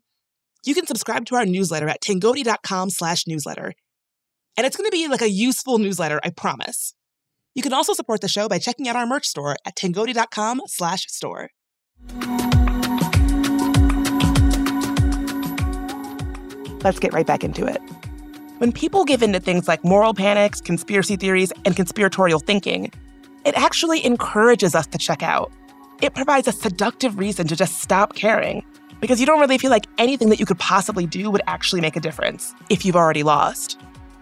You 0.65 0.75
can 0.75 0.87
subscribe 0.87 1.27
to 1.27 1.37
our 1.37 1.45
newsletter 1.45 1.89
at 1.89 2.01
tangoti.com 2.01 2.89
slash 2.89 3.27
newsletter. 3.27 3.75
And 4.57 4.67
it's 4.67 4.77
going 4.79 4.91
to 4.91 4.97
be 4.97 5.09
like 5.09 5.23
a 5.23 5.31
useful 5.31 5.79
newsletter, 5.79 6.21
I 6.25 6.31
promise. 6.31 6.95
You 7.55 7.63
can 7.63 7.75
also 7.75 7.93
support 7.93 8.23
the 8.23 8.29
show 8.29 8.49
by 8.49 8.59
checking 8.59 8.89
out 8.89 8.97
our 8.97 9.07
merch 9.07 9.27
store 9.27 9.57
at 9.67 9.77
tangoti.com 9.77 10.63
slash 10.67 11.07
store. 11.09 11.51
Let's 16.83 16.99
get 16.99 17.13
right 17.13 17.27
back 17.27 17.45
into 17.45 17.67
it. 17.67 17.81
When 18.59 18.73
people 18.73 19.05
give 19.05 19.23
in 19.23 19.33
to 19.33 19.41
things 19.41 19.69
like 19.69 19.85
moral 19.85 20.15
panics, 20.15 20.61
conspiracy 20.61 21.17
theories, 21.17 21.53
and 21.65 21.75
conspiratorial 21.75 22.41
thinking, 22.41 22.93
it 23.45 23.55
actually 23.57 24.05
encourages 24.05 24.75
us 24.75 24.87
to 24.89 24.99
check 24.99 25.23
out 25.23 25.51
it 26.01 26.15
provides 26.15 26.49
a 26.49 26.53
seductive 26.53 27.19
reason 27.19 27.47
to 27.49 27.57
just 27.57 27.81
stop 27.81 28.15
caring 28.15 28.65
because 29.01 29.21
you 29.21 29.27
don't 29.27 29.41
really 29.41 29.59
feel 29.59 29.71
like 29.71 29.87
anything 29.99 30.31
that 30.31 30.41
you 30.41 30.47
could 30.47 30.59
possibly 30.59 31.07
do 31.07 31.31
would 31.31 31.43
actually 31.47 31.81
make 31.81 31.97
a 31.97 32.01
difference 32.01 32.55
if 32.71 32.85
you've 32.85 32.97
already 32.97 33.23
lost. 33.23 33.79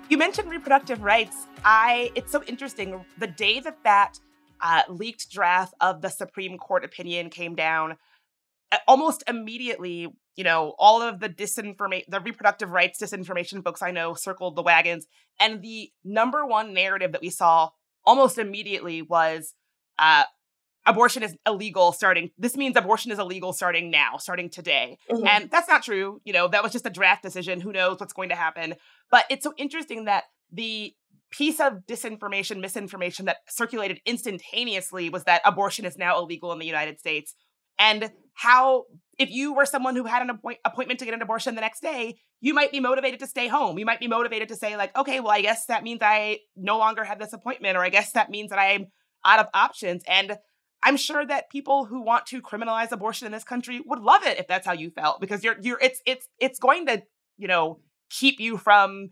You 0.08 0.18
mentioned 0.18 0.50
reproductive 0.50 1.02
rights. 1.02 1.46
I 1.64 2.10
it's 2.14 2.32
so 2.32 2.42
interesting. 2.44 3.04
The 3.18 3.26
day 3.26 3.60
that 3.60 3.78
that 3.84 4.18
uh, 4.60 4.82
leaked 4.88 5.30
draft 5.30 5.74
of 5.80 6.00
the 6.00 6.08
Supreme 6.08 6.58
Court 6.58 6.84
opinion 6.84 7.30
came 7.30 7.54
down, 7.54 7.96
almost 8.88 9.22
immediately, 9.28 10.08
you 10.38 10.44
know, 10.44 10.72
all 10.78 11.02
of 11.02 11.18
the 11.18 11.28
disinformation, 11.28 12.04
the 12.06 12.20
reproductive 12.20 12.70
rights 12.70 13.02
disinformation 13.02 13.62
folks 13.64 13.82
I 13.82 13.90
know 13.90 14.14
circled 14.14 14.54
the 14.54 14.62
wagons, 14.62 15.08
and 15.40 15.62
the 15.62 15.90
number 16.04 16.46
one 16.46 16.72
narrative 16.72 17.10
that 17.10 17.20
we 17.20 17.28
saw 17.28 17.70
almost 18.06 18.38
immediately 18.38 19.02
was 19.02 19.54
uh, 19.98 20.22
abortion 20.86 21.24
is 21.24 21.34
illegal 21.44 21.90
starting 21.90 22.30
this 22.38 22.56
means 22.56 22.76
abortion 22.76 23.10
is 23.10 23.18
illegal 23.18 23.52
starting 23.52 23.90
now 23.90 24.16
starting 24.16 24.48
today. 24.48 24.96
Mm-hmm. 25.10 25.26
and 25.26 25.50
that's 25.50 25.68
not 25.68 25.82
true 25.82 26.20
you 26.24 26.32
know 26.32 26.46
that 26.46 26.62
was 26.62 26.70
just 26.70 26.86
a 26.86 26.90
draft 26.90 27.24
decision 27.24 27.60
who 27.60 27.72
knows 27.72 27.98
what's 27.98 28.12
going 28.12 28.28
to 28.28 28.36
happen. 28.36 28.76
But 29.10 29.24
it's 29.28 29.42
so 29.42 29.54
interesting 29.58 30.04
that 30.04 30.24
the 30.52 30.94
piece 31.32 31.58
of 31.58 31.84
disinformation 31.88 32.60
misinformation 32.60 33.24
that 33.24 33.38
circulated 33.48 34.00
instantaneously 34.06 35.10
was 35.10 35.24
that 35.24 35.42
abortion 35.44 35.84
is 35.84 35.98
now 35.98 36.16
illegal 36.16 36.52
in 36.52 36.60
the 36.60 36.66
united 36.66 37.00
states. 37.00 37.34
And 37.76 38.10
how 38.38 38.84
if 39.18 39.30
you 39.30 39.52
were 39.52 39.66
someone 39.66 39.96
who 39.96 40.04
had 40.04 40.22
an 40.22 40.30
appoint- 40.30 40.60
appointment 40.64 41.00
to 41.00 41.04
get 41.04 41.12
an 41.12 41.20
abortion 41.20 41.56
the 41.56 41.60
next 41.60 41.82
day, 41.82 42.20
you 42.40 42.54
might 42.54 42.70
be 42.70 42.78
motivated 42.78 43.18
to 43.18 43.26
stay 43.26 43.48
home. 43.48 43.80
You 43.80 43.84
might 43.84 43.98
be 43.98 44.06
motivated 44.06 44.48
to 44.50 44.54
say, 44.54 44.76
like, 44.76 44.96
okay, 44.96 45.18
well, 45.18 45.32
I 45.32 45.40
guess 45.40 45.66
that 45.66 45.82
means 45.82 45.98
I 46.02 46.38
no 46.56 46.78
longer 46.78 47.02
have 47.02 47.18
this 47.18 47.32
appointment, 47.32 47.76
or 47.76 47.82
I 47.82 47.88
guess 47.88 48.12
that 48.12 48.30
means 48.30 48.50
that 48.50 48.60
I'm 48.60 48.86
out 49.24 49.40
of 49.40 49.46
options. 49.54 50.04
And 50.06 50.38
I'm 50.84 50.96
sure 50.96 51.26
that 51.26 51.50
people 51.50 51.86
who 51.86 52.00
want 52.00 52.26
to 52.26 52.40
criminalize 52.40 52.92
abortion 52.92 53.26
in 53.26 53.32
this 53.32 53.42
country 53.42 53.80
would 53.84 53.98
love 53.98 54.24
it 54.24 54.38
if 54.38 54.46
that's 54.46 54.64
how 54.64 54.72
you 54.72 54.90
felt, 54.90 55.20
because 55.20 55.42
you're 55.42 55.56
you're 55.60 55.80
it's 55.82 56.00
it's 56.06 56.28
it's 56.38 56.60
going 56.60 56.86
to, 56.86 57.02
you 57.38 57.48
know, 57.48 57.80
keep 58.10 58.38
you 58.38 58.56
from 58.56 59.10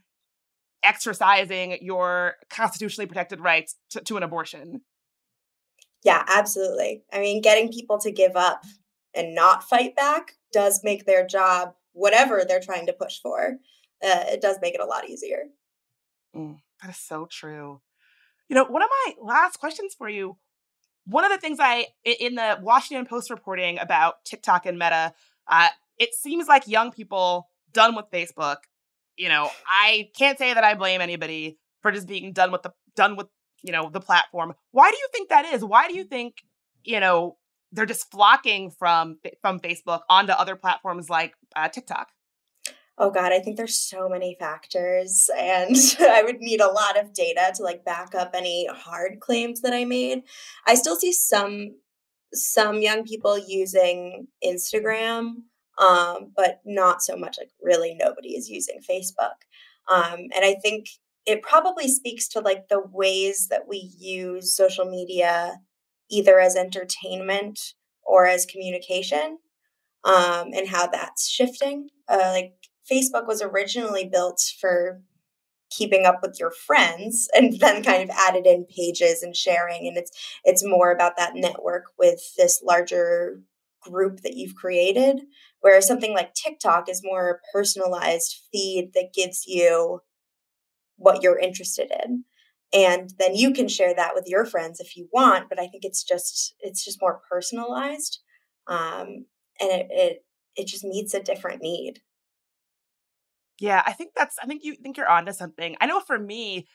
exercising 0.84 1.78
your 1.82 2.34
constitutionally 2.48 3.08
protected 3.08 3.40
rights 3.40 3.74
to, 3.90 4.00
to 4.02 4.16
an 4.16 4.22
abortion. 4.22 4.82
Yeah, 6.04 6.22
absolutely. 6.28 7.02
I 7.12 7.18
mean, 7.18 7.42
getting 7.42 7.72
people 7.72 7.98
to 7.98 8.12
give 8.12 8.36
up 8.36 8.62
and 9.16 9.34
not 9.34 9.64
fight 9.64 9.96
back 9.96 10.34
does 10.52 10.82
make 10.84 11.06
their 11.06 11.26
job, 11.26 11.74
whatever 11.92 12.44
they're 12.46 12.60
trying 12.60 12.86
to 12.86 12.92
push 12.92 13.18
for, 13.20 13.58
uh, 14.04 14.24
it 14.28 14.40
does 14.40 14.58
make 14.60 14.74
it 14.74 14.80
a 14.80 14.86
lot 14.86 15.08
easier. 15.08 15.44
Mm, 16.34 16.58
that 16.82 16.90
is 16.90 16.98
so 16.98 17.26
true. 17.30 17.80
You 18.48 18.54
know, 18.54 18.64
one 18.64 18.82
of 18.82 18.88
my 19.06 19.14
last 19.20 19.58
questions 19.58 19.94
for 19.96 20.08
you. 20.08 20.36
One 21.04 21.24
of 21.24 21.30
the 21.30 21.38
things 21.38 21.58
I 21.60 21.86
in 22.04 22.34
the 22.34 22.58
Washington 22.60 23.06
Post 23.06 23.30
reporting 23.30 23.78
about 23.78 24.24
TikTok 24.24 24.66
and 24.66 24.78
Meta, 24.78 25.14
uh, 25.48 25.68
it 25.98 26.14
seems 26.14 26.48
like 26.48 26.66
young 26.66 26.90
people 26.90 27.48
done 27.72 27.94
with 27.94 28.06
Facebook. 28.12 28.56
You 29.16 29.28
know, 29.28 29.48
I 29.66 30.10
can't 30.18 30.36
say 30.36 30.52
that 30.52 30.64
I 30.64 30.74
blame 30.74 31.00
anybody 31.00 31.58
for 31.80 31.92
just 31.92 32.08
being 32.08 32.32
done 32.32 32.50
with 32.50 32.62
the 32.62 32.72
done 32.96 33.16
with 33.16 33.28
you 33.62 33.72
know 33.72 33.88
the 33.88 34.00
platform. 34.00 34.54
Why 34.72 34.90
do 34.90 34.96
you 34.96 35.08
think 35.12 35.28
that 35.28 35.44
is? 35.46 35.64
Why 35.64 35.88
do 35.88 35.96
you 35.96 36.04
think 36.04 36.36
you 36.82 36.98
know 36.98 37.36
they're 37.72 37.86
just 37.86 38.10
flocking 38.10 38.70
from 38.70 39.18
from 39.40 39.60
Facebook 39.60 40.00
onto 40.08 40.32
other 40.32 40.56
platforms 40.56 41.10
like 41.10 41.34
uh, 41.54 41.68
TikTok? 41.68 42.08
Oh 42.98 43.10
God, 43.10 43.30
I 43.30 43.40
think 43.40 43.56
there's 43.56 43.78
so 43.78 44.08
many 44.08 44.36
factors, 44.40 45.28
and 45.38 45.76
I 46.00 46.22
would 46.22 46.38
need 46.38 46.60
a 46.60 46.70
lot 46.70 46.98
of 46.98 47.12
data 47.12 47.52
to 47.54 47.62
like 47.62 47.84
back 47.84 48.14
up 48.14 48.30
any 48.34 48.66
hard 48.72 49.20
claims 49.20 49.60
that 49.60 49.74
I 49.74 49.84
made. 49.84 50.22
I 50.66 50.74
still 50.74 50.96
see 50.96 51.12
some 51.12 51.76
some 52.32 52.80
young 52.80 53.04
people 53.04 53.38
using 53.38 54.28
Instagram, 54.44 55.42
um, 55.78 56.32
but 56.34 56.60
not 56.64 57.02
so 57.02 57.16
much. 57.16 57.36
Like 57.38 57.50
really, 57.62 57.94
nobody 57.94 58.30
is 58.30 58.48
using 58.48 58.80
Facebook, 58.88 59.44
um, 59.88 60.28
and 60.34 60.44
I 60.44 60.54
think 60.62 60.88
it 61.26 61.42
probably 61.42 61.88
speaks 61.88 62.28
to 62.28 62.40
like 62.40 62.68
the 62.68 62.80
ways 62.80 63.48
that 63.50 63.68
we 63.68 63.92
use 63.98 64.56
social 64.56 64.86
media 64.86 65.60
either 66.10 66.38
as 66.40 66.56
entertainment 66.56 67.74
or 68.04 68.26
as 68.26 68.46
communication 68.46 69.38
um, 70.04 70.50
and 70.54 70.68
how 70.68 70.86
that's 70.86 71.28
shifting. 71.28 71.88
Uh, 72.08 72.30
like 72.32 72.52
Facebook 72.90 73.26
was 73.26 73.42
originally 73.42 74.08
built 74.10 74.40
for 74.60 75.02
keeping 75.70 76.06
up 76.06 76.20
with 76.22 76.36
your 76.38 76.50
friends 76.50 77.28
and 77.34 77.58
then 77.60 77.82
kind 77.82 78.02
of 78.02 78.16
added 78.16 78.46
in 78.46 78.64
pages 78.64 79.22
and 79.22 79.34
sharing 79.36 79.86
and 79.86 79.96
it's 79.96 80.12
it's 80.44 80.64
more 80.64 80.92
about 80.92 81.16
that 81.16 81.34
network 81.34 81.84
with 81.98 82.20
this 82.36 82.62
larger 82.64 83.40
group 83.82 84.20
that 84.20 84.36
you've 84.36 84.54
created 84.54 85.22
whereas 85.60 85.86
something 85.86 86.12
like 86.12 86.34
TikTok 86.34 86.88
is 86.88 87.02
more 87.04 87.30
a 87.30 87.52
personalized 87.52 88.36
feed 88.52 88.92
that 88.94 89.12
gives 89.14 89.44
you 89.46 90.00
what 90.96 91.22
you're 91.22 91.38
interested 91.38 91.90
in 92.04 92.24
and 92.76 93.14
then 93.18 93.34
you 93.34 93.52
can 93.52 93.68
share 93.68 93.94
that 93.94 94.14
with 94.14 94.24
your 94.26 94.44
friends 94.44 94.78
if 94.80 94.96
you 94.96 95.08
want 95.12 95.48
but 95.48 95.58
i 95.58 95.66
think 95.66 95.84
it's 95.84 96.04
just 96.04 96.54
it's 96.60 96.84
just 96.84 97.00
more 97.00 97.20
personalized 97.28 98.20
um, 98.68 99.26
and 99.60 99.70
it, 99.70 99.86
it 99.90 100.24
it 100.56 100.66
just 100.66 100.84
meets 100.84 101.14
a 101.14 101.22
different 101.22 101.62
need. 101.62 102.00
Yeah 103.58 103.82
i 103.86 103.92
think 103.92 104.12
that's 104.14 104.36
i 104.42 104.46
think 104.46 104.64
you 104.64 104.74
think 104.74 104.96
you're 104.96 105.08
onto 105.08 105.32
something. 105.32 105.76
I 105.80 105.86
know 105.86 106.00
for 106.00 106.18
me 106.18 106.66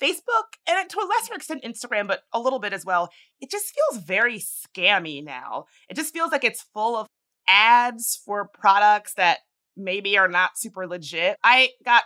facebook 0.00 0.56
and 0.66 0.88
to 0.88 0.98
a 0.98 1.04
lesser 1.06 1.34
extent 1.34 1.62
instagram 1.62 2.08
but 2.08 2.22
a 2.32 2.40
little 2.40 2.58
bit 2.58 2.72
as 2.72 2.86
well 2.86 3.10
it 3.38 3.50
just 3.50 3.74
feels 3.74 4.02
very 4.02 4.38
scammy 4.38 5.22
now. 5.22 5.66
It 5.90 5.96
just 5.96 6.14
feels 6.14 6.32
like 6.32 6.44
it's 6.44 6.64
full 6.72 6.96
of 6.96 7.06
ads 7.46 8.20
for 8.24 8.48
products 8.48 9.14
that 9.14 9.40
maybe 9.76 10.16
are 10.16 10.28
not 10.28 10.56
super 10.56 10.86
legit. 10.86 11.36
I 11.42 11.70
got 11.84 12.04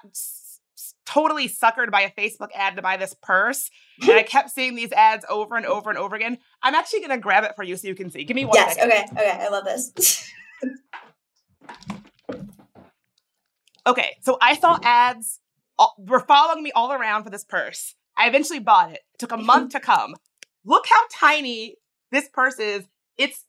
totally 1.07 1.49
suckered 1.49 1.91
by 1.91 2.03
a 2.03 2.11
Facebook 2.11 2.49
ad 2.55 2.77
to 2.77 2.83
buy 2.83 2.97
this 2.97 3.15
purse. 3.23 3.71
and 4.03 4.13
I 4.13 4.23
kept 4.25 4.51
seeing 4.51 4.75
these 4.75 4.93
ads 4.93 5.25
over 5.29 5.57
and 5.57 5.67
over 5.67 5.91
and 5.91 5.99
over 5.99 6.17
again. 6.17 6.39
I'm 6.63 6.75
actually 6.75 7.01
going 7.01 7.11
to 7.11 7.19
grab 7.19 7.45
it 7.45 7.53
for 7.57 7.63
you 7.63 7.77
so 7.77 7.89
you 7.89 7.95
can 7.95 8.11
see. 8.11 8.25
Give 8.25 8.35
me 8.35 8.45
one 8.45 8.55
yes, 8.57 8.75
second. 8.75 8.91
okay, 8.91 9.07
okay. 9.13 9.45
I 9.45 9.49
love 9.49 9.65
this. 9.65 9.93
okay, 13.87 14.17
so 14.23 14.39
I 14.41 14.57
saw 14.57 14.79
ads 14.83 15.41
all, 15.79 15.95
were 15.99 16.21
following 16.21 16.63
me 16.63 16.73
all 16.73 16.93
around 16.93 17.25
for 17.25 17.31
this 17.31 17.45
purse. 17.45 17.95
I 18.17 18.29
eventually 18.29 18.61
bought 18.61 18.91
it. 18.91 19.01
It 19.15 19.19
took 19.19 19.33
a 19.33 19.37
month 19.37 19.73
to 19.73 19.81
come. 19.81 20.15
Look 20.65 20.87
how 20.89 21.03
tiny 21.13 21.77
this 22.11 22.29
purse 22.33 22.59
is. 22.59 22.85
It's 23.19 23.45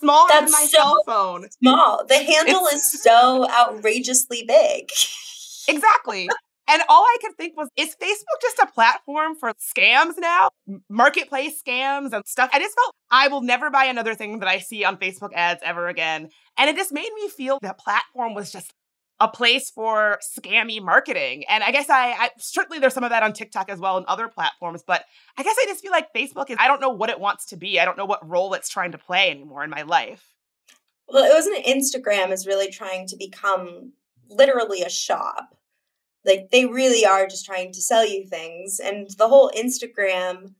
smaller 0.00 0.28
That's 0.28 0.52
than 0.52 0.60
my 0.60 0.66
so 0.66 0.78
cell 0.78 1.02
phone. 1.06 1.50
Small. 1.50 2.04
The 2.06 2.16
handle 2.16 2.66
it's, 2.66 2.94
is 2.94 3.02
so 3.02 3.48
outrageously 3.50 4.44
big. 4.46 4.90
exactly. 5.68 6.28
And 6.68 6.82
all 6.88 7.02
I 7.02 7.16
could 7.22 7.36
think 7.36 7.56
was, 7.56 7.68
is 7.76 7.96
Facebook 8.00 8.40
just 8.42 8.58
a 8.58 8.66
platform 8.66 9.34
for 9.34 9.52
scams 9.54 10.14
now? 10.18 10.50
Marketplace 10.90 11.62
scams 11.66 12.12
and 12.12 12.22
stuff. 12.26 12.50
I 12.52 12.58
just 12.58 12.74
felt 12.74 12.94
I 13.10 13.28
will 13.28 13.40
never 13.40 13.70
buy 13.70 13.86
another 13.86 14.14
thing 14.14 14.38
that 14.40 14.48
I 14.48 14.58
see 14.58 14.84
on 14.84 14.98
Facebook 14.98 15.32
ads 15.34 15.62
ever 15.64 15.88
again. 15.88 16.28
And 16.58 16.68
it 16.68 16.76
just 16.76 16.92
made 16.92 17.10
me 17.14 17.28
feel 17.28 17.58
that 17.62 17.78
platform 17.78 18.34
was 18.34 18.52
just 18.52 18.74
a 19.20 19.28
place 19.28 19.70
for 19.70 20.18
scammy 20.22 20.80
marketing. 20.82 21.44
And 21.48 21.64
I 21.64 21.72
guess 21.72 21.90
I, 21.90 22.10
I, 22.10 22.30
certainly 22.38 22.78
there's 22.78 22.94
some 22.94 23.02
of 23.02 23.10
that 23.10 23.22
on 23.22 23.32
TikTok 23.32 23.68
as 23.68 23.80
well 23.80 23.96
and 23.96 24.06
other 24.06 24.28
platforms, 24.28 24.84
but 24.86 25.04
I 25.36 25.42
guess 25.42 25.56
I 25.58 25.64
just 25.66 25.82
feel 25.82 25.90
like 25.90 26.12
Facebook 26.12 26.50
is 26.50 26.56
I 26.60 26.68
don't 26.68 26.80
know 26.80 26.90
what 26.90 27.10
it 27.10 27.18
wants 27.18 27.46
to 27.46 27.56
be. 27.56 27.80
I 27.80 27.84
don't 27.84 27.98
know 27.98 28.04
what 28.04 28.28
role 28.28 28.54
it's 28.54 28.68
trying 28.68 28.92
to 28.92 28.98
play 28.98 29.30
anymore 29.30 29.64
in 29.64 29.70
my 29.70 29.82
life. 29.82 30.34
Well, 31.08 31.24
it 31.24 31.34
wasn't 31.34 31.64
Instagram 31.64 32.30
is 32.30 32.46
really 32.46 32.70
trying 32.70 33.08
to 33.08 33.16
become 33.16 33.92
literally 34.28 34.82
a 34.82 34.90
shop 34.90 35.57
like 36.24 36.48
they 36.50 36.66
really 36.66 37.06
are 37.06 37.26
just 37.26 37.46
trying 37.46 37.72
to 37.72 37.80
sell 37.80 38.06
you 38.06 38.26
things. 38.26 38.80
And 38.82 39.08
the 39.18 39.28
whole 39.28 39.50
instagram 39.56 40.54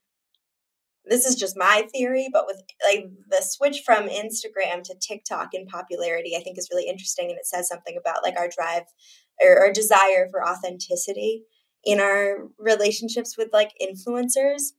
this 1.09 1.24
is 1.24 1.34
just 1.34 1.56
my 1.56 1.86
theory 1.92 2.28
but 2.32 2.46
with 2.46 2.62
like 2.84 3.06
the 3.30 3.42
switch 3.42 3.82
from 3.84 4.09
instagram 4.09 4.82
to 4.82 4.94
tiktok 5.00 5.48
in 5.52 5.66
popularity 5.66 6.34
i 6.36 6.40
think 6.40 6.59
is 6.59 6.68
really 6.70 6.88
interesting 6.88 7.30
and 7.30 7.38
it 7.38 7.46
says 7.46 7.68
something 7.68 7.96
about 7.98 8.22
like 8.22 8.38
our 8.38 8.48
drive 8.48 8.84
or 9.40 9.59
our 9.59 9.72
desire 9.72 10.28
for 10.30 10.46
authenticity 10.46 11.42
in 11.84 12.00
our 12.00 12.48
relationships 12.59 13.36
with 13.38 13.48
like 13.52 13.72
influencers 13.80 14.72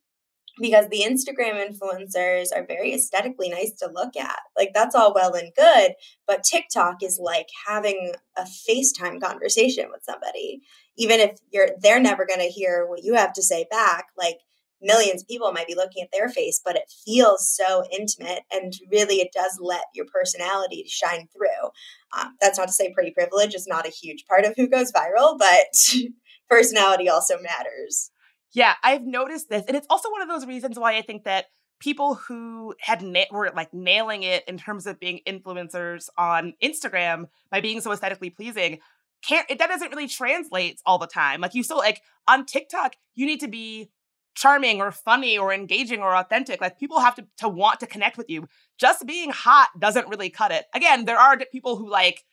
because 0.61 0.87
the 0.89 1.05
Instagram 1.05 1.63
influencers 1.63 2.47
are 2.55 2.65
very 2.65 2.93
aesthetically 2.93 3.49
nice 3.49 3.71
to 3.79 3.91
look 3.93 4.15
at. 4.15 4.39
Like 4.57 4.71
that's 4.73 4.95
all 4.95 5.13
well 5.13 5.33
and 5.33 5.51
good, 5.55 5.93
but 6.27 6.43
TikTok 6.43 7.03
is 7.03 7.19
like 7.21 7.47
having 7.67 8.13
a 8.37 8.43
FaceTime 8.43 9.21
conversation 9.21 9.89
with 9.91 10.03
somebody. 10.03 10.61
Even 10.97 11.19
if 11.19 11.37
you're 11.51 11.69
they're 11.81 11.99
never 11.99 12.25
going 12.25 12.39
to 12.41 12.45
hear 12.45 12.85
what 12.87 13.03
you 13.03 13.15
have 13.15 13.33
to 13.33 13.43
say 13.43 13.65
back, 13.71 14.07
like 14.17 14.39
millions 14.81 15.21
of 15.21 15.27
people 15.27 15.51
might 15.51 15.67
be 15.67 15.75
looking 15.75 16.03
at 16.03 16.09
their 16.11 16.29
face, 16.29 16.61
but 16.63 16.75
it 16.75 16.91
feels 17.05 17.53
so 17.53 17.83
intimate 17.91 18.43
and 18.51 18.73
really 18.91 19.15
it 19.15 19.31
does 19.33 19.57
let 19.61 19.83
your 19.93 20.05
personality 20.05 20.85
shine 20.87 21.27
through. 21.35 21.69
Um, 22.17 22.35
that's 22.41 22.57
not 22.57 22.67
to 22.67 22.73
say 22.73 22.93
pretty 22.93 23.11
privilege 23.11 23.53
is 23.53 23.67
not 23.67 23.87
a 23.87 23.91
huge 23.91 24.25
part 24.27 24.45
of 24.45 24.53
who 24.55 24.67
goes 24.67 24.91
viral, 24.91 25.37
but 25.37 25.67
personality 26.49 27.09
also 27.09 27.35
matters. 27.41 28.11
Yeah, 28.53 28.73
I've 28.83 29.03
noticed 29.03 29.49
this. 29.49 29.63
And 29.67 29.77
it's 29.77 29.87
also 29.89 30.11
one 30.11 30.21
of 30.21 30.27
those 30.27 30.45
reasons 30.45 30.79
why 30.79 30.97
I 30.97 31.01
think 31.01 31.23
that 31.25 31.45
people 31.79 32.15
who 32.15 32.73
had 32.79 33.01
na- 33.01 33.25
were 33.31 33.51
like 33.55 33.73
nailing 33.73 34.23
it 34.23 34.43
in 34.47 34.57
terms 34.57 34.85
of 34.85 34.99
being 34.99 35.21
influencers 35.27 36.09
on 36.17 36.53
Instagram 36.63 37.25
by 37.51 37.61
being 37.61 37.79
so 37.79 37.91
aesthetically 37.91 38.29
pleasing 38.29 38.79
can't 39.21 39.49
it 39.49 39.59
that 39.59 39.67
doesn't 39.69 39.89
really 39.91 40.07
translate 40.07 40.81
all 40.85 40.97
the 40.97 41.07
time. 41.07 41.41
Like 41.41 41.53
you 41.53 41.63
still 41.63 41.77
like 41.77 42.01
on 42.27 42.45
TikTok, 42.45 42.95
you 43.15 43.25
need 43.25 43.39
to 43.41 43.47
be 43.47 43.91
charming 44.35 44.79
or 44.79 44.91
funny 44.91 45.37
or 45.37 45.51
engaging 45.53 45.99
or 45.99 46.15
authentic. 46.15 46.61
Like 46.61 46.79
people 46.79 46.99
have 46.99 47.15
to 47.15 47.25
to 47.37 47.49
want 47.49 47.79
to 47.81 47.87
connect 47.87 48.17
with 48.17 48.29
you. 48.29 48.47
Just 48.79 49.05
being 49.05 49.31
hot 49.31 49.69
doesn't 49.77 50.07
really 50.07 50.29
cut 50.29 50.51
it. 50.51 50.65
Again, 50.73 51.05
there 51.05 51.19
are 51.19 51.37
people 51.51 51.75
who 51.75 51.89
like 51.89 52.23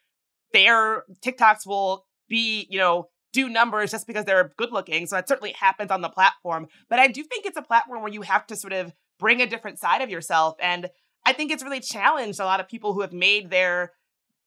their 0.52 1.04
TikToks 1.24 1.66
will 1.66 2.04
be, 2.28 2.66
you 2.70 2.78
know, 2.78 3.08
do 3.36 3.50
numbers 3.50 3.90
just 3.90 4.06
because 4.06 4.24
they're 4.24 4.52
good 4.56 4.72
looking. 4.72 5.06
So 5.06 5.16
that 5.16 5.28
certainly 5.28 5.52
happens 5.52 5.90
on 5.90 6.00
the 6.00 6.08
platform. 6.08 6.68
But 6.88 6.98
I 6.98 7.06
do 7.08 7.22
think 7.22 7.44
it's 7.44 7.58
a 7.58 7.62
platform 7.62 8.02
where 8.02 8.12
you 8.12 8.22
have 8.22 8.46
to 8.46 8.56
sort 8.56 8.72
of 8.72 8.94
bring 9.18 9.42
a 9.42 9.46
different 9.46 9.78
side 9.78 10.00
of 10.00 10.08
yourself. 10.08 10.56
And 10.58 10.88
I 11.26 11.34
think 11.34 11.52
it's 11.52 11.62
really 11.62 11.80
challenged 11.80 12.40
a 12.40 12.46
lot 12.46 12.60
of 12.60 12.68
people 12.68 12.94
who 12.94 13.02
have 13.02 13.12
made 13.12 13.50
their 13.50 13.92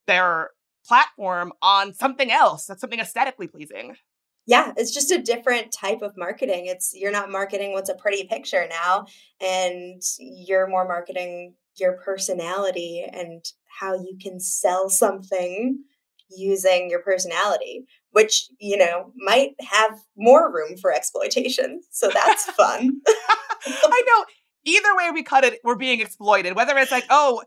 their 0.07 0.49
platform 0.87 1.53
on 1.61 1.93
something 1.93 2.31
else 2.31 2.65
that's 2.65 2.81
something 2.81 2.99
aesthetically 2.99 3.47
pleasing. 3.47 3.95
Yeah, 4.47 4.73
it's 4.75 4.91
just 4.91 5.11
a 5.11 5.21
different 5.21 5.71
type 5.71 6.01
of 6.01 6.17
marketing. 6.17 6.65
It's 6.65 6.91
you're 6.95 7.11
not 7.11 7.29
marketing 7.29 7.73
what's 7.73 7.89
a 7.89 7.95
pretty 7.95 8.23
picture 8.23 8.65
now, 8.67 9.05
and 9.39 10.01
you're 10.17 10.67
more 10.67 10.87
marketing 10.87 11.53
your 11.75 11.99
personality 12.03 13.05
and 13.07 13.45
how 13.79 13.93
you 13.93 14.17
can 14.19 14.39
sell 14.39 14.89
something 14.89 15.83
using 16.29 16.89
your 16.89 17.01
personality, 17.01 17.85
which, 18.11 18.49
you 18.59 18.77
know, 18.77 19.11
might 19.15 19.51
have 19.61 19.99
more 20.17 20.51
room 20.53 20.77
for 20.77 20.93
exploitation. 20.93 21.81
So 21.91 22.09
that's 22.13 22.45
fun. 22.51 23.01
I 23.65 24.03
know. 24.07 24.25
Either 24.65 24.95
way 24.95 25.11
we 25.11 25.23
cut 25.23 25.43
it, 25.43 25.59
we're 25.63 25.75
being 25.75 26.01
exploited. 26.01 26.55
Whether 26.55 26.77
it's 26.77 26.91
like, 26.91 27.05
oh, 27.09 27.43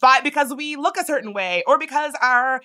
but 0.00 0.24
because 0.24 0.52
we 0.54 0.76
look 0.76 0.96
a 0.96 1.04
certain 1.04 1.32
way, 1.32 1.62
or 1.66 1.78
because 1.78 2.14
our 2.20 2.62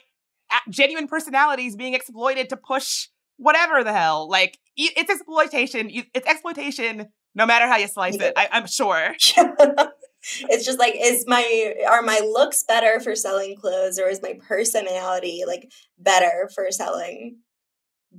genuine 0.69 1.07
personality 1.07 1.65
is 1.65 1.75
being 1.75 1.93
exploited 1.93 2.49
to 2.49 2.57
push 2.57 3.07
whatever 3.37 3.83
the 3.83 3.93
hell. 3.93 4.29
Like 4.29 4.57
it's 4.75 5.09
exploitation. 5.09 5.89
It's 6.13 6.27
exploitation, 6.27 7.07
no 7.35 7.45
matter 7.45 7.67
how 7.67 7.77
you 7.77 7.87
slice 7.87 8.15
it. 8.15 8.33
I, 8.35 8.49
am 8.51 8.67
sure. 8.67 9.15
it's 10.49 10.65
just 10.65 10.79
like, 10.79 10.95
is 10.97 11.25
my 11.27 11.73
are 11.87 12.01
my 12.01 12.19
looks 12.19 12.63
better 12.63 12.99
for 12.99 13.15
selling 13.15 13.55
clothes, 13.55 13.99
or 13.99 14.07
is 14.07 14.21
my 14.21 14.39
personality 14.47 15.43
like 15.47 15.71
better 15.97 16.49
for 16.53 16.71
selling 16.71 17.37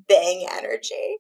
bang 0.09 0.47
energy? 0.51 1.19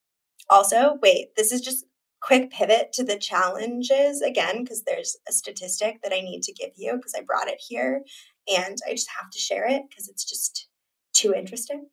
Also, 0.50 0.98
wait, 1.02 1.34
this 1.36 1.52
is 1.52 1.60
just 1.60 1.84
quick 2.20 2.50
pivot 2.50 2.92
to 2.92 3.04
the 3.04 3.18
challenges 3.18 4.22
again 4.22 4.62
because 4.62 4.82
there's 4.82 5.16
a 5.28 5.32
statistic 5.32 5.98
that 6.02 6.12
I 6.12 6.20
need 6.20 6.42
to 6.42 6.52
give 6.52 6.70
you 6.76 6.96
because 6.96 7.14
I 7.16 7.22
brought 7.22 7.48
it 7.48 7.60
here 7.60 8.02
and 8.48 8.76
I 8.86 8.92
just 8.92 9.08
have 9.16 9.30
to 9.30 9.38
share 9.38 9.68
it 9.68 9.82
because 9.88 10.08
it's 10.08 10.24
just 10.24 10.68
too 11.12 11.34
interesting. 11.34 11.86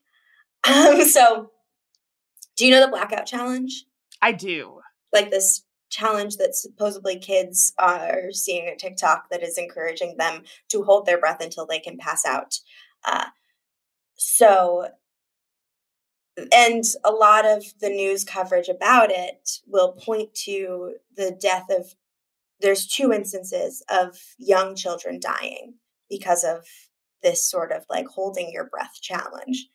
Um, 0.68 1.02
so, 1.06 1.52
do 2.58 2.66
you 2.66 2.72
know 2.72 2.82
the 2.82 2.92
blackout 2.92 3.26
challenge? 3.26 3.86
I 4.22 4.32
do. 4.32 4.80
Like 5.14 5.30
this 5.30 5.65
challenge 5.96 6.38
that 6.38 6.56
supposedly 6.56 7.18
kids 7.18 7.74
are 7.78 8.32
seeing 8.32 8.68
at 8.68 8.80
TikTok 8.80 9.30
that 9.30 9.44
is 9.44 9.58
encouraging 9.58 10.18
them 10.18 10.44
to 10.70 10.84
hold 10.84 11.06
their 11.06 11.20
breath 11.20 11.42
until 11.42 11.66
they 11.66 11.80
can 11.80 11.98
pass 11.98 12.26
out. 12.26 12.60
Uh, 13.04 13.28
so, 14.16 14.90
and 16.54 16.84
a 17.04 17.12
lot 17.12 17.46
of 17.46 17.64
the 17.80 17.90
news 17.90 18.24
coverage 18.24 18.68
about 18.68 19.10
it 19.10 19.60
will 19.66 19.94
point 19.94 20.34
to 20.34 20.96
the 21.16 21.32
death 21.40 21.68
of, 21.70 21.96
there's 22.62 22.88
two 22.88 23.12
instances 23.12 23.84
of 23.90 24.18
young 24.38 24.76
children 24.76 25.20
dying 25.20 25.76
because 26.10 26.44
of 26.44 26.66
this 27.22 27.50
sort 27.50 27.72
of 27.72 27.86
like 27.90 28.08
holding 28.08 28.52
your 28.52 28.66
breath 28.66 28.96
challenge. 29.02 29.68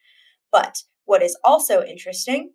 But 0.53 0.83
what 1.05 1.23
is 1.23 1.37
also 1.45 1.83
interesting 1.83 2.53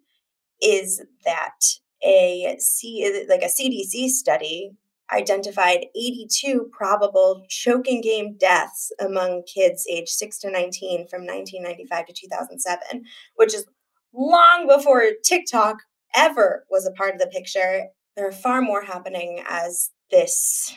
is 0.62 1.02
that 1.26 1.60
a 2.04 2.58
C, 2.60 3.06
uh, 3.06 3.26
like 3.30 3.42
a 3.42 3.46
CDC 3.46 4.10
study 4.10 4.72
identified 5.14 5.86
82 5.96 6.70
probable 6.72 7.46
choking 7.48 8.02
game 8.02 8.36
deaths 8.38 8.92
among 9.00 9.44
kids 9.44 9.86
aged 9.90 10.10
6 10.10 10.40
to 10.40 10.52
19 10.52 11.08
from 11.08 11.22
1995 11.22 12.08
to 12.08 12.14
2007, 12.14 13.04
which 13.36 13.54
is 13.54 13.66
long 14.14 14.68
before 14.68 15.04
TikTok 15.24 15.78
ever 16.16 16.66
was 16.70 16.86
a 16.86 16.92
part 16.92 17.14
of 17.14 17.20
the 17.20 17.28
picture. 17.28 17.88
There 18.16 18.28
are 18.28 18.32
far 18.32 18.62
more 18.62 18.84
happening 18.84 19.44
as 19.48 19.92
this 20.10 20.76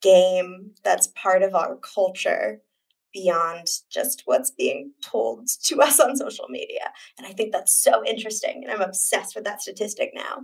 game 0.00 0.70
that's 0.82 1.08
part 1.08 1.42
of 1.42 1.54
our 1.54 1.76
culture 1.76 2.60
beyond 3.14 3.68
just 3.90 4.22
what's 4.26 4.50
being 4.50 4.92
told 5.02 5.48
to 5.64 5.80
us 5.80 5.98
on 6.00 6.16
social 6.16 6.46
media. 6.48 6.92
And 7.16 7.26
I 7.26 7.30
think 7.30 7.52
that's 7.52 7.72
so 7.72 8.04
interesting. 8.04 8.62
And 8.64 8.72
I'm 8.72 8.86
obsessed 8.86 9.34
with 9.34 9.44
that 9.44 9.62
statistic 9.62 10.10
now. 10.12 10.42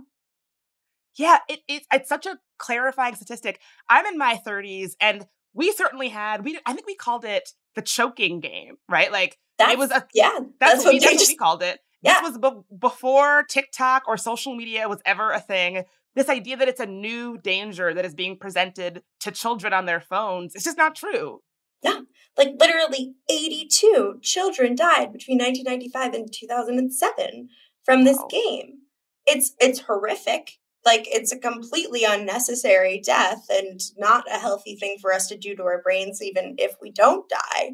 Yeah, 1.17 1.39
it, 1.49 1.59
it, 1.67 1.83
it's 1.91 2.09
such 2.09 2.25
a 2.25 2.39
clarifying 2.57 3.15
statistic. 3.15 3.59
I'm 3.89 4.05
in 4.05 4.17
my 4.17 4.39
30s, 4.47 4.93
and 5.01 5.27
we 5.53 5.73
certainly 5.73 6.07
had, 6.07 6.45
we 6.45 6.57
I 6.65 6.73
think 6.73 6.87
we 6.87 6.95
called 6.95 7.25
it 7.25 7.49
the 7.75 7.81
choking 7.81 8.39
game, 8.39 8.77
right? 8.87 9.11
Like, 9.11 9.37
that's, 9.57 9.73
it 9.73 9.77
was 9.77 9.91
a, 9.91 10.07
yeah, 10.13 10.39
that's, 10.59 10.75
that's 10.75 10.85
what, 10.85 10.93
we, 10.93 10.99
that's 10.99 11.13
just, 11.13 11.23
what 11.23 11.29
we 11.29 11.35
called 11.35 11.63
it. 11.63 11.79
Yeah. 12.01 12.21
This 12.21 12.31
was 12.31 12.37
be- 12.37 12.77
before 12.77 13.43
TikTok 13.43 14.03
or 14.07 14.17
social 14.17 14.55
media 14.55 14.87
was 14.87 15.01
ever 15.05 15.31
a 15.31 15.39
thing. 15.41 15.83
This 16.15 16.29
idea 16.29 16.57
that 16.57 16.67
it's 16.67 16.79
a 16.79 16.85
new 16.85 17.37
danger 17.37 17.93
that 17.93 18.05
is 18.05 18.15
being 18.15 18.37
presented 18.37 19.03
to 19.19 19.31
children 19.31 19.73
on 19.73 19.85
their 19.85 20.01
phones, 20.01 20.55
it's 20.55 20.63
just 20.63 20.77
not 20.77 20.95
true. 20.95 21.41
Yeah. 21.83 22.01
Like 22.37 22.53
literally 22.59 23.15
82 23.29 24.19
children 24.21 24.75
died 24.75 25.11
between 25.11 25.37
1995 25.37 26.13
and 26.13 26.33
2007 26.33 27.49
from 27.83 28.03
this 28.03 28.17
wow. 28.17 28.27
game. 28.31 28.79
It's 29.25 29.53
it's 29.59 29.81
horrific. 29.81 30.51
Like 30.85 31.05
it's 31.07 31.31
a 31.31 31.37
completely 31.37 32.03
unnecessary 32.03 33.01
death 33.05 33.45
and 33.51 33.79
not 33.97 34.25
a 34.31 34.39
healthy 34.39 34.75
thing 34.75 34.97
for 34.99 35.13
us 35.13 35.27
to 35.27 35.37
do 35.37 35.55
to 35.55 35.63
our 35.63 35.81
brains 35.81 36.21
even 36.21 36.55
if 36.57 36.75
we 36.81 36.91
don't 36.91 37.29
die. 37.29 37.71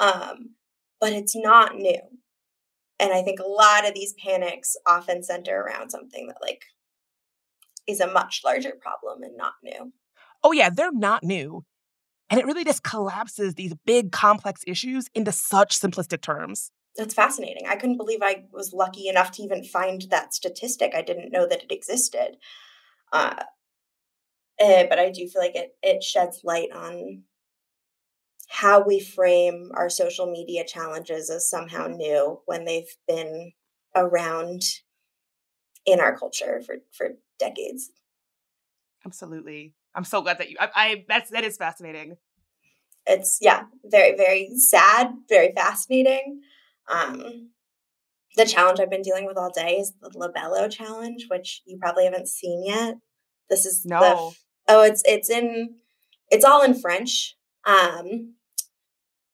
Um, 0.00 0.54
but 1.00 1.12
it's 1.12 1.36
not 1.36 1.76
new. 1.76 2.00
And 3.00 3.12
I 3.12 3.22
think 3.22 3.38
a 3.40 3.46
lot 3.46 3.86
of 3.86 3.94
these 3.94 4.14
panics 4.14 4.76
often 4.86 5.22
center 5.22 5.60
around 5.60 5.90
something 5.90 6.26
that 6.28 6.38
like 6.40 6.62
is 7.86 8.00
a 8.00 8.12
much 8.12 8.42
larger 8.44 8.72
problem 8.80 9.22
and 9.22 9.36
not 9.36 9.54
new. 9.62 9.92
Oh 10.42 10.52
yeah, 10.52 10.70
they're 10.70 10.92
not 10.92 11.24
new. 11.24 11.64
And 12.30 12.38
it 12.38 12.46
really 12.46 12.64
just 12.64 12.82
collapses 12.82 13.54
these 13.54 13.74
big, 13.86 14.12
complex 14.12 14.62
issues 14.66 15.06
into 15.14 15.32
such 15.32 15.78
simplistic 15.78 16.20
terms. 16.20 16.70
That's 16.96 17.14
fascinating. 17.14 17.66
I 17.68 17.76
couldn't 17.76 17.96
believe 17.96 18.20
I 18.22 18.44
was 18.52 18.72
lucky 18.72 19.08
enough 19.08 19.30
to 19.32 19.42
even 19.42 19.64
find 19.64 20.02
that 20.10 20.34
statistic. 20.34 20.94
I 20.94 21.02
didn't 21.02 21.32
know 21.32 21.46
that 21.46 21.62
it 21.62 21.72
existed. 21.72 22.36
Uh, 23.12 23.36
eh, 24.58 24.86
but 24.88 24.98
I 24.98 25.10
do 25.10 25.26
feel 25.28 25.40
like 25.40 25.54
it, 25.54 25.76
it 25.82 26.02
sheds 26.02 26.40
light 26.44 26.70
on 26.74 27.22
how 28.48 28.82
we 28.82 28.98
frame 28.98 29.70
our 29.74 29.88
social 29.88 30.30
media 30.30 30.64
challenges 30.64 31.30
as 31.30 31.48
somehow 31.48 31.86
new 31.86 32.40
when 32.46 32.64
they've 32.64 32.96
been 33.06 33.52
around 33.94 34.62
in 35.86 36.00
our 36.00 36.16
culture 36.16 36.60
for, 36.66 36.76
for 36.92 37.10
decades. 37.38 37.90
Absolutely. 39.06 39.74
I'm 39.94 40.04
so 40.04 40.22
glad 40.22 40.38
that 40.38 40.50
you. 40.50 40.56
I, 40.60 40.68
I 40.74 41.04
that's 41.08 41.30
that 41.30 41.44
is 41.44 41.56
fascinating. 41.56 42.16
It's 43.06 43.38
yeah, 43.40 43.64
very 43.84 44.16
very 44.16 44.50
sad, 44.56 45.12
very 45.28 45.52
fascinating. 45.54 46.40
Um, 46.88 47.50
the 48.36 48.44
challenge 48.46 48.80
I've 48.80 48.90
been 48.90 49.02
dealing 49.02 49.26
with 49.26 49.36
all 49.36 49.50
day 49.50 49.76
is 49.76 49.92
the 50.00 50.10
Labello 50.10 50.70
challenge, 50.70 51.26
which 51.28 51.62
you 51.66 51.78
probably 51.78 52.04
haven't 52.04 52.28
seen 52.28 52.64
yet. 52.64 52.96
This 53.50 53.66
is 53.66 53.84
no. 53.84 54.00
The, 54.00 54.74
oh, 54.74 54.82
it's 54.82 55.02
it's 55.04 55.30
in 55.30 55.74
it's 56.30 56.44
all 56.44 56.62
in 56.62 56.78
French. 56.78 57.36
Um, 57.66 58.34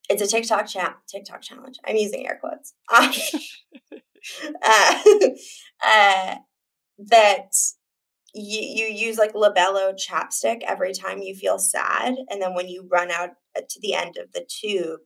it's 0.09 0.23
a 0.23 0.27
TikTok 0.27 0.67
chat 0.67 0.97
TikTok 1.09 1.43
challenge. 1.43 1.79
I'm 1.85 1.97
using 1.97 2.27
air 2.27 2.41
quotes. 2.41 2.75
uh, 4.63 4.99
uh, 5.87 6.37
that 6.99 7.55
you, 8.35 8.61
you 8.61 8.87
use 8.87 9.17
like 9.17 9.33
labello 9.33 9.95
chapstick 9.95 10.63
every 10.67 10.93
time 10.93 11.23
you 11.23 11.35
feel 11.35 11.59
sad 11.59 12.17
and 12.29 12.43
then 12.43 12.55
when 12.55 12.69
you 12.69 12.87
run 12.91 13.11
out 13.11 13.31
uh, 13.57 13.61
to 13.69 13.81
the 13.81 13.95
end 13.95 14.17
of 14.17 14.33
the 14.33 14.45
tube 14.49 15.01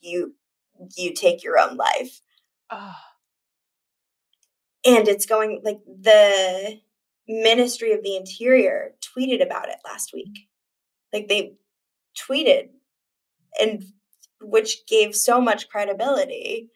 you 0.00 0.34
you 0.96 1.12
take 1.12 1.42
your 1.42 1.58
own 1.58 1.76
life 1.76 2.20
oh. 2.70 2.94
and 4.84 5.08
it's 5.08 5.26
going 5.26 5.60
like 5.64 5.80
the 5.84 6.78
ministry 7.26 7.92
of 7.92 8.02
the 8.04 8.16
interior 8.16 8.92
tweeted 9.00 9.44
about 9.44 9.68
it 9.68 9.78
last 9.84 10.12
week 10.14 10.48
like 11.12 11.26
they 11.28 11.54
tweeted 12.16 12.68
and 13.58 13.84
which 14.40 14.86
gave 14.86 15.14
so 15.14 15.40
much 15.40 15.68
credibility 15.68 16.70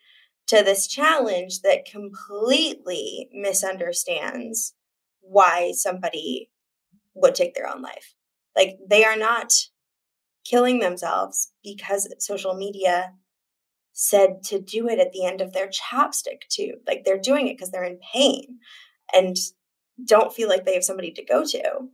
to 0.49 0.65
this 0.65 0.89
challenge 0.89 1.61
that 1.61 1.85
completely 1.85 3.29
misunderstands 3.33 4.75
why 5.31 5.73
somebody 5.75 6.51
would 7.15 7.35
take 7.35 7.55
their 7.55 7.69
own 7.69 7.83
life. 7.83 8.15
Like 8.57 8.79
they 8.89 9.05
are 9.05 9.17
not 9.17 9.53
killing 10.45 10.81
themselves 10.81 11.53
because 11.63 12.13
social 12.19 12.55
media 12.55 13.13
said 13.93 14.43
to 14.45 14.61
do 14.61 14.89
it 14.89 14.99
at 14.99 15.13
the 15.13 15.25
end 15.25 15.41
of 15.41 15.53
their 15.53 15.69
chapstick 15.69 16.49
tube. 16.49 16.79
Like 16.87 17.05
they're 17.05 17.19
doing 17.19 17.49
it 17.49 17.57
because 17.57 17.71
they're 17.71 17.85
in 17.85 18.01
pain 18.13 18.59
and 19.15 19.37
don't 20.05 20.33
feel 20.33 20.49
like 20.49 20.65
they 20.65 20.75
have 20.75 20.85
somebody 20.85 21.13
to 21.13 21.25
go 21.25 21.45
to. 21.45 21.89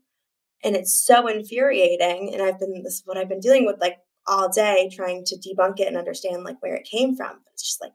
And 0.64 0.76
it's 0.76 1.04
so 1.04 1.26
infuriating. 1.26 2.30
And 2.32 2.42
I've 2.42 2.58
been 2.58 2.82
this 2.82 2.94
is 2.94 3.02
what 3.04 3.18
I've 3.18 3.28
been 3.28 3.40
dealing 3.40 3.66
with 3.66 3.80
like 3.80 3.98
all 4.26 4.48
day 4.48 4.90
trying 4.92 5.24
to 5.26 5.36
debunk 5.36 5.80
it 5.80 5.88
and 5.88 5.96
understand 5.96 6.44
like 6.44 6.60
where 6.60 6.74
it 6.74 6.88
came 6.90 7.16
from. 7.16 7.40
It's 7.52 7.62
just 7.62 7.82
like 7.82 7.92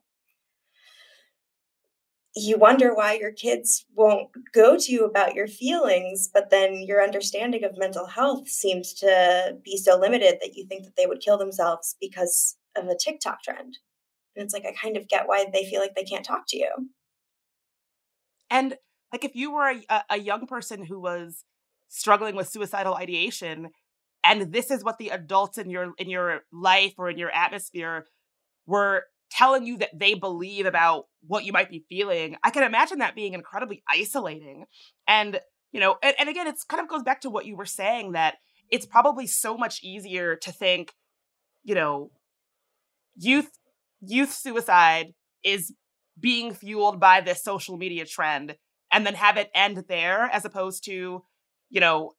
you 2.35 2.57
wonder 2.57 2.93
why 2.93 3.13
your 3.13 3.31
kids 3.31 3.85
won't 3.93 4.29
go 4.53 4.77
to 4.77 4.91
you 4.91 5.03
about 5.03 5.35
your 5.35 5.47
feelings, 5.47 6.29
but 6.33 6.49
then 6.49 6.81
your 6.81 7.03
understanding 7.03 7.63
of 7.63 7.77
mental 7.77 8.05
health 8.05 8.47
seems 8.47 8.93
to 8.93 9.57
be 9.63 9.75
so 9.75 9.97
limited 9.97 10.37
that 10.41 10.55
you 10.55 10.65
think 10.65 10.85
that 10.85 10.95
they 10.95 11.05
would 11.05 11.19
kill 11.19 11.37
themselves 11.37 11.95
because 11.99 12.55
of 12.77 12.87
a 12.87 12.95
TikTok 12.97 13.43
trend. 13.43 13.79
And 14.35 14.45
it's 14.45 14.53
like, 14.53 14.65
I 14.65 14.71
kind 14.71 14.95
of 14.95 15.09
get 15.09 15.27
why 15.27 15.45
they 15.51 15.65
feel 15.65 15.81
like 15.81 15.95
they 15.95 16.03
can't 16.03 16.23
talk 16.23 16.45
to 16.49 16.57
you. 16.57 16.69
And 18.49 18.75
like, 19.11 19.25
if 19.25 19.35
you 19.35 19.53
were 19.53 19.73
a, 19.89 20.03
a 20.11 20.19
young 20.19 20.47
person 20.47 20.85
who 20.85 21.01
was 21.01 21.43
struggling 21.89 22.35
with 22.35 22.47
suicidal 22.47 22.95
ideation, 22.95 23.71
and 24.23 24.53
this 24.53 24.71
is 24.71 24.83
what 24.83 24.99
the 24.99 25.09
adults 25.09 25.57
in 25.57 25.69
your 25.69 25.93
in 25.97 26.09
your 26.09 26.41
life 26.53 26.93
or 26.97 27.09
in 27.09 27.17
your 27.17 27.31
atmosphere 27.31 28.05
were 28.65 29.05
telling 29.31 29.65
you 29.65 29.77
that 29.77 29.97
they 29.97 30.13
believe 30.13 30.65
about 30.65 31.05
what 31.25 31.45
you 31.45 31.53
might 31.53 31.69
be 31.69 31.85
feeling 31.89 32.35
i 32.43 32.49
can 32.49 32.63
imagine 32.63 32.99
that 32.99 33.15
being 33.15 33.33
incredibly 33.33 33.83
isolating. 33.89 34.65
And 35.07 35.39
you 35.71 35.79
know 35.79 35.97
and, 36.03 36.15
and 36.19 36.29
again 36.29 36.47
it's 36.47 36.63
kind 36.63 36.81
of 36.81 36.89
goes 36.89 37.03
back 37.03 37.21
to 37.21 37.29
what 37.29 37.45
you 37.45 37.55
were 37.55 37.65
saying 37.65 38.11
that 38.13 38.35
it's 38.69 38.85
probably 38.85 39.27
so 39.27 39.57
much 39.57 39.83
easier 39.83 40.35
to 40.35 40.51
think 40.51 40.93
you 41.63 41.75
know 41.75 42.11
youth 43.15 43.51
youth 44.01 44.31
suicide 44.31 45.13
is 45.43 45.73
being 46.19 46.53
fueled 46.53 46.99
by 46.99 47.21
this 47.21 47.43
social 47.43 47.77
media 47.77 48.05
trend 48.05 48.55
and 48.91 49.05
then 49.05 49.15
have 49.15 49.37
it 49.37 49.49
end 49.55 49.83
there 49.87 50.23
as 50.23 50.45
opposed 50.45 50.83
to 50.85 51.23
you 51.69 51.79
know 51.79 52.11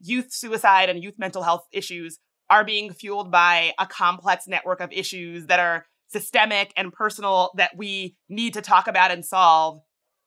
youth 0.00 0.32
suicide 0.32 0.88
and 0.88 1.02
youth 1.02 1.18
mental 1.18 1.42
health 1.42 1.66
issues 1.72 2.18
are 2.48 2.64
being 2.64 2.92
fueled 2.92 3.30
by 3.30 3.72
a 3.78 3.86
complex 3.86 4.48
network 4.48 4.80
of 4.80 4.90
issues 4.92 5.46
that 5.46 5.60
are 5.60 5.86
systemic 6.10 6.72
and 6.76 6.92
personal 6.92 7.50
that 7.56 7.76
we 7.76 8.16
need 8.28 8.54
to 8.54 8.62
talk 8.62 8.88
about 8.88 9.10
and 9.10 9.24
solve 9.24 9.80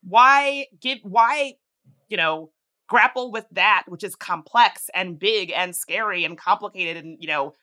why 0.04 0.66
give 0.82 1.00
why 1.04 1.54
you 2.10 2.18
know 2.18 2.50
grapple 2.88 3.32
with 3.32 3.46
that 3.52 3.84
which 3.88 4.04
is 4.04 4.16
complex 4.16 4.90
and 4.94 5.20
big 5.20 5.52
and 5.56 5.76
scary 5.76 6.26
and 6.26 6.38
complicated 6.38 7.04
and 7.04 7.18
you 7.20 7.28
know 7.28 7.54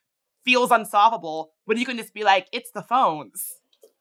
feels 0.44 0.70
unsolvable 0.70 1.52
when 1.66 1.78
you 1.78 1.84
can 1.84 1.96
just 1.96 2.14
be 2.14 2.24
like 2.24 2.46
it's 2.52 2.70
the 2.72 2.82
phones. 2.82 3.56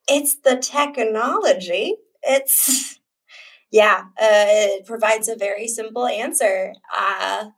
It's 0.08 0.36
the 0.40 0.56
technology. 0.56 1.96
It's 2.22 2.98
yeah 3.70 4.04
uh, 4.20 4.46
it 4.48 4.86
provides 4.86 5.28
a 5.28 5.36
very 5.36 5.68
simple 5.68 6.06
answer 6.06 6.72
uh, 6.96 7.50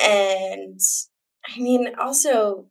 and 0.00 0.80
i 1.46 1.58
mean 1.58 1.92
also 1.98 2.69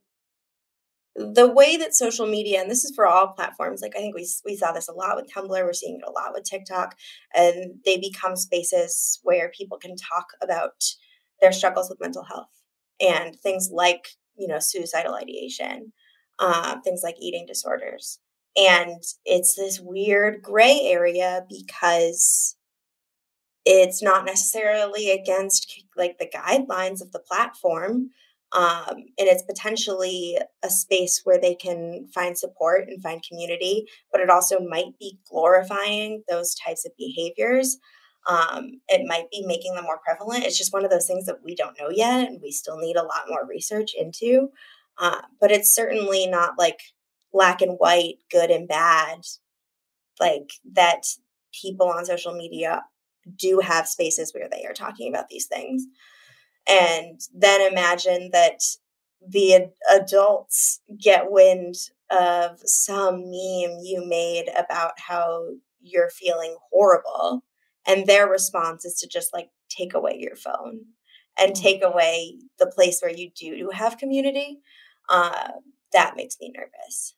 the 1.34 1.51
way 1.51 1.76
that 1.76 1.93
social 1.93 2.26
media 2.26 2.61
and 2.61 2.72
this 2.72 2.86
is 2.86 2.95
for 2.95 3.05
all 3.05 3.28
platforms 3.28 3.82
like 3.82 3.95
i 3.95 3.99
think 3.99 4.15
we, 4.15 4.28
we 4.45 4.55
saw 4.55 4.72
this 4.72 4.88
a 4.88 4.93
lot 4.93 5.15
with 5.15 5.32
tumblr 5.32 5.49
we're 5.49 5.74
seeing 5.74 5.97
it 5.97 6.07
a 6.07 6.11
lot 6.11 6.32
with 6.34 6.43
tiktok 6.43 6.95
and 7.36 7.76
they 7.86 7.97
become 7.97 8.36
spaces 8.36 9.20
where 9.24 9.51
people 9.57 9.78
can 9.78 9.95
talk 9.95 10.28
about 10.41 10.84
their 11.41 11.51
struggles 11.51 11.89
with 11.89 11.99
mental 11.99 12.24
health 12.24 12.49
and 13.01 13.36
things 13.36 13.70
like 13.72 14.09
you 14.38 14.47
know 14.47 14.59
suicidal 14.59 15.15
ideation 15.15 15.91
uh, 16.39 16.78
things 16.84 17.01
like 17.03 17.17
eating 17.22 17.45
disorders. 17.45 18.20
And 18.57 19.03
it's 19.26 19.55
this 19.55 19.80
weird 19.80 20.41
gray 20.41 20.80
area 20.84 21.45
because 21.49 22.55
it's 23.65 24.01
not 24.01 24.26
necessarily 24.26 25.11
against 25.11 25.84
like 25.95 26.17
the 26.17 26.30
guidelines 26.34 27.01
of 27.01 27.11
the 27.11 27.20
platform 27.20 28.09
um, 28.52 28.95
and 29.18 29.28
it's 29.28 29.43
potentially 29.43 30.38
a 30.64 30.70
space 30.70 31.22
where 31.24 31.39
they 31.39 31.54
can 31.54 32.08
find 32.14 32.38
support 32.38 32.88
and 32.88 33.02
find 33.02 33.24
community 33.28 33.86
but 34.12 34.22
it 34.22 34.30
also 34.30 34.60
might 34.60 34.97
be 35.00 35.20
glorifying 35.30 36.24
those 36.30 36.56
types 36.56 36.86
of 36.86 36.91
behaviors. 36.97 37.78
Um, 38.28 38.82
it 38.88 39.08
might 39.08 39.32
be 39.32 39.43
making 39.45 39.76
them 39.76 39.86
more 39.86 40.00
prevalent. 40.06 40.43
It's 40.43 40.58
just 40.58 40.74
one 40.74 40.84
of 40.84 40.91
those 40.91 41.08
things 41.08 41.26
that 41.26 41.43
we 41.43 41.56
don't 41.56 41.80
know 41.80 41.89
yet 41.89 42.28
and 42.28 42.41
we 42.41 42.52
still 42.52 42.78
need 42.78 42.95
a 42.95 43.04
lot 43.04 43.30
more 43.30 43.47
research 43.47 43.91
into. 43.97 44.50
Uh, 44.97 45.22
but 45.39 45.52
it's 45.52 45.74
certainly 45.74 46.28
not 46.28 46.58
like 46.58 46.80
black 47.32 47.62
and 47.62 47.78
white 47.78 48.16
good 48.32 48.52
and 48.52 48.68
bad 48.68 49.22
like 50.20 50.52
that 50.74 51.04
people 51.54 51.88
on 51.88 52.04
social 52.04 52.34
media 52.34 52.84
do 53.38 53.60
have 53.60 53.88
spaces 53.88 54.34
where 54.34 54.50
they 54.52 54.66
are 54.66 54.74
talking 54.74 55.08
about 55.08 55.30
these 55.30 55.45
things 55.45 55.86
and 56.70 57.20
then 57.34 57.72
imagine 57.72 58.30
that 58.32 58.61
the 59.28 59.55
ad- 59.55 59.72
adults 59.91 60.82
get 60.97 61.32
wind 61.32 61.76
of 62.09 62.59
some 62.63 63.24
meme 63.24 63.80
you 63.84 64.03
made 64.07 64.45
about 64.57 64.93
how 64.97 65.43
you're 65.82 66.09
feeling 66.09 66.55
horrible 66.72 67.43
and 67.86 68.05
their 68.05 68.28
response 68.28 68.86
is 68.86 68.95
to 68.99 69.07
just 69.07 69.34
like 69.34 69.49
take 69.70 69.93
away 69.93 70.17
your 70.17 70.36
phone 70.36 70.82
and 71.38 71.51
mm. 71.51 71.61
take 71.61 71.84
away 71.84 72.38
the 72.57 72.67
place 72.67 72.99
where 73.01 73.11
you 73.11 73.30
do 73.36 73.70
have 73.74 73.97
community 73.97 74.59
uh, 75.09 75.49
that 75.91 76.15
makes 76.15 76.38
me 76.39 76.51
nervous 76.55 77.15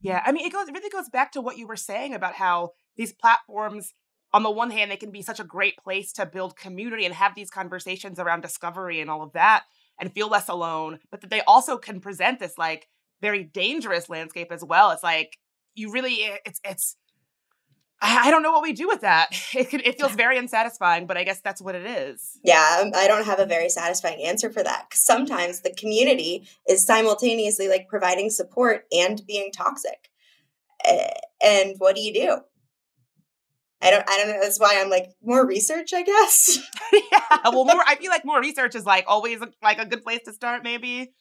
yeah 0.00 0.22
i 0.24 0.32
mean 0.32 0.46
it 0.46 0.52
goes 0.52 0.68
it 0.68 0.74
really 0.74 0.90
goes 0.90 1.08
back 1.08 1.32
to 1.32 1.40
what 1.40 1.58
you 1.58 1.66
were 1.66 1.76
saying 1.76 2.14
about 2.14 2.34
how 2.34 2.72
these 2.96 3.12
platforms 3.12 3.94
on 4.34 4.42
the 4.42 4.50
one 4.50 4.70
hand, 4.70 4.90
they 4.90 4.96
can 4.96 5.10
be 5.10 5.22
such 5.22 5.40
a 5.40 5.44
great 5.44 5.76
place 5.76 6.12
to 6.14 6.26
build 6.26 6.56
community 6.56 7.04
and 7.04 7.14
have 7.14 7.34
these 7.34 7.50
conversations 7.50 8.18
around 8.18 8.40
discovery 8.40 9.00
and 9.00 9.10
all 9.10 9.22
of 9.22 9.32
that 9.32 9.64
and 10.00 10.12
feel 10.12 10.28
less 10.28 10.48
alone, 10.48 10.98
but 11.10 11.20
that 11.20 11.30
they 11.30 11.42
also 11.42 11.76
can 11.76 12.00
present 12.00 12.38
this 12.38 12.56
like 12.56 12.88
very 13.20 13.44
dangerous 13.44 14.08
landscape 14.08 14.50
as 14.50 14.64
well. 14.64 14.90
It's 14.90 15.02
like 15.02 15.38
you 15.74 15.92
really, 15.92 16.24
eh, 16.24 16.38
it's, 16.46 16.60
it's, 16.64 16.96
I 18.04 18.32
don't 18.32 18.42
know 18.42 18.50
what 18.50 18.62
we 18.62 18.72
do 18.72 18.88
with 18.88 19.02
that. 19.02 19.28
It, 19.54 19.68
can, 19.68 19.80
it 19.84 19.98
feels 19.98 20.12
very 20.12 20.38
unsatisfying, 20.38 21.06
but 21.06 21.16
I 21.16 21.24
guess 21.24 21.40
that's 21.40 21.60
what 21.60 21.74
it 21.74 21.86
is. 21.86 22.38
Yeah, 22.42 22.80
um, 22.80 22.90
I 22.96 23.06
don't 23.06 23.26
have 23.26 23.38
a 23.38 23.46
very 23.46 23.68
satisfying 23.68 24.24
answer 24.24 24.50
for 24.50 24.62
that. 24.62 24.86
Sometimes 24.94 25.60
the 25.60 25.74
community 25.74 26.48
is 26.68 26.84
simultaneously 26.84 27.68
like 27.68 27.86
providing 27.88 28.30
support 28.30 28.86
and 28.90 29.24
being 29.26 29.52
toxic. 29.52 30.10
And 31.44 31.74
what 31.78 31.94
do 31.94 32.00
you 32.00 32.12
do? 32.12 32.38
I 33.82 33.90
don't 33.90 34.08
I 34.08 34.16
don't 34.16 34.28
know. 34.28 34.40
That's 34.40 34.60
why 34.60 34.80
I'm 34.80 34.88
like 34.88 35.10
more 35.22 35.46
research, 35.46 35.92
I 35.92 36.02
guess. 36.02 36.58
yeah. 36.92 37.38
Well, 37.44 37.64
more 37.64 37.82
I 37.86 37.96
feel 37.96 38.10
like 38.10 38.24
more 38.24 38.40
research 38.40 38.74
is 38.74 38.86
like 38.86 39.04
always 39.08 39.40
like 39.62 39.78
a 39.78 39.86
good 39.86 40.02
place 40.02 40.20
to 40.26 40.32
start, 40.32 40.62
maybe. 40.62 41.12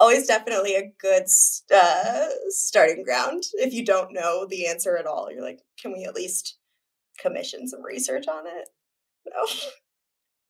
Always 0.00 0.26
definitely 0.26 0.74
a 0.74 0.92
good 1.00 1.24
uh, 1.72 2.26
starting 2.48 3.04
ground. 3.04 3.44
If 3.54 3.72
you 3.72 3.84
don't 3.84 4.12
know 4.12 4.44
the 4.44 4.66
answer 4.66 4.96
at 4.96 5.06
all, 5.06 5.30
you're 5.30 5.44
like, 5.44 5.60
can 5.80 5.92
we 5.92 6.04
at 6.04 6.16
least 6.16 6.58
commission 7.18 7.68
some 7.68 7.82
research 7.82 8.26
on 8.26 8.44
it? 8.46 8.68
No. 9.26 9.46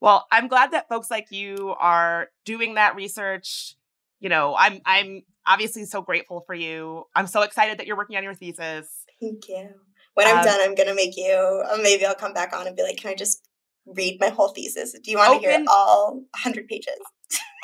Well, 0.00 0.26
I'm 0.32 0.48
glad 0.48 0.72
that 0.72 0.88
folks 0.88 1.10
like 1.10 1.30
you 1.30 1.74
are 1.78 2.28
doing 2.46 2.74
that 2.74 2.96
research. 2.96 3.76
You 4.20 4.30
know, 4.30 4.56
I'm 4.58 4.80
I'm 4.86 5.22
obviously 5.46 5.84
so 5.84 6.00
grateful 6.00 6.40
for 6.46 6.54
you. 6.54 7.04
I'm 7.14 7.26
so 7.26 7.42
excited 7.42 7.78
that 7.78 7.86
you're 7.86 7.98
working 7.98 8.16
on 8.16 8.24
your 8.24 8.34
thesis. 8.34 8.88
Thank 9.20 9.48
you 9.48 9.74
when 10.14 10.26
I'm 10.26 10.38
um, 10.38 10.44
done, 10.44 10.60
I'm 10.62 10.74
gonna 10.74 10.94
make 10.94 11.16
you. 11.16 11.34
Uh, 11.70 11.76
maybe 11.82 12.04
I'll 12.04 12.14
come 12.14 12.32
back 12.32 12.54
on 12.54 12.66
and 12.66 12.76
be 12.76 12.82
like, 12.82 12.96
"Can 12.96 13.10
I 13.10 13.14
just 13.14 13.46
read 13.86 14.18
my 14.20 14.28
whole 14.28 14.48
thesis? 14.48 14.92
Do 14.92 15.10
you 15.10 15.18
want 15.18 15.40
to 15.42 15.48
hear 15.48 15.64
all 15.68 16.22
100 16.32 16.66
pages?" 16.68 16.98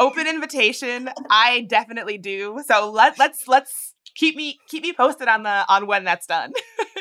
open 0.00 0.26
invitation. 0.26 1.10
I 1.30 1.66
definitely 1.68 2.18
do. 2.18 2.62
So 2.66 2.90
let 2.90 3.18
let's 3.18 3.46
let's 3.46 3.94
keep 4.16 4.34
me 4.34 4.58
keep 4.68 4.82
me 4.82 4.92
posted 4.92 5.28
on 5.28 5.44
the 5.44 5.64
on 5.68 5.86
when 5.86 6.04
that's 6.04 6.26
done. 6.26 6.52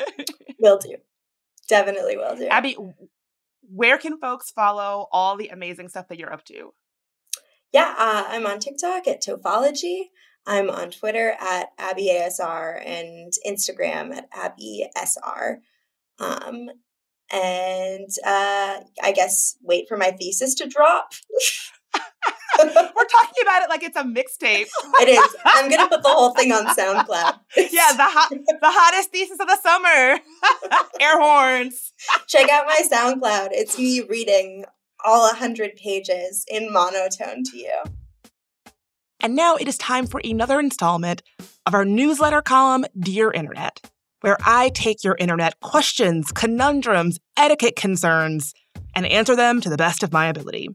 will 0.60 0.78
do. 0.78 0.96
Definitely 1.68 2.16
will 2.16 2.36
do. 2.36 2.46
Abbie, 2.46 2.76
where 3.62 3.98
can 3.98 4.18
folks 4.18 4.50
follow 4.50 5.08
all 5.10 5.36
the 5.36 5.48
amazing 5.48 5.88
stuff 5.88 6.08
that 6.08 6.18
you're 6.18 6.32
up 6.32 6.44
to? 6.46 6.72
Yeah, 7.72 7.94
uh, 7.96 8.24
I'm 8.28 8.46
on 8.46 8.58
TikTok 8.58 9.06
at 9.06 9.22
tofology. 9.22 10.06
I'm 10.46 10.70
on 10.70 10.90
Twitter 10.90 11.34
at 11.40 11.76
AbbieASR 11.78 12.82
and 12.84 13.32
Instagram 13.46 14.12
at 14.12 14.30
AbbySR. 14.32 15.58
Um, 16.18 16.70
and 17.32 18.08
uh, 18.26 18.80
I 19.02 19.12
guess 19.14 19.56
wait 19.62 19.88
for 19.88 19.96
my 19.96 20.10
thesis 20.10 20.54
to 20.56 20.66
drop. 20.66 21.12
We're 22.58 22.66
talking 22.72 23.42
about 23.42 23.62
it 23.62 23.70
like 23.70 23.82
it's 23.82 23.96
a 23.96 24.02
mixtape. 24.02 24.66
it 25.00 25.08
is. 25.08 25.36
I'm 25.44 25.70
gonna 25.70 25.88
put 25.88 26.02
the 26.02 26.08
whole 26.08 26.34
thing 26.34 26.52
on 26.52 26.66
SoundCloud. 26.66 27.38
yeah, 27.56 27.92
the 27.92 28.04
hot, 28.04 28.30
the 28.30 28.58
hottest 28.62 29.10
thesis 29.10 29.38
of 29.40 29.46
the 29.46 29.56
summer. 29.62 30.18
Air 31.00 31.20
horns. 31.20 31.92
Check 32.26 32.50
out 32.50 32.66
my 32.66 32.82
SoundCloud. 32.90 33.48
It's 33.52 33.78
me 33.78 34.02
reading 34.02 34.64
all 35.04 35.28
100 35.28 35.76
pages 35.76 36.44
in 36.48 36.72
monotone 36.72 37.44
to 37.44 37.56
you. 37.56 37.72
And 39.22 39.36
now 39.36 39.56
it 39.56 39.68
is 39.68 39.76
time 39.76 40.06
for 40.06 40.20
another 40.24 40.58
installment 40.58 41.22
of 41.66 41.74
our 41.74 41.84
newsletter 41.84 42.40
column, 42.42 42.86
Dear 42.98 43.30
Internet, 43.30 43.90
where 44.22 44.38
I 44.44 44.70
take 44.70 45.04
your 45.04 45.16
internet 45.18 45.60
questions, 45.60 46.32
conundrums, 46.32 47.18
etiquette 47.36 47.76
concerns, 47.76 48.54
and 48.94 49.06
answer 49.06 49.36
them 49.36 49.60
to 49.60 49.68
the 49.68 49.76
best 49.76 50.02
of 50.02 50.12
my 50.12 50.26
ability. 50.26 50.70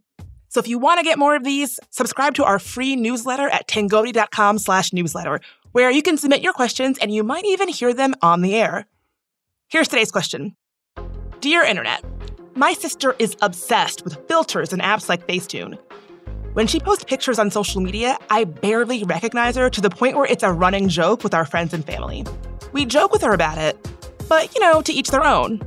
So 0.50 0.60
if 0.60 0.68
you 0.68 0.80
want 0.80 1.00
to 1.00 1.04
get 1.04 1.20
more 1.20 1.36
of 1.36 1.44
these, 1.44 1.80
subscribe 1.90 2.36
to 2.36 2.46
our 2.46 2.60
free 2.60 2.96
newsletter 2.96 3.50
at 3.50 3.68
tangoti.com 3.68 4.60
slash 4.60 4.94
newsletter, 4.94 5.42
where 5.72 5.92
you 5.92 6.02
can 6.02 6.18
submit 6.18 6.42
your 6.42 6.54
questions 6.54 6.98
and 7.00 7.14
you 7.14 7.24
might 7.24 7.46
even 7.46 7.68
hear 7.68 7.94
them 7.94 8.14
on 8.22 8.42
the 8.42 8.56
air. 8.56 8.86
Here's 9.68 9.88
today's 9.88 10.12
question. 10.12 10.56
Dear 11.42 11.64
Internet, 11.64 12.06
my 12.56 12.74
sister 12.74 13.16
is 13.20 13.36
obsessed 13.42 14.06
with 14.06 14.18
filters 14.28 14.72
and 14.72 14.82
apps 14.82 15.10
like 15.10 15.28
Facetune. 15.28 15.78
When 16.56 16.68
she 16.68 16.80
posts 16.80 17.04
pictures 17.04 17.38
on 17.38 17.52
social 17.52 17.82
media, 17.82 18.18
I 18.30 18.46
barely 18.46 19.04
recognize 19.04 19.58
her 19.58 19.70
to 19.70 19.82
the 19.82 19.90
point 19.90 20.16
where 20.16 20.26
it's 20.26 20.42
a 20.42 20.54
running 20.54 20.88
joke 20.88 21.22
with 21.22 21.34
our 21.34 21.44
friends 21.44 21.74
and 21.74 21.86
family. 21.86 22.24
We 22.72 22.86
joke 22.86 23.12
with 23.12 23.24
her 23.24 23.34
about 23.34 23.58
it, 23.58 23.78
but 24.30 24.56
you 24.56 24.62
know, 24.62 24.82
to 24.82 24.94
each 24.94 25.10
their 25.10 25.26
own. 25.26 25.62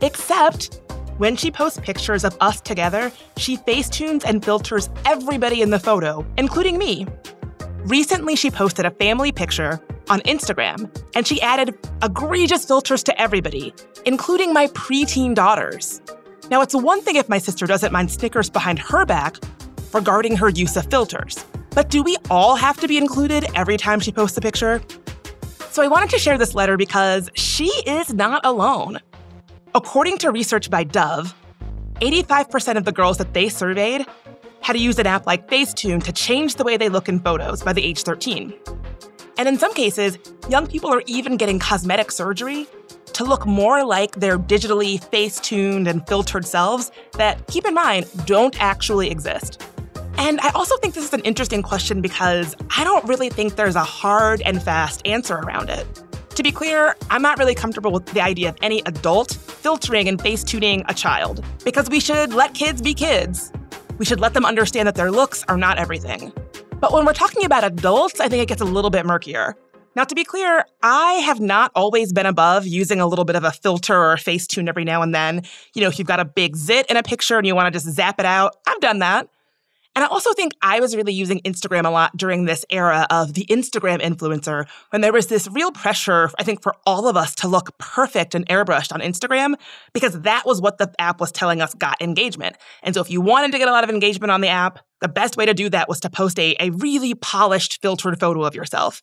Except 0.00 0.80
When 1.18 1.36
she 1.36 1.52
posts 1.52 1.78
pictures 1.78 2.24
of 2.24 2.36
us 2.40 2.60
together, 2.60 3.12
she 3.36 3.56
facetunes 3.56 4.24
and 4.24 4.44
filters 4.44 4.90
everybody 5.06 5.62
in 5.62 5.70
the 5.70 5.78
photo, 5.78 6.26
including 6.36 6.76
me. 6.76 7.06
Recently, 7.84 8.34
she 8.34 8.50
posted 8.50 8.84
a 8.84 8.90
family 8.90 9.30
picture 9.30 9.80
on 10.10 10.20
Instagram, 10.22 10.90
and 11.14 11.24
she 11.24 11.40
added 11.40 11.78
egregious 12.02 12.64
filters 12.64 13.04
to 13.04 13.20
everybody, 13.20 13.72
including 14.04 14.52
my 14.52 14.66
preteen 14.68 15.32
daughters. 15.32 16.00
Now, 16.50 16.60
it's 16.60 16.74
one 16.74 17.00
thing 17.00 17.16
if 17.16 17.28
my 17.28 17.38
sister 17.38 17.66
doesn't 17.66 17.92
mind 17.92 18.10
snickers 18.10 18.50
behind 18.50 18.78
her 18.78 19.06
back 19.06 19.36
regarding 19.94 20.36
her 20.36 20.50
use 20.50 20.76
of 20.76 20.84
filters, 20.90 21.44
but 21.70 21.88
do 21.88 22.02
we 22.02 22.16
all 22.30 22.54
have 22.54 22.78
to 22.80 22.88
be 22.88 22.98
included 22.98 23.46
every 23.54 23.78
time 23.78 23.98
she 23.98 24.12
posts 24.12 24.36
a 24.36 24.42
picture? 24.42 24.82
So 25.70 25.82
I 25.82 25.88
wanted 25.88 26.10
to 26.10 26.18
share 26.18 26.36
this 26.36 26.54
letter 26.54 26.76
because 26.76 27.30
she 27.34 27.68
is 27.86 28.12
not 28.12 28.44
alone. 28.44 29.00
According 29.74 30.18
to 30.18 30.30
research 30.30 30.68
by 30.68 30.84
Dove, 30.84 31.34
85% 32.00 32.76
of 32.76 32.84
the 32.84 32.92
girls 32.92 33.16
that 33.18 33.32
they 33.32 33.48
surveyed 33.48 34.04
had 34.60 34.74
to 34.74 34.78
use 34.78 34.98
an 34.98 35.06
app 35.06 35.26
like 35.26 35.48
Facetune 35.48 36.02
to 36.04 36.12
change 36.12 36.56
the 36.56 36.64
way 36.64 36.76
they 36.76 36.90
look 36.90 37.08
in 37.08 37.20
photos 37.20 37.62
by 37.62 37.72
the 37.72 37.82
age 37.82 38.02
13. 38.02 38.52
And 39.38 39.48
in 39.48 39.58
some 39.58 39.74
cases, 39.74 40.18
young 40.48 40.66
people 40.66 40.92
are 40.92 41.02
even 41.06 41.36
getting 41.36 41.58
cosmetic 41.58 42.12
surgery 42.12 42.66
to 43.14 43.24
look 43.24 43.46
more 43.46 43.84
like 43.84 44.16
their 44.16 44.38
digitally 44.38 45.02
face 45.10 45.40
tuned 45.40 45.88
and 45.88 46.06
filtered 46.06 46.46
selves 46.46 46.90
that, 47.12 47.46
keep 47.46 47.66
in 47.66 47.74
mind, 47.74 48.06
don't 48.26 48.60
actually 48.60 49.10
exist. 49.10 49.62
And 50.16 50.40
I 50.40 50.50
also 50.50 50.76
think 50.78 50.94
this 50.94 51.04
is 51.04 51.12
an 51.12 51.20
interesting 51.20 51.62
question 51.62 52.00
because 52.00 52.54
I 52.76 52.84
don't 52.84 53.04
really 53.04 53.30
think 53.30 53.56
there's 53.56 53.76
a 53.76 53.84
hard 53.84 54.42
and 54.42 54.62
fast 54.62 55.02
answer 55.06 55.36
around 55.36 55.70
it. 55.70 55.86
To 56.30 56.42
be 56.42 56.50
clear, 56.50 56.96
I'm 57.10 57.22
not 57.22 57.38
really 57.38 57.54
comfortable 57.54 57.92
with 57.92 58.06
the 58.06 58.20
idea 58.20 58.48
of 58.48 58.56
any 58.62 58.82
adult 58.86 59.32
filtering 59.34 60.08
and 60.08 60.20
face 60.20 60.42
tuning 60.42 60.84
a 60.88 60.94
child 60.94 61.44
because 61.64 61.88
we 61.88 62.00
should 62.00 62.32
let 62.32 62.54
kids 62.54 62.82
be 62.82 62.94
kids. 62.94 63.52
We 63.98 64.04
should 64.04 64.18
let 64.18 64.34
them 64.34 64.44
understand 64.44 64.88
that 64.88 64.96
their 64.96 65.12
looks 65.12 65.44
are 65.46 65.56
not 65.56 65.78
everything. 65.78 66.32
But 66.80 66.92
when 66.92 67.06
we're 67.06 67.12
talking 67.12 67.44
about 67.44 67.62
adults, 67.62 68.18
I 68.18 68.28
think 68.28 68.42
it 68.42 68.48
gets 68.48 68.60
a 68.60 68.64
little 68.64 68.90
bit 68.90 69.06
murkier. 69.06 69.56
Now, 69.96 70.04
to 70.04 70.14
be 70.14 70.24
clear, 70.24 70.64
I 70.82 71.14
have 71.14 71.40
not 71.40 71.70
always 71.74 72.12
been 72.12 72.26
above 72.26 72.66
using 72.66 73.00
a 73.00 73.06
little 73.06 73.24
bit 73.24 73.36
of 73.36 73.44
a 73.44 73.52
filter 73.52 73.94
or 73.94 74.12
a 74.12 74.18
face 74.18 74.46
tune 74.46 74.68
every 74.68 74.84
now 74.84 75.02
and 75.02 75.14
then. 75.14 75.42
You 75.74 75.82
know, 75.82 75.88
if 75.88 75.98
you've 75.98 76.08
got 76.08 76.20
a 76.20 76.24
big 76.24 76.56
zit 76.56 76.86
in 76.86 76.96
a 76.96 77.02
picture 77.02 77.38
and 77.38 77.46
you 77.46 77.54
want 77.54 77.72
to 77.72 77.78
just 77.78 77.94
zap 77.94 78.18
it 78.18 78.26
out, 78.26 78.56
I've 78.66 78.80
done 78.80 78.98
that. 78.98 79.28
And 79.96 80.04
I 80.04 80.08
also 80.08 80.32
think 80.32 80.54
I 80.60 80.80
was 80.80 80.96
really 80.96 81.12
using 81.12 81.40
Instagram 81.42 81.86
a 81.86 81.90
lot 81.90 82.16
during 82.16 82.46
this 82.46 82.64
era 82.68 83.06
of 83.10 83.34
the 83.34 83.46
Instagram 83.48 84.02
influencer 84.02 84.66
when 84.90 85.02
there 85.02 85.12
was 85.12 85.28
this 85.28 85.46
real 85.52 85.70
pressure, 85.70 86.30
I 86.36 86.42
think, 86.42 86.62
for 86.62 86.74
all 86.84 87.06
of 87.06 87.16
us 87.16 87.36
to 87.36 87.48
look 87.48 87.78
perfect 87.78 88.34
and 88.34 88.44
airbrushed 88.48 88.92
on 88.92 89.00
Instagram 89.00 89.54
because 89.92 90.20
that 90.22 90.44
was 90.44 90.60
what 90.60 90.78
the 90.78 90.92
app 90.98 91.20
was 91.20 91.30
telling 91.30 91.60
us 91.60 91.74
got 91.74 92.02
engagement. 92.02 92.56
And 92.82 92.92
so 92.92 93.00
if 93.02 93.10
you 93.10 93.20
wanted 93.20 93.52
to 93.52 93.58
get 93.58 93.68
a 93.68 93.70
lot 93.70 93.84
of 93.84 93.90
engagement 93.90 94.32
on 94.32 94.40
the 94.40 94.48
app, 94.48 94.80
the 95.00 95.06
best 95.06 95.36
way 95.36 95.46
to 95.46 95.54
do 95.54 95.68
that 95.70 95.88
was 95.88 96.00
to 96.00 96.10
post 96.10 96.40
a, 96.40 96.56
a 96.58 96.70
really 96.70 97.14
polished, 97.14 97.80
filtered 97.80 98.18
photo 98.18 98.42
of 98.42 98.56
yourself. 98.56 99.00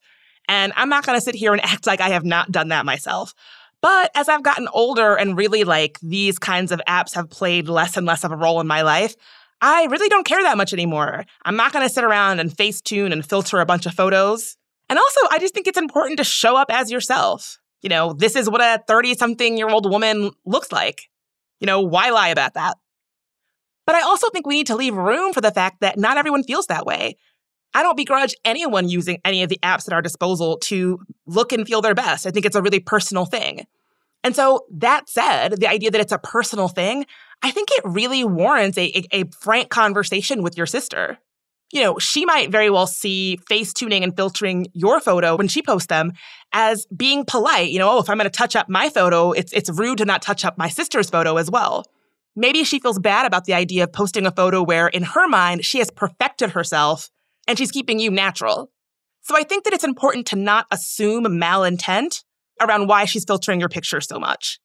And 0.52 0.74
I'm 0.76 0.90
not 0.90 1.06
going 1.06 1.18
to 1.18 1.24
sit 1.24 1.34
here 1.34 1.54
and 1.54 1.62
act 1.64 1.88
like 1.88 2.02
I 2.02 2.10
have 2.10 2.26
not 2.26 2.52
done 2.52 2.68
that 2.68 2.86
myself. 2.86 3.34
But 3.82 4.12
as 4.14 4.28
I've 4.28 4.44
gotten 4.44 4.68
older 4.74 5.16
and 5.16 5.38
really 5.38 5.64
like 5.64 5.98
these 6.02 6.38
kinds 6.38 6.74
of 6.74 6.82
apps 6.88 7.16
have 7.16 7.30
played 7.30 7.70
less 7.70 7.96
and 7.96 8.06
less 8.06 8.26
of 8.26 8.32
a 8.32 8.36
role 8.36 8.60
in 8.60 8.68
my 8.68 8.82
life, 8.82 9.16
I 9.62 9.86
really 9.86 10.10
don't 10.10 10.26
care 10.26 10.44
that 10.44 10.58
much 10.58 10.74
anymore. 10.74 11.26
I'm 11.46 11.56
not 11.56 11.72
going 11.72 11.88
to 11.88 11.94
sit 11.94 12.04
around 12.04 12.40
and 12.40 12.56
face 12.56 12.82
tune 12.82 13.14
and 13.14 13.26
filter 13.26 13.62
a 13.62 13.66
bunch 13.66 13.86
of 13.86 13.94
photos. 13.94 14.58
And 14.90 15.00
also, 15.00 15.22
I 15.32 15.40
just 15.40 15.54
think 15.54 15.68
it's 15.68 15.78
important 15.78 16.18
to 16.18 16.26
show 16.26 16.58
up 16.58 16.70
as 16.70 16.92
yourself. 16.92 17.58
You 17.82 17.90
know, 17.90 18.14
this 18.14 18.36
is 18.36 18.50
what 18.50 18.62
a 18.62 18.84
30 18.88 19.16
something 19.16 19.58
year 19.58 19.70
old 19.70 19.90
woman 19.90 20.32
looks 20.46 20.72
like. 20.72 21.10
You 21.62 21.66
know, 21.66 21.80
why 21.80 22.10
lie 22.10 22.28
about 22.28 22.56
that? 22.56 22.78
But 23.86 23.96
I 23.96 24.02
also 24.02 24.30
think 24.30 24.46
we 24.46 24.56
need 24.56 24.68
to 24.68 24.76
leave 24.76 24.96
room 24.96 25.32
for 25.32 25.42
the 25.42 25.52
fact 25.52 25.80
that 25.80 25.98
not 25.98 26.18
everyone 26.18 26.44
feels 26.44 26.68
that 26.68 26.86
way. 26.86 27.16
I 27.74 27.84
don't 27.84 27.98
begrudge 27.98 28.36
anyone 28.44 28.90
using 28.90 29.20
any 29.24 29.44
of 29.44 29.50
the 29.50 29.60
apps 29.64 29.88
at 29.88 29.94
our 29.94 30.02
disposal 30.02 30.58
to 30.64 31.00
look 31.26 31.54
and 31.54 31.66
feel 31.66 31.82
their 31.82 31.96
best. 31.96 32.28
I 32.28 32.32
think 32.32 32.46
it's 32.46 32.56
a 32.56 32.62
really 32.62 32.80
personal 32.80 33.26
thing. 33.26 33.66
And 34.24 34.36
so, 34.36 34.66
that 34.72 35.10
said, 35.10 35.60
the 35.60 35.68
idea 35.68 35.90
that 35.90 36.02
it's 36.02 36.12
a 36.12 36.20
personal 36.20 36.68
thing, 36.68 37.06
I 37.42 37.50
think 37.52 37.70
it 37.72 37.82
really 37.84 38.24
warrants 38.24 38.78
a, 38.78 38.86
a, 38.96 39.22
a, 39.22 39.24
frank 39.40 39.70
conversation 39.70 40.44
with 40.44 40.58
your 40.58 40.68
sister. 40.68 41.18
You 41.74 41.82
know, 41.82 41.98
she 41.98 42.26
might 42.26 42.52
very 42.52 42.70
well 42.70 42.86
see 42.86 43.38
face 43.48 43.74
tuning 43.74 44.04
and 44.04 44.16
filtering 44.16 44.68
your 44.74 45.00
photo 45.00 45.38
when 45.38 45.48
she 45.48 45.64
posts 45.64 45.88
them 45.88 46.12
as 46.52 46.86
being 46.96 47.26
polite. 47.26 47.72
You 47.72 47.80
know, 47.80 47.90
oh, 47.90 48.00
if 48.00 48.10
I'm 48.10 48.18
going 48.18 48.30
to 48.30 48.30
touch 48.30 48.56
up 48.56 48.70
my 48.70 48.90
photo, 48.90 49.32
it's, 49.32 49.54
it's 49.54 49.70
rude 49.72 50.00
to 50.00 50.06
not 50.06 50.22
touch 50.22 50.46
up 50.46 50.58
my 50.58 50.68
sister's 50.70 51.10
photo 51.10 51.38
as 51.38 51.50
well. 51.50 51.86
Maybe 52.36 52.64
she 52.64 52.80
feels 52.80 53.00
bad 53.00 53.26
about 53.26 53.46
the 53.46 53.54
idea 53.54 53.86
of 53.86 53.94
posting 53.94 54.26
a 54.26 54.32
photo 54.32 54.62
where, 54.62 54.88
in 54.88 55.04
her 55.04 55.28
mind, 55.28 55.66
she 55.66 55.80
has 55.80 55.90
perfected 55.90 56.52
herself 56.52 57.10
and 57.48 57.58
she's 57.58 57.72
keeping 57.72 58.00
you 58.00 58.12
natural. 58.12 58.72
So 59.22 59.38
I 59.38 59.44
think 59.44 59.64
that 59.66 59.74
it's 59.74 59.84
important 59.84 60.26
to 60.28 60.36
not 60.36 60.66
assume 60.72 61.26
malintent 61.26 62.24
around 62.60 62.88
why 62.88 63.06
she's 63.06 63.26
filtering 63.26 63.60
your 63.60 63.70
picture 63.70 64.02
so 64.02 64.20
much. 64.20 64.60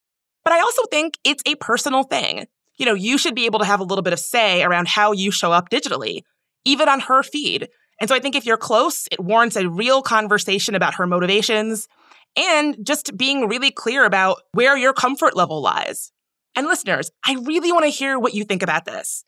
But 0.45 0.53
I 0.53 0.61
also 0.61 0.83
think 0.91 1.19
it's 1.25 1.43
a 1.47 1.57
personal 1.57 2.05
thing 2.05 2.47
you 2.79 2.87
know, 2.87 2.95
you 2.95 3.19
should 3.19 3.35
be 3.35 3.47
able 3.47 3.59
to 3.59 3.65
have 3.65 3.81
a 3.81 3.85
little 3.85 4.03
bit 4.03 4.13
of 4.13 4.19
say 4.19 4.63
around 4.63 4.89
how 4.89 5.13
you 5.13 5.31
show 5.31 5.53
up 5.53 5.71
digitally, 5.71 6.23
even 6.65 6.89
on 6.89 7.01
her 7.01 7.23
feed. 7.23 7.69
And 8.01 8.09
so 8.09 8.15
I 8.15 8.21
think 8.21 8.35
if 8.35 8.45
you're 8.45 8.59
close, 8.59 9.07
it 9.11 9.21
warrants 9.21 9.57
a 9.57 9.69
real 9.69 10.03
conversation 10.03 10.75
about 10.75 10.95
her 10.95 11.07
motivations 11.07 11.89
and 12.37 12.77
just 12.83 13.17
being 13.17 13.49
really 13.49 13.71
clear 13.71 14.05
about 14.05 14.43
where 14.53 14.77
your 14.77 14.93
comfort 14.93 15.35
level 15.35 15.63
lies. 15.63 16.13
And 16.55 16.67
listeners, 16.67 17.11
I 17.25 17.37
really 17.43 17.73
want 17.73 17.85
to 17.85 17.91
hear 17.91 18.19
what 18.19 18.35
you 18.35 18.45
think 18.45 18.63
about 18.63 18.85
this. 18.85 19.25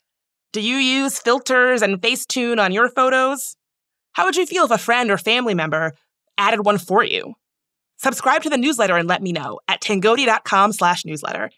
Do 0.52 0.62
you 0.62 0.76
use 0.76 1.18
filters 1.18 1.82
and 1.82 2.00
Facetune 2.00 2.58
on 2.58 2.72
your 2.72 2.88
photos? 2.88 3.54
How 4.12 4.24
would 4.24 4.36
you 4.36 4.46
feel 4.46 4.64
if 4.64 4.70
a 4.70 4.78
friend 4.78 5.10
or 5.10 5.18
family 5.18 5.52
member 5.52 5.92
added 6.38 6.64
one 6.64 6.78
for 6.78 7.04
you? 7.04 7.34
Subscribe 7.98 8.42
to 8.44 8.50
the 8.50 8.56
newsletter 8.56 8.96
and 8.96 9.06
let 9.06 9.20
me 9.20 9.30
know 9.30 9.60
at 9.68 9.82
tangoti.com 9.82 10.72
slash 10.72 11.04
newsletter. 11.04 11.50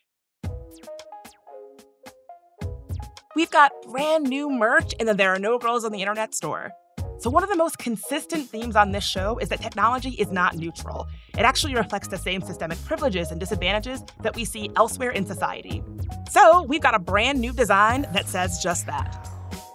We've 3.36 3.51
got 3.51 3.70
brand 3.88 4.24
new 4.24 4.51
merch 4.51 4.93
in 4.95 5.07
the 5.07 5.14
There 5.14 5.32
Are 5.34 5.38
No 5.38 5.57
Girls 5.59 5.84
on 5.84 5.93
the 5.93 6.01
Internet 6.01 6.34
store. 6.34 6.72
So, 7.20 7.28
one 7.28 7.42
of 7.42 7.50
the 7.50 7.56
most 7.56 7.76
consistent 7.76 8.48
themes 8.48 8.76
on 8.76 8.92
this 8.92 9.04
show 9.04 9.36
is 9.38 9.50
that 9.50 9.60
technology 9.60 10.12
is 10.12 10.32
not 10.32 10.56
neutral. 10.56 11.06
It 11.36 11.42
actually 11.42 11.74
reflects 11.74 12.08
the 12.08 12.16
same 12.16 12.40
systemic 12.40 12.82
privileges 12.86 13.30
and 13.30 13.38
disadvantages 13.38 14.02
that 14.22 14.34
we 14.34 14.46
see 14.46 14.70
elsewhere 14.74 15.10
in 15.10 15.26
society. 15.26 15.82
So, 16.30 16.62
we've 16.62 16.80
got 16.80 16.94
a 16.94 16.98
brand 16.98 17.38
new 17.38 17.52
design 17.52 18.06
that 18.14 18.26
says 18.26 18.62
just 18.62 18.86
that 18.86 19.28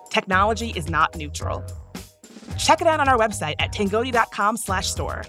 technology 0.10 0.72
is 0.76 0.90
not 0.90 1.16
neutral. 1.16 1.64
Check 2.58 2.82
it 2.82 2.88
out 2.88 3.00
on 3.00 3.08
our 3.08 3.18
website 3.18 3.56
at 3.60 3.72
tangoti.com 3.72 4.58
slash 4.58 4.88
store. 4.88 5.24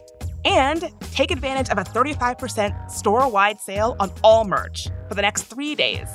And 0.46 0.90
take 1.12 1.30
advantage 1.30 1.68
of 1.68 1.76
a 1.76 1.84
35% 1.84 2.90
store-wide 2.90 3.60
sale 3.60 3.94
on 4.00 4.10
all 4.24 4.46
merch 4.46 4.88
for 5.08 5.14
the 5.14 5.22
next 5.22 5.42
three 5.42 5.74
days. 5.74 6.08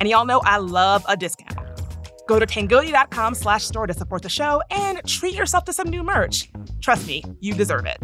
And 0.00 0.08
y'all 0.08 0.26
know 0.26 0.40
I 0.44 0.56
love 0.56 1.04
a 1.06 1.16
discount. 1.16 1.63
Go 2.26 2.38
to 2.38 2.46
tangoti.com 2.46 3.34
slash 3.34 3.64
store 3.64 3.86
to 3.86 3.94
support 3.94 4.22
the 4.22 4.28
show 4.28 4.62
and 4.70 5.00
treat 5.06 5.34
yourself 5.34 5.64
to 5.64 5.72
some 5.72 5.88
new 5.88 6.02
merch. 6.02 6.50
Trust 6.80 7.06
me, 7.06 7.22
you 7.40 7.54
deserve 7.54 7.86
it. 7.86 7.98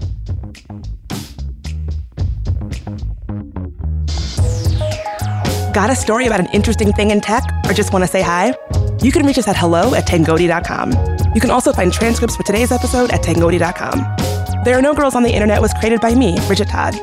Got 5.73 5.89
a 5.91 5.95
story 5.95 6.27
about 6.27 6.41
an 6.41 6.49
interesting 6.53 6.93
thing 6.93 7.11
in 7.11 7.21
tech 7.21 7.45
or 7.69 7.73
just 7.73 7.93
want 7.93 8.03
to 8.05 8.09
say 8.09 8.23
hi? 8.23 8.55
You 9.03 9.13
can 9.13 9.25
reach 9.25 9.39
us 9.39 9.49
at 9.49 9.57
hello 9.57 9.95
at 9.95 10.07
tangoti.com. 10.07 10.93
You 11.35 11.41
can 11.41 11.51
also 11.51 11.73
find 11.73 11.93
transcripts 11.93 12.37
for 12.37 12.43
today's 12.43 12.73
episode 12.73 13.11
at 13.13 13.23
tangoti.com. 13.23 14.65
There 14.65 14.77
Are 14.77 14.83
No 14.83 14.95
Girls 14.95 15.15
on 15.15 15.23
the 15.23 15.31
Internet 15.31 15.63
was 15.63 15.73
created 15.73 16.01
by 16.01 16.15
me, 16.15 16.37
Bridget 16.47 16.69
Todd. 16.69 16.95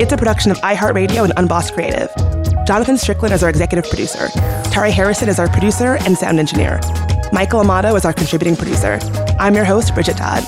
It's 0.00 0.12
a 0.12 0.16
production 0.16 0.50
of 0.50 0.58
iHeartRadio 0.58 1.22
and 1.22 1.32
Unboss 1.36 1.72
Creative. 1.72 2.10
Jonathan 2.66 2.98
Strickland 2.98 3.32
is 3.32 3.44
our 3.44 3.48
executive 3.48 3.88
producer. 3.88 4.26
Tari 4.72 4.90
Harrison 4.90 5.28
is 5.28 5.38
our 5.38 5.48
producer 5.48 5.98
and 6.00 6.18
sound 6.18 6.40
engineer. 6.40 6.80
Michael 7.32 7.60
Amato 7.60 7.94
is 7.94 8.04
our 8.04 8.12
contributing 8.12 8.56
producer. 8.56 8.98
I'm 9.38 9.54
your 9.54 9.64
host, 9.64 9.94
Bridget 9.94 10.16
Todd. 10.16 10.42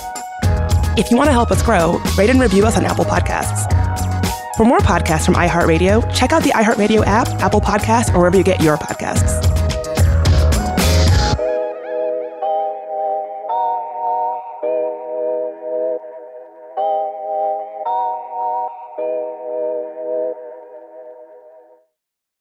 If 0.99 1.13
you 1.13 1.17
want 1.17 1.29
to 1.29 1.33
help 1.33 1.53
us 1.53 1.63
grow, 1.63 2.01
rate 2.19 2.29
and 2.29 2.41
review 2.41 2.67
us 2.67 2.77
on 2.77 2.85
Apple 2.85 3.05
Podcasts. 3.05 3.73
For 4.57 4.65
more 4.65 4.79
podcasts 4.79 5.27
from 5.27 5.35
iHeartRadio, 5.35 6.13
check 6.13 6.33
out 6.33 6.43
the 6.43 6.51
iHeartRadio 6.51 7.07
app, 7.07 7.29
Apple 7.41 7.61
Podcasts, 7.61 8.13
or 8.15 8.19
wherever 8.19 8.37
you 8.37 8.43
get 8.43 8.61
your 8.61 8.77
podcasts. 8.77 9.56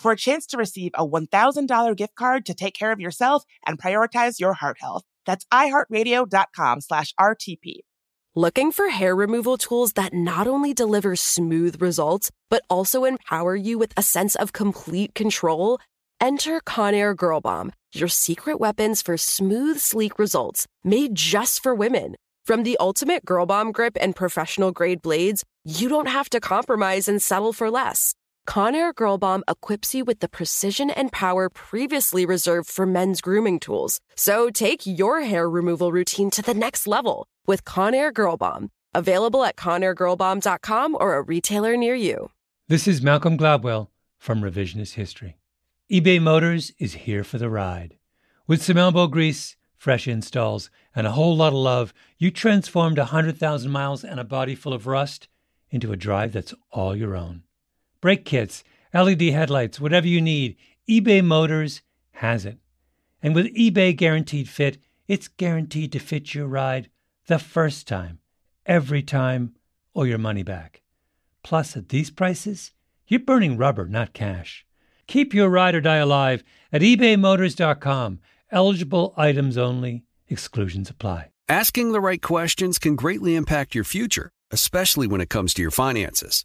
for 0.00 0.12
a 0.12 0.16
chance 0.16 0.46
to 0.46 0.56
receive 0.56 0.92
a 0.94 1.06
$1,000 1.06 1.96
gift 1.96 2.14
card 2.14 2.46
to 2.46 2.54
take 2.54 2.74
care 2.74 2.92
of 2.92 3.00
yourself 3.00 3.44
and 3.66 3.78
prioritize 3.78 4.40
your 4.40 4.54
heart 4.54 4.78
health. 4.80 5.04
That's 5.26 5.44
iHeartRadio.com 5.52 6.80
slash 6.80 7.14
RTP. 7.20 7.80
Looking 8.36 8.70
for 8.70 8.90
hair 8.90 9.16
removal 9.16 9.56
tools 9.56 9.94
that 9.94 10.14
not 10.14 10.46
only 10.46 10.72
deliver 10.72 11.16
smooth 11.16 11.82
results, 11.82 12.30
but 12.48 12.62
also 12.70 13.04
empower 13.04 13.56
you 13.56 13.76
with 13.76 13.92
a 13.96 14.02
sense 14.02 14.36
of 14.36 14.52
complete 14.52 15.14
control? 15.14 15.78
Enter 16.20 16.60
Conair 16.60 17.16
Girl 17.16 17.40
Bomb, 17.40 17.72
your 17.92 18.08
secret 18.08 18.60
weapons 18.60 19.02
for 19.02 19.16
smooth, 19.16 19.78
sleek 19.80 20.18
results 20.18 20.68
made 20.84 21.14
just 21.14 21.62
for 21.62 21.74
women. 21.74 22.14
From 22.44 22.62
the 22.62 22.76
ultimate 22.78 23.24
Girl 23.24 23.46
Bomb 23.46 23.72
grip 23.72 23.96
and 24.00 24.14
professional 24.14 24.70
grade 24.70 25.02
blades, 25.02 25.44
you 25.64 25.88
don't 25.88 26.08
have 26.08 26.30
to 26.30 26.40
compromise 26.40 27.08
and 27.08 27.20
settle 27.20 27.52
for 27.52 27.70
less. 27.70 28.14
Conair 28.46 28.94
Girl 28.94 29.18
Bomb 29.18 29.44
equips 29.48 29.94
you 29.94 30.04
with 30.04 30.20
the 30.20 30.28
precision 30.28 30.90
and 30.90 31.12
power 31.12 31.48
previously 31.48 32.26
reserved 32.26 32.68
for 32.68 32.86
men's 32.86 33.20
grooming 33.20 33.60
tools. 33.60 34.00
So 34.16 34.50
take 34.50 34.86
your 34.86 35.20
hair 35.22 35.48
removal 35.48 35.92
routine 35.92 36.30
to 36.32 36.42
the 36.42 36.54
next 36.54 36.86
level 36.86 37.26
with 37.46 37.64
Conair 37.64 38.12
Girl 38.12 38.36
Bomb. 38.36 38.70
Available 38.92 39.44
at 39.44 39.56
ConairGirlBomb.com 39.56 40.96
or 40.98 41.14
a 41.14 41.22
retailer 41.22 41.76
near 41.76 41.94
you. 41.94 42.32
This 42.66 42.88
is 42.88 43.02
Malcolm 43.02 43.38
Gladwell 43.38 43.88
from 44.18 44.42
Revisionist 44.42 44.94
History. 44.94 45.36
eBay 45.92 46.20
Motors 46.20 46.72
is 46.78 46.94
here 46.94 47.22
for 47.22 47.38
the 47.38 47.48
ride. 47.48 47.98
With 48.48 48.62
some 48.62 48.76
elbow 48.76 49.06
grease, 49.06 49.56
fresh 49.76 50.08
installs, 50.08 50.70
and 50.94 51.06
a 51.06 51.12
whole 51.12 51.36
lot 51.36 51.52
of 51.52 51.58
love, 51.60 51.94
you 52.18 52.32
transformed 52.32 52.98
a 52.98 53.02
100,000 53.02 53.70
miles 53.70 54.02
and 54.02 54.18
a 54.18 54.24
body 54.24 54.56
full 54.56 54.72
of 54.74 54.88
rust 54.88 55.28
into 55.70 55.92
a 55.92 55.96
drive 55.96 56.32
that's 56.32 56.54
all 56.72 56.96
your 56.96 57.14
own. 57.14 57.44
Brake 58.00 58.24
kits, 58.24 58.64
LED 58.94 59.22
headlights, 59.22 59.80
whatever 59.80 60.06
you 60.06 60.20
need, 60.20 60.56
eBay 60.88 61.24
Motors 61.24 61.82
has 62.12 62.44
it. 62.44 62.58
And 63.22 63.34
with 63.34 63.54
eBay 63.54 63.94
Guaranteed 63.94 64.48
Fit, 64.48 64.78
it's 65.06 65.28
guaranteed 65.28 65.92
to 65.92 65.98
fit 65.98 66.34
your 66.34 66.46
ride 66.46 66.88
the 67.26 67.38
first 67.38 67.86
time, 67.86 68.20
every 68.64 69.02
time, 69.02 69.54
or 69.92 70.06
your 70.06 70.18
money 70.18 70.42
back. 70.42 70.82
Plus, 71.42 71.76
at 71.76 71.90
these 71.90 72.10
prices, 72.10 72.72
you're 73.06 73.20
burning 73.20 73.56
rubber, 73.56 73.86
not 73.86 74.12
cash. 74.12 74.64
Keep 75.06 75.34
your 75.34 75.48
ride 75.48 75.74
or 75.74 75.80
die 75.80 75.96
alive 75.96 76.42
at 76.72 76.82
ebaymotors.com. 76.82 78.20
Eligible 78.52 79.14
items 79.16 79.58
only, 79.58 80.04
exclusions 80.28 80.88
apply. 80.88 81.30
Asking 81.48 81.92
the 81.92 82.00
right 82.00 82.22
questions 82.22 82.78
can 82.78 82.94
greatly 82.94 83.34
impact 83.34 83.74
your 83.74 83.84
future, 83.84 84.30
especially 84.50 85.06
when 85.06 85.20
it 85.20 85.30
comes 85.30 85.52
to 85.54 85.62
your 85.62 85.72
finances. 85.72 86.44